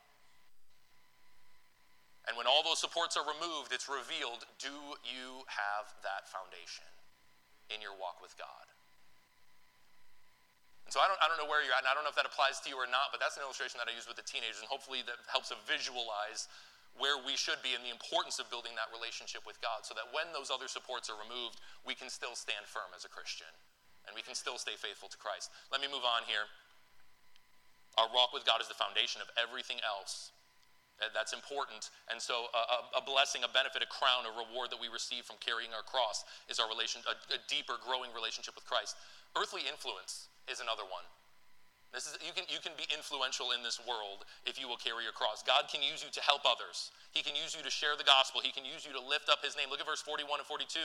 And 2.25 2.33
when 2.33 2.49
all 2.49 2.65
those 2.65 2.81
supports 2.81 3.17
are 3.17 3.25
removed, 3.25 3.73
it's 3.73 3.89
revealed 3.89 4.45
do 4.57 4.97
you 5.05 5.45
have 5.49 5.85
that 6.01 6.29
foundation 6.29 6.89
in 7.69 7.81
your 7.81 7.93
walk 7.93 8.21
with 8.25 8.33
God? 8.37 8.70
And 10.85 10.91
so 10.91 10.99
I 10.99 11.07
don't, 11.07 11.19
I 11.21 11.29
don't 11.29 11.37
know 11.37 11.47
where 11.47 11.61
you're 11.61 11.75
at, 11.77 11.85
and 11.85 11.91
I 11.91 11.93
don't 11.93 12.03
know 12.03 12.11
if 12.11 12.19
that 12.19 12.27
applies 12.27 12.59
to 12.65 12.67
you 12.67 12.75
or 12.75 12.89
not, 12.89 13.13
but 13.13 13.21
that's 13.21 13.37
an 13.37 13.45
illustration 13.45 13.77
that 13.79 13.87
I 13.87 13.93
use 13.93 14.09
with 14.09 14.17
the 14.17 14.25
teenagers, 14.25 14.59
and 14.59 14.67
hopefully 14.67 15.05
that 15.05 15.21
helps 15.29 15.53
to 15.53 15.57
visualize 15.69 16.49
where 16.99 17.15
we 17.23 17.39
should 17.39 17.59
be 17.63 17.71
and 17.71 17.83
the 17.85 17.93
importance 17.93 18.39
of 18.41 18.51
building 18.51 18.75
that 18.75 18.91
relationship 18.91 19.47
with 19.47 19.55
God 19.63 19.87
so 19.87 19.95
that 19.95 20.11
when 20.11 20.27
those 20.35 20.51
other 20.51 20.67
supports 20.67 21.07
are 21.07 21.15
removed, 21.15 21.63
we 21.87 21.95
can 21.95 22.11
still 22.11 22.35
stand 22.35 22.67
firm 22.67 22.91
as 22.91 23.07
a 23.07 23.11
Christian 23.11 23.47
and 24.07 24.11
we 24.11 24.25
can 24.25 24.35
still 24.35 24.57
stay 24.57 24.75
faithful 24.75 25.07
to 25.07 25.15
Christ. 25.15 25.53
Let 25.71 25.79
me 25.79 25.87
move 25.87 26.03
on 26.03 26.27
here. 26.27 26.49
Our 27.95 28.09
walk 28.11 28.33
with 28.33 28.43
God 28.47 28.59
is 28.59 28.67
the 28.67 28.75
foundation 28.75 29.21
of 29.21 29.29
everything 29.39 29.79
else. 29.83 30.31
Eh, 30.99 31.11
that's 31.13 31.33
important. 31.33 31.91
And 32.09 32.19
so, 32.19 32.47
a, 32.55 32.99
a, 32.99 33.03
blessing, 33.03 33.43
a 33.43 33.51
benefit, 33.51 33.83
a 33.83 33.89
crown, 33.89 34.23
a 34.25 34.33
reward 34.33 34.71
that 34.71 34.79
we 34.79 34.87
receive 34.87 35.27
from 35.27 35.37
carrying 35.43 35.75
our 35.75 35.83
cross 35.83 36.23
is 36.47 36.57
our 36.57 36.71
relation, 36.71 37.03
a, 37.03 37.15
a 37.35 37.39
deeper, 37.51 37.75
growing 37.83 38.09
relationship 38.15 38.55
with 38.55 38.63
Christ. 38.63 38.95
Earthly 39.35 39.67
influence 39.67 40.30
is 40.49 40.61
another 40.61 40.85
one. 40.87 41.05
This 41.91 42.07
is, 42.07 42.15
you, 42.23 42.31
can, 42.31 42.47
you 42.47 42.63
can 42.63 42.71
be 42.79 42.87
influential 42.87 43.51
in 43.51 43.59
this 43.67 43.75
world 43.83 44.23
if 44.47 44.55
you 44.55 44.71
will 44.71 44.79
carry 44.79 45.03
your 45.03 45.11
cross. 45.11 45.43
God 45.43 45.67
can 45.67 45.83
use 45.83 45.99
you 45.99 46.07
to 46.15 46.23
help 46.23 46.47
others. 46.47 46.95
He 47.11 47.19
can 47.19 47.35
use 47.35 47.51
you 47.51 47.59
to 47.67 47.73
share 47.73 47.99
the 47.99 48.07
gospel. 48.07 48.39
He 48.39 48.55
can 48.55 48.63
use 48.63 48.87
you 48.87 48.95
to 48.95 49.03
lift 49.03 49.27
up 49.27 49.43
his 49.43 49.59
name. 49.59 49.67
Look 49.67 49.83
at 49.83 49.89
verse 49.89 49.99
41 49.99 50.39
and 50.39 50.47
42. 50.47 50.79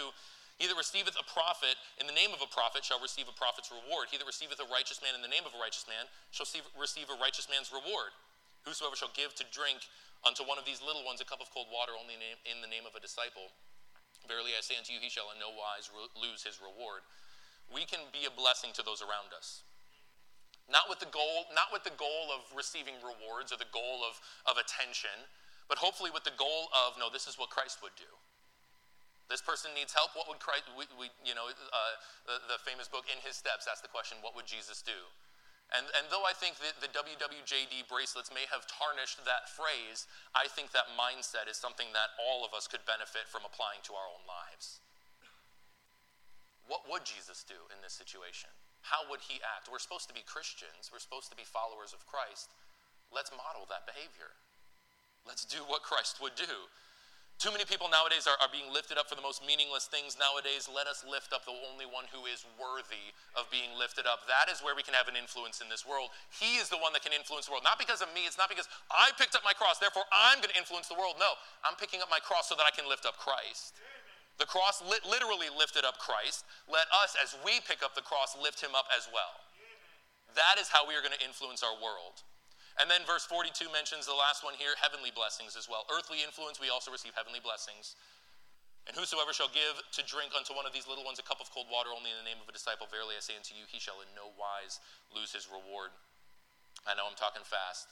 He 0.59 0.67
that 0.67 0.75
receiveth 0.75 1.15
a 1.15 1.27
prophet 1.31 1.79
in 2.03 2.11
the 2.11 2.17
name 2.17 2.35
of 2.35 2.43
a 2.43 2.51
prophet 2.51 2.83
shall 2.83 2.99
receive 2.99 3.31
a 3.31 3.37
prophet's 3.39 3.71
reward. 3.71 4.11
He 4.11 4.19
that 4.19 4.27
receiveth 4.27 4.59
a 4.59 4.67
righteous 4.67 4.99
man 4.99 5.15
in 5.15 5.23
the 5.23 5.31
name 5.31 5.47
of 5.47 5.55
a 5.55 5.61
righteous 5.63 5.87
man 5.87 6.11
shall 6.35 6.49
receive 6.75 7.07
a 7.07 7.19
righteous 7.23 7.47
man's 7.47 7.71
reward. 7.71 8.11
Whosoever 8.67 8.99
shall 8.99 9.15
give 9.15 9.31
to 9.39 9.47
drink 9.55 9.87
unto 10.27 10.43
one 10.43 10.59
of 10.59 10.67
these 10.67 10.83
little 10.83 11.07
ones 11.07 11.23
a 11.23 11.29
cup 11.29 11.39
of 11.39 11.53
cold 11.55 11.71
water 11.71 11.95
only 11.95 12.19
in 12.19 12.59
the 12.65 12.71
name 12.73 12.83
of 12.83 12.99
a 12.99 13.03
disciple, 13.05 13.53
verily 14.27 14.59
I 14.59 14.65
say 14.65 14.75
unto 14.75 14.91
you, 14.91 14.99
he 14.99 15.13
shall 15.13 15.31
in 15.31 15.39
no 15.39 15.55
wise 15.55 15.87
lose 16.19 16.43
his 16.43 16.59
reward 16.59 17.07
we 17.73 17.85
can 17.85 18.01
be 18.15 18.27
a 18.27 18.33
blessing 18.33 18.71
to 18.75 18.83
those 18.83 19.03
around 19.03 19.35
us. 19.35 19.63
Not 20.67 20.91
with 20.91 20.99
the 20.99 21.11
goal, 21.11 21.47
not 21.55 21.71
with 21.71 21.87
the 21.87 21.95
goal 21.95 22.35
of 22.35 22.43
receiving 22.51 22.99
rewards 22.99 23.55
or 23.55 23.59
the 23.59 23.71
goal 23.71 24.03
of, 24.03 24.19
of 24.51 24.59
attention, 24.59 25.15
but 25.71 25.79
hopefully 25.79 26.11
with 26.11 26.27
the 26.27 26.35
goal 26.35 26.71
of, 26.75 26.99
no, 26.99 27.07
this 27.11 27.27
is 27.27 27.39
what 27.39 27.51
Christ 27.51 27.83
would 27.83 27.95
do. 27.95 28.11
This 29.27 29.43
person 29.43 29.75
needs 29.75 29.91
help. 29.91 30.15
What 30.15 30.31
would 30.31 30.39
Christ, 30.39 30.71
we, 30.79 30.87
we 30.95 31.11
you 31.27 31.35
know, 31.35 31.51
uh, 31.51 31.95
the, 32.27 32.39
the 32.47 32.59
famous 32.63 32.87
book, 32.87 33.11
In 33.11 33.19
His 33.27 33.35
Steps, 33.35 33.67
asks 33.67 33.83
the 33.83 33.91
question, 33.91 34.19
what 34.23 34.39
would 34.39 34.47
Jesus 34.47 34.83
do? 34.83 35.11
And, 35.75 35.91
and 35.99 36.07
though 36.15 36.23
I 36.23 36.31
think 36.31 36.63
that 36.63 36.79
the 36.79 36.87
WWJD 36.95 37.91
bracelets 37.91 38.31
may 38.31 38.47
have 38.55 38.71
tarnished 38.71 39.19
that 39.27 39.51
phrase, 39.51 40.07
I 40.31 40.47
think 40.47 40.71
that 40.71 40.95
mindset 40.95 41.51
is 41.51 41.59
something 41.59 41.91
that 41.91 42.15
all 42.23 42.47
of 42.47 42.55
us 42.55 42.71
could 42.71 42.87
benefit 42.87 43.27
from 43.27 43.43
applying 43.43 43.83
to 43.91 43.99
our 43.99 44.07
own 44.07 44.23
lives. 44.31 44.79
What 46.67 46.87
would 46.91 47.07
Jesus 47.07 47.47
do 47.47 47.59
in 47.71 47.79
this 47.83 47.95
situation? 47.95 48.51
How 48.83 49.07
would 49.11 49.23
he 49.27 49.43
act? 49.43 49.71
We're 49.71 49.83
supposed 49.83 50.07
to 50.11 50.15
be 50.15 50.23
Christians, 50.27 50.91
we're 50.91 51.03
supposed 51.03 51.31
to 51.31 51.39
be 51.39 51.47
followers 51.47 51.95
of 51.95 52.07
Christ. 52.07 52.51
Let's 53.15 53.31
model 53.31 53.67
that 53.71 53.87
behavior. 53.87 54.35
Let's 55.27 55.47
do 55.47 55.63
what 55.67 55.83
Christ 55.83 56.19
would 56.23 56.35
do. 56.35 56.71
Too 57.37 57.53
many 57.53 57.69
people 57.69 57.93
nowadays 57.93 58.25
are, 58.25 58.41
are, 58.41 58.49
being 58.49 58.73
lifted 58.73 58.97
up 58.97 59.13
for 59.13 59.19
the 59.19 59.21
most 59.21 59.45
meaningless 59.45 59.85
things 59.85 60.17
nowadays. 60.17 60.73
Let 60.73 60.89
us 60.89 61.05
lift 61.05 61.37
up 61.37 61.45
the 61.45 61.53
only 61.69 61.85
one 61.85 62.09
who 62.09 62.25
is 62.25 62.49
worthy 62.57 63.13
of 63.37 63.45
being 63.53 63.77
lifted 63.77 64.09
up. 64.09 64.25
That 64.25 64.49
is 64.49 64.65
where 64.65 64.73
we 64.73 64.81
can 64.81 64.97
have 64.97 65.05
an 65.05 65.21
influence 65.21 65.61
in 65.61 65.69
this 65.69 65.85
world. 65.85 66.17
He 66.33 66.57
is 66.57 66.73
the 66.73 66.81
one 66.81 66.97
that 66.97 67.05
can 67.05 67.13
influence 67.13 67.45
the 67.45 67.53
world. 67.53 67.61
Not 67.61 67.77
because 67.77 68.01
of 68.01 68.09
me, 68.17 68.25
it's 68.25 68.41
not 68.41 68.49
because 68.49 68.73
I 68.89 69.13
picked 69.21 69.37
up 69.37 69.45
my 69.45 69.53
cross, 69.53 69.77
therefore 69.77 70.09
I'm 70.09 70.41
going 70.41 70.49
to 70.49 70.57
influence 70.57 70.89
the 70.89 70.97
world. 70.97 71.21
No, 71.21 71.37
I'm 71.61 71.77
picking 71.77 72.01
up 72.01 72.09
my 72.09 72.25
cross 72.25 72.49
so 72.49 72.57
that 72.57 72.65
I 72.65 72.73
can 72.73 72.89
lift 72.89 73.05
up 73.05 73.21
Christ. 73.21 73.77
The 74.37 74.49
cross 74.49 74.85
literally 74.85 75.49
lifted 75.49 75.89
up 75.89 75.97
Christ. 75.97 76.45
Let 76.69 76.85
us, 76.93 77.17
as 77.17 77.33
we 77.41 77.61
pick 77.65 77.81
up 77.81 77.97
the 77.97 78.05
cross, 78.05 78.37
lift 78.37 78.61
him 78.61 78.77
up 78.77 78.85
as 78.93 79.09
well. 79.09 79.41
That 80.37 80.61
is 80.61 80.69
how 80.69 80.85
we 80.85 80.93
are 80.93 81.01
going 81.01 81.17
to 81.17 81.25
influence 81.25 81.65
our 81.65 81.73
world. 81.81 82.21
And 82.77 82.93
then 82.93 83.09
verse 83.09 83.25
42 83.25 83.73
mentions 83.73 84.05
the 84.05 84.13
last 84.13 84.45
one 84.45 84.53
here 84.61 84.77
heavenly 84.77 85.09
blessings 85.09 85.57
as 85.57 85.65
well. 85.65 85.89
Earthly 85.89 86.21
influence, 86.21 86.61
we 86.61 86.69
also 86.69 86.93
receive 86.93 87.17
heavenly 87.17 87.41
blessings. 87.41 87.97
And 88.85 88.93
whosoever 88.93 89.33
shall 89.33 89.51
give 89.51 89.81
to 89.97 90.05
drink 90.05 90.37
unto 90.37 90.53
one 90.53 90.69
of 90.69 90.77
these 90.77 90.87
little 90.87 91.03
ones 91.03 91.19
a 91.19 91.25
cup 91.27 91.41
of 91.41 91.49
cold 91.51 91.67
water 91.73 91.91
only 91.91 92.13
in 92.13 92.21
the 92.21 92.29
name 92.29 92.39
of 92.39 92.47
a 92.47 92.55
disciple, 92.55 92.87
verily 92.87 93.19
I 93.19 93.25
say 93.25 93.35
unto 93.35 93.57
you, 93.57 93.65
he 93.67 93.81
shall 93.81 93.99
in 94.05 94.13
no 94.15 94.31
wise 94.37 94.79
lose 95.11 95.33
his 95.33 95.49
reward. 95.49 95.91
I 96.87 96.95
know 96.95 97.09
I'm 97.09 97.19
talking 97.19 97.43
fast. 97.43 97.91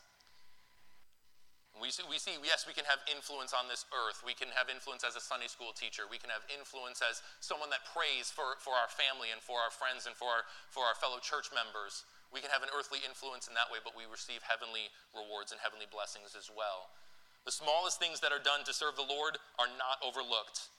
We 1.75 1.91
see, 1.91 2.07
we 2.07 2.23
see, 2.23 2.39
yes, 2.47 2.71
we 2.71 2.77
can 2.77 2.87
have 2.87 3.03
influence 3.11 3.51
on 3.51 3.67
this 3.67 3.83
earth. 3.91 4.23
We 4.23 4.31
can 4.31 4.47
have 4.55 4.71
influence 4.71 5.03
as 5.03 5.19
a 5.19 5.23
Sunday 5.23 5.51
school 5.51 5.75
teacher. 5.75 6.07
We 6.07 6.23
can 6.23 6.31
have 6.31 6.47
influence 6.47 7.03
as 7.03 7.19
someone 7.43 7.67
that 7.75 7.83
prays 7.91 8.31
for, 8.31 8.55
for 8.63 8.79
our 8.79 8.87
family 8.87 9.35
and 9.35 9.43
for 9.43 9.59
our 9.59 9.75
friends 9.75 10.07
and 10.07 10.15
for 10.15 10.31
our, 10.31 10.47
for 10.71 10.87
our 10.87 10.95
fellow 10.95 11.19
church 11.19 11.51
members. 11.51 12.07
We 12.31 12.39
can 12.39 12.55
have 12.55 12.63
an 12.63 12.71
earthly 12.71 13.03
influence 13.03 13.51
in 13.51 13.59
that 13.59 13.75
way, 13.75 13.83
but 13.83 13.99
we 13.99 14.07
receive 14.07 14.47
heavenly 14.47 14.87
rewards 15.11 15.51
and 15.51 15.59
heavenly 15.59 15.91
blessings 15.91 16.39
as 16.39 16.47
well. 16.47 16.95
The 17.43 17.55
smallest 17.55 17.99
things 17.99 18.23
that 18.23 18.31
are 18.31 18.43
done 18.43 18.63
to 18.65 18.73
serve 18.73 18.95
the 18.95 19.05
Lord 19.05 19.43
are 19.59 19.71
not 19.75 19.99
overlooked. 19.99 20.71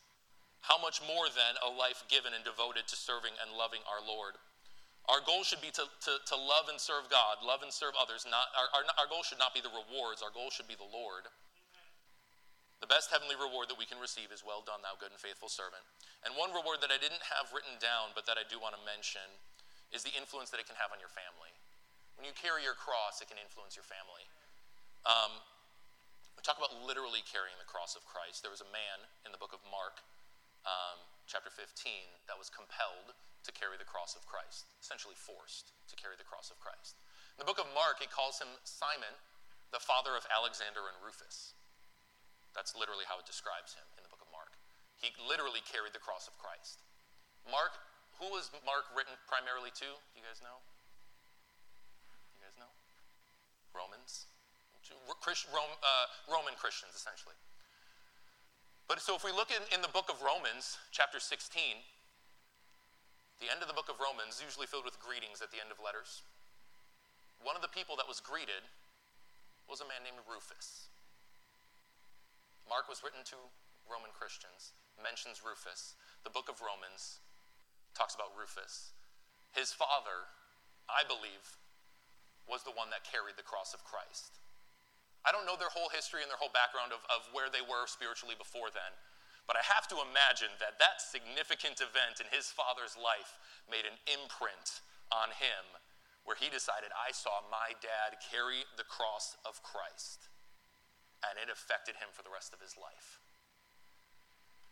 How 0.63 0.79
much 0.79 1.03
more 1.03 1.29
then 1.29 1.59
a 1.61 1.69
life 1.69 2.07
given 2.09 2.33
and 2.33 2.41
devoted 2.41 2.87
to 2.89 2.97
serving 2.97 3.35
and 3.37 3.53
loving 3.53 3.85
our 3.85 4.01
Lord? 4.01 4.39
Our 5.05 5.21
goal 5.21 5.45
should 5.45 5.61
be 5.61 5.69
to, 5.69 5.85
to, 5.85 6.13
to 6.17 6.35
love 6.35 6.65
and 6.65 6.81
serve 6.81 7.05
God, 7.13 7.45
love 7.45 7.61
and 7.61 7.69
serve 7.69 7.93
others. 7.93 8.25
Not, 8.25 8.49
our, 8.57 8.67
our, 8.73 8.83
our 9.05 9.07
goal 9.09 9.21
should 9.21 9.37
not 9.37 9.53
be 9.53 9.61
the 9.61 9.69
rewards, 9.69 10.25
our 10.25 10.33
goal 10.33 10.49
should 10.49 10.65
be 10.65 10.73
the 10.73 10.89
Lord. 10.89 11.29
The 12.83 12.89
best 12.89 13.13
heavenly 13.13 13.37
reward 13.37 13.69
that 13.69 13.79
we 13.79 13.87
can 13.87 14.01
receive 14.01 14.33
is 14.33 14.41
well 14.41 14.65
done, 14.65 14.81
thou 14.81 14.97
good 14.97 15.13
and 15.13 15.21
faithful 15.21 15.47
servant. 15.47 15.85
And 16.25 16.33
one 16.33 16.51
reward 16.51 16.81
that 16.81 16.91
I 16.91 16.97
didn't 16.97 17.23
have 17.33 17.53
written 17.53 17.77
down, 17.77 18.17
but 18.17 18.25
that 18.25 18.35
I 18.35 18.43
do 18.45 18.57
want 18.57 18.75
to 18.75 18.81
mention, 18.81 19.25
is 19.93 20.01
the 20.01 20.13
influence 20.17 20.49
that 20.51 20.59
it 20.59 20.67
can 20.67 20.75
have 20.75 20.89
on 20.89 20.99
your 20.99 21.13
family. 21.13 21.53
When 22.17 22.25
you 22.25 22.33
carry 22.35 22.65
your 22.65 22.75
cross, 22.75 23.21
it 23.21 23.29
can 23.29 23.39
influence 23.39 23.77
your 23.77 23.87
family. 23.87 24.25
Um, 25.05 25.39
we 26.35 26.41
talk 26.41 26.57
about 26.57 26.73
literally 26.83 27.23
carrying 27.23 27.55
the 27.61 27.69
cross 27.69 27.93
of 27.93 28.03
Christ. 28.09 28.41
There 28.41 28.51
was 28.51 28.65
a 28.65 28.71
man 28.73 29.05
in 29.23 29.31
the 29.31 29.39
book 29.39 29.53
of 29.55 29.61
Mark, 29.69 30.01
um, 30.65 30.99
chapter 31.29 31.53
15, 31.53 31.69
that 32.27 32.35
was 32.35 32.49
compelled 32.49 33.15
to 33.45 33.53
carry 33.53 33.77
the 33.77 33.87
cross 33.87 34.17
of 34.17 34.25
Christ, 34.25 34.73
essentially 34.81 35.15
forced 35.15 35.71
to 35.87 35.95
carry 35.95 36.17
the 36.17 36.27
cross 36.27 36.49
of 36.49 36.57
Christ. 36.57 36.97
In 37.37 37.45
the 37.45 37.49
book 37.49 37.61
of 37.61 37.69
Mark, 37.77 38.01
it 38.01 38.09
calls 38.09 38.41
him 38.41 38.49
Simon, 38.65 39.13
the 39.69 39.81
father 39.81 40.17
of 40.17 40.25
Alexander 40.33 40.89
and 40.89 40.97
Rufus. 40.99 41.53
That's 42.57 42.73
literally 42.73 43.05
how 43.05 43.19
it 43.19 43.27
describes 43.27 43.75
him 43.75 43.85
in 43.99 44.01
the 44.01 44.11
book 44.11 44.23
of 44.23 44.31
Mark. 44.31 44.55
He 44.97 45.11
literally 45.19 45.61
carried 45.67 45.91
the 45.91 46.01
cross 46.01 46.25
of 46.25 46.33
Christ. 46.39 46.81
Mark, 47.45 47.75
who 48.17 48.31
was 48.31 48.49
Mark 48.63 48.87
written 48.95 49.13
primarily 49.27 49.69
to? 49.77 49.87
Do 49.87 50.15
you 50.15 50.23
guys 50.23 50.39
know? 50.39 50.63
You 52.33 52.41
guys 52.47 52.55
know? 52.55 52.71
Romans? 53.75 54.31
Uh, 54.85 56.05
Roman 56.31 56.55
Christians, 56.55 56.95
essentially. 56.95 57.35
But 58.87 59.01
so 59.01 59.15
if 59.17 59.25
we 59.25 59.33
look 59.33 59.49
in, 59.49 59.61
in 59.73 59.81
the 59.81 59.89
book 59.89 60.09
of 60.13 60.21
Romans, 60.21 60.77
chapter 60.93 61.19
16, 61.19 61.81
the 63.39 63.51
end 63.51 63.59
of 63.59 63.67
the 63.67 63.75
book 63.75 63.91
of 63.91 63.99
Romans 63.99 64.39
usually 64.39 64.67
filled 64.67 64.87
with 64.87 65.01
greetings 65.01 65.43
at 65.43 65.51
the 65.51 65.59
end 65.59 65.69
of 65.69 65.83
letters. 65.83 66.23
One 67.43 67.55
of 67.55 67.63
the 67.63 67.71
people 67.71 67.99
that 67.99 68.07
was 68.07 68.23
greeted 68.23 68.63
was 69.67 69.81
a 69.83 69.89
man 69.89 70.05
named 70.05 70.23
Rufus. 70.23 70.87
Mark 72.65 72.89
was 72.89 73.03
written 73.05 73.21
to 73.29 73.37
Roman 73.85 74.09
Christians, 74.15 74.73
mentions 74.97 75.45
Rufus. 75.45 75.93
The 76.25 76.33
book 76.33 76.49
of 76.49 76.63
Romans 76.63 77.21
talks 77.93 78.17
about 78.17 78.33
Rufus. 78.33 78.95
His 79.53 79.69
father, 79.69 80.31
I 80.89 81.05
believe, 81.05 81.59
was 82.49 82.65
the 82.65 82.73
one 82.73 82.89
that 82.89 83.05
carried 83.05 83.37
the 83.37 83.45
cross 83.45 83.73
of 83.73 83.85
Christ. 83.85 84.41
I 85.25 85.33
don't 85.33 85.49
know 85.49 85.57
their 85.57 85.73
whole 85.73 85.89
history 85.89 86.21
and 86.21 86.29
their 86.29 86.37
whole 86.37 86.53
background 86.53 86.93
of, 86.93 87.01
of 87.09 87.25
where 87.33 87.49
they 87.49 87.65
were 87.65 87.89
spiritually 87.89 88.37
before 88.37 88.69
then. 88.69 88.93
But 89.45 89.57
I 89.57 89.63
have 89.65 89.85
to 89.93 90.01
imagine 90.01 90.53
that 90.57 90.81
that 90.81 91.01
significant 91.01 91.77
event 91.77 92.17
in 92.17 92.29
his 92.33 92.49
father's 92.49 92.97
life 92.97 93.37
made 93.69 93.85
an 93.85 93.97
imprint 94.09 94.81
on 95.13 95.29
him 95.37 95.77
where 96.25 96.37
he 96.37 96.49
decided, 96.49 96.89
I 96.97 97.13
saw 97.13 97.45
my 97.53 97.77
dad 97.77 98.17
carry 98.17 98.65
the 98.73 98.85
cross 98.89 99.37
of 99.45 99.61
Christ. 99.61 100.33
And 101.21 101.37
it 101.37 101.53
affected 101.53 102.01
him 102.01 102.09
for 102.09 102.25
the 102.25 102.33
rest 102.33 102.53
of 102.53 102.61
his 102.61 102.73
life. 102.73 103.21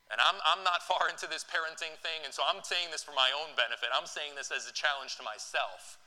And 0.10 0.22
I'm, 0.22 0.38
I'm 0.46 0.66
not 0.66 0.86
far 0.86 1.10
into 1.10 1.26
this 1.26 1.46
parenting 1.46 1.98
thing, 2.02 2.22
and 2.26 2.34
so 2.34 2.46
I'm 2.46 2.62
saying 2.62 2.94
this 2.94 3.02
for 3.02 3.18
my 3.18 3.34
own 3.34 3.58
benefit. 3.58 3.90
I'm 3.94 4.10
saying 4.10 4.38
this 4.38 4.54
as 4.54 4.70
a 4.70 4.76
challenge 4.76 5.18
to 5.18 5.26
myself 5.26 5.98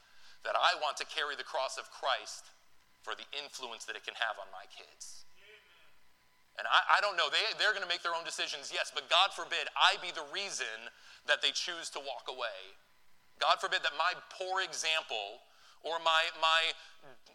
that 0.46 0.54
I 0.54 0.78
want 0.78 0.94
to 1.02 1.06
carry 1.10 1.34
the 1.34 1.46
cross 1.46 1.74
of 1.74 1.90
Christ 1.90 2.54
for 3.02 3.18
the 3.18 3.26
influence 3.34 3.82
that 3.90 3.98
it 3.98 4.06
can 4.06 4.14
have 4.14 4.38
on 4.38 4.46
my 4.54 4.66
kids. 4.70 5.25
And 6.56 6.64
I, 6.64 6.96
I 6.96 7.04
don't 7.04 7.20
know, 7.20 7.28
they, 7.28 7.44
they're 7.60 7.76
going 7.76 7.84
to 7.84 7.90
make 7.90 8.00
their 8.00 8.16
own 8.16 8.24
decisions, 8.24 8.72
yes, 8.72 8.88
but 8.88 9.12
God 9.12 9.36
forbid 9.36 9.68
I 9.76 10.00
be 10.00 10.08
the 10.08 10.24
reason 10.32 10.88
that 11.28 11.44
they 11.44 11.52
choose 11.52 11.92
to 11.92 12.00
walk 12.00 12.32
away. 12.32 12.76
God 13.36 13.60
forbid 13.60 13.84
that 13.84 13.92
my 14.00 14.16
poor 14.32 14.64
example 14.64 15.44
or 15.84 16.00
my, 16.00 16.32
my 16.40 16.72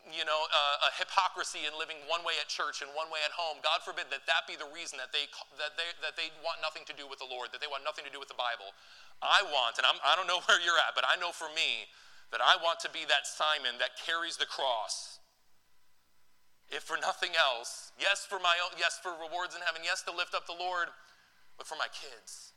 you 0.10 0.26
know, 0.26 0.42
uh, 0.50 0.90
a 0.90 0.92
hypocrisy 0.98 1.70
in 1.70 1.78
living 1.78 2.02
one 2.10 2.26
way 2.26 2.34
at 2.42 2.50
church 2.50 2.82
and 2.82 2.90
one 2.98 3.14
way 3.14 3.22
at 3.22 3.30
home, 3.30 3.62
God 3.62 3.86
forbid 3.86 4.10
that 4.10 4.26
that 4.26 4.50
be 4.50 4.58
the 4.58 4.68
reason 4.74 4.98
that 4.98 5.14
they, 5.14 5.30
that 5.62 5.78
they, 5.78 5.94
that 6.02 6.18
they 6.18 6.34
want 6.42 6.58
nothing 6.66 6.82
to 6.90 6.96
do 6.98 7.06
with 7.06 7.22
the 7.22 7.30
Lord, 7.30 7.54
that 7.54 7.62
they 7.62 7.70
want 7.70 7.86
nothing 7.86 8.04
to 8.10 8.14
do 8.14 8.18
with 8.18 8.28
the 8.28 8.40
Bible. 8.40 8.74
I 9.22 9.46
want, 9.54 9.78
and 9.78 9.86
I'm, 9.86 10.02
I 10.02 10.18
don't 10.18 10.26
know 10.26 10.42
where 10.50 10.58
you're 10.58 10.82
at, 10.82 10.98
but 10.98 11.06
I 11.06 11.22
know 11.22 11.30
for 11.30 11.54
me 11.54 11.86
that 12.34 12.42
I 12.42 12.58
want 12.58 12.82
to 12.82 12.90
be 12.90 13.06
that 13.06 13.30
Simon 13.30 13.78
that 13.78 13.94
carries 14.00 14.42
the 14.42 14.50
cross 14.50 15.11
if 16.72 16.88
for 16.88 16.96
nothing 17.04 17.36
else, 17.36 17.92
yes, 18.00 18.24
for 18.24 18.40
my 18.40 18.56
own, 18.64 18.72
yes, 18.80 18.96
for 18.96 19.12
rewards 19.20 19.60
in 19.60 19.62
heaven, 19.62 19.84
yes, 19.84 20.08
to 20.08 20.16
lift 20.16 20.32
up 20.32 20.48
the 20.48 20.56
Lord, 20.56 20.88
but 21.60 21.68
for 21.68 21.76
my 21.76 21.92
kids, 21.92 22.56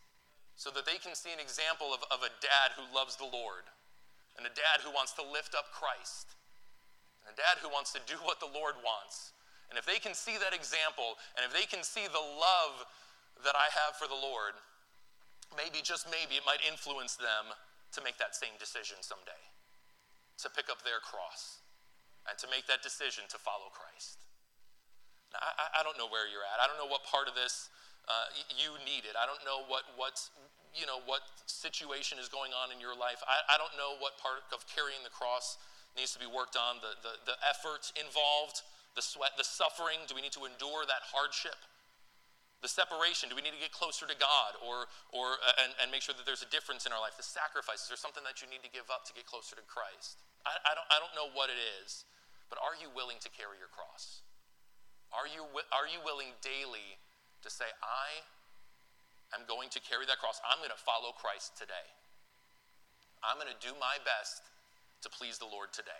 so 0.55 0.71
that 0.71 0.87
they 0.87 1.03
can 1.03 1.19
see 1.19 1.35
an 1.35 1.43
example 1.43 1.91
of, 1.91 2.07
of 2.15 2.23
a 2.23 2.31
dad 2.39 2.79
who 2.79 2.87
loves 2.95 3.19
the 3.19 3.27
Lord, 3.27 3.67
and 4.39 4.47
a 4.47 4.55
dad 4.55 4.87
who 4.87 4.95
wants 4.95 5.19
to 5.19 5.27
lift 5.27 5.59
up 5.59 5.75
Christ, 5.75 6.39
and 7.27 7.35
a 7.35 7.37
dad 7.37 7.59
who 7.59 7.67
wants 7.75 7.91
to 7.99 8.01
do 8.07 8.15
what 8.23 8.39
the 8.39 8.51
Lord 8.55 8.79
wants. 8.87 9.35
And 9.67 9.75
if 9.75 9.83
they 9.83 9.99
can 9.99 10.15
see 10.15 10.39
that 10.39 10.55
example, 10.55 11.19
and 11.35 11.43
if 11.43 11.51
they 11.51 11.67
can 11.67 11.83
see 11.83 12.07
the 12.07 12.23
love 12.23 12.87
that 13.43 13.59
I 13.59 13.67
have 13.83 13.99
for 13.99 14.07
the 14.07 14.15
Lord, 14.15 14.55
maybe, 15.59 15.83
just 15.83 16.07
maybe, 16.07 16.39
it 16.39 16.47
might 16.47 16.63
influence 16.63 17.19
them 17.19 17.51
to 17.51 17.99
make 18.07 18.15
that 18.23 18.39
same 18.39 18.55
decision 18.63 19.03
someday, 19.03 19.43
to 20.39 20.47
pick 20.55 20.71
up 20.71 20.87
their 20.87 21.03
cross 21.03 21.64
and 22.29 22.35
to 22.41 22.47
make 22.49 22.65
that 22.67 22.81
decision 22.81 23.25
to 23.29 23.39
follow 23.39 23.69
Christ. 23.73 24.25
Now, 25.33 25.43
I, 25.43 25.81
I 25.81 25.87
don't 25.87 25.99
know 25.99 26.09
where 26.09 26.31
you're 26.31 26.47
at. 26.47 26.63
I 26.63 26.71
don't 26.71 26.79
know 26.79 26.89
what 26.89 27.05
part 27.05 27.29
of 27.29 27.35
this 27.35 27.69
uh, 28.07 28.29
you 28.55 28.77
needed. 28.85 29.17
I 29.17 29.25
don't 29.25 29.41
know 29.43 29.65
what, 29.67 29.89
what, 29.97 30.21
you 30.77 30.85
know, 30.85 31.01
what 31.05 31.25
situation 31.47 32.21
is 32.21 32.29
going 32.29 32.53
on 32.53 32.71
in 32.71 32.79
your 32.79 32.95
life. 32.95 33.21
I, 33.25 33.55
I 33.55 33.57
don't 33.57 33.73
know 33.77 33.97
what 33.99 34.17
part 34.21 34.45
of 34.53 34.65
carrying 34.69 35.01
the 35.03 35.13
cross 35.13 35.57
needs 35.97 36.13
to 36.13 36.21
be 36.21 36.29
worked 36.29 36.59
on, 36.59 36.83
the, 36.83 36.99
the, 37.07 37.15
the 37.25 37.37
effort 37.47 37.91
involved, 37.95 38.63
the 38.99 39.03
sweat, 39.03 39.35
the 39.39 39.47
suffering. 39.47 40.03
Do 40.07 40.15
we 40.15 40.23
need 40.23 40.35
to 40.37 40.45
endure 40.47 40.87
that 40.87 41.03
hardship? 41.11 41.57
The 42.63 42.73
separation, 42.73 43.29
do 43.29 43.37
we 43.37 43.45
need 43.45 43.53
to 43.53 43.61
get 43.61 43.77
closer 43.77 44.09
to 44.09 44.17
God 44.17 44.57
or, 44.65 44.89
or, 45.13 45.37
uh, 45.37 45.63
and, 45.63 45.77
and 45.85 45.93
make 45.93 46.01
sure 46.01 46.17
that 46.17 46.25
there's 46.25 46.41
a 46.41 46.49
difference 46.49 46.89
in 46.89 46.97
our 46.97 47.03
life? 47.03 47.13
The 47.13 47.27
sacrifices, 47.27 47.93
or 47.93 48.01
something 48.01 48.25
that 48.25 48.41
you 48.41 48.49
need 48.49 48.65
to 48.65 48.73
give 48.73 48.89
up 48.89 49.05
to 49.05 49.13
get 49.13 49.29
closer 49.29 49.53
to 49.53 49.65
Christ? 49.69 50.25
I, 50.49 50.57
I, 50.65 50.73
don't, 50.73 50.89
I 50.89 50.97
don't 50.97 51.13
know 51.13 51.29
what 51.37 51.53
it 51.53 51.61
is. 51.61 52.09
But 52.55 52.63
are 52.63 52.79
you 52.79 52.87
willing 52.95 53.19
to 53.19 53.27
carry 53.35 53.59
your 53.59 53.67
cross? 53.75 54.23
Are 55.11 55.27
you, 55.27 55.43
are 55.75 55.91
you 55.91 55.99
willing 56.07 56.39
daily 56.39 57.03
to 57.43 57.51
say, 57.51 57.67
I 57.83 58.23
am 59.35 59.43
going 59.51 59.75
to 59.75 59.83
carry 59.83 60.07
that 60.07 60.23
cross? 60.23 60.39
I'm 60.47 60.63
going 60.63 60.71
to 60.71 60.79
follow 60.79 61.11
Christ 61.19 61.59
today. 61.59 61.91
I'm 63.27 63.43
going 63.43 63.51
to 63.51 63.59
do 63.59 63.75
my 63.83 63.99
best 64.07 64.47
to 65.03 65.11
please 65.11 65.43
the 65.43 65.51
Lord 65.51 65.75
today. 65.75 65.99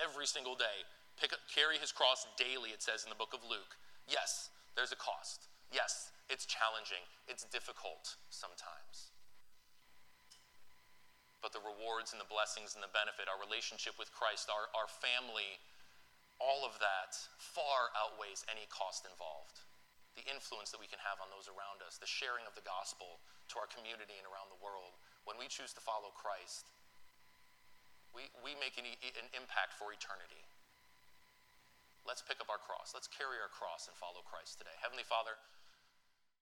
Every 0.00 0.24
single 0.24 0.56
day. 0.56 0.88
Pick 1.20 1.36
up, 1.36 1.44
carry 1.52 1.76
his 1.76 1.92
cross 1.92 2.24
daily, 2.40 2.72
it 2.72 2.80
says 2.80 3.04
in 3.04 3.12
the 3.12 3.20
book 3.20 3.36
of 3.36 3.44
Luke. 3.44 3.76
Yes, 4.08 4.48
there's 4.72 4.96
a 4.96 5.00
cost. 5.00 5.52
Yes, 5.68 6.16
it's 6.32 6.48
challenging. 6.48 7.04
It's 7.28 7.44
difficult 7.52 8.16
sometimes 8.32 9.05
but 11.44 11.52
the 11.52 11.62
rewards 11.62 12.12
and 12.12 12.20
the 12.20 12.28
blessings 12.28 12.74
and 12.74 12.82
the 12.82 12.92
benefit, 12.92 13.28
our 13.28 13.40
relationship 13.40 13.96
with 14.00 14.10
Christ, 14.12 14.48
our, 14.48 14.68
our 14.72 14.88
family, 14.88 15.60
all 16.40 16.64
of 16.64 16.76
that 16.80 17.16
far 17.38 17.92
outweighs 17.96 18.44
any 18.48 18.68
cost 18.68 19.08
involved. 19.08 19.64
The 20.16 20.24
influence 20.28 20.72
that 20.72 20.80
we 20.80 20.88
can 20.88 21.00
have 21.04 21.20
on 21.20 21.28
those 21.28 21.48
around 21.48 21.84
us, 21.84 22.00
the 22.00 22.08
sharing 22.08 22.48
of 22.48 22.56
the 22.56 22.64
gospel 22.64 23.20
to 23.52 23.60
our 23.60 23.68
community 23.68 24.16
and 24.16 24.24
around 24.24 24.48
the 24.48 24.60
world. 24.64 24.96
When 25.28 25.36
we 25.36 25.48
choose 25.48 25.76
to 25.76 25.82
follow 25.84 26.08
Christ, 26.16 26.72
we, 28.16 28.32
we 28.40 28.56
make 28.56 28.80
an, 28.80 28.88
an 28.88 29.28
impact 29.36 29.76
for 29.76 29.92
eternity. 29.92 30.40
Let's 32.08 32.24
pick 32.24 32.40
up 32.40 32.48
our 32.48 32.62
cross. 32.62 32.96
Let's 32.96 33.10
carry 33.10 33.36
our 33.42 33.52
cross 33.52 33.90
and 33.90 33.96
follow 33.98 34.24
Christ 34.24 34.56
today. 34.56 34.72
Heavenly 34.80 35.04
Father, 35.04 35.36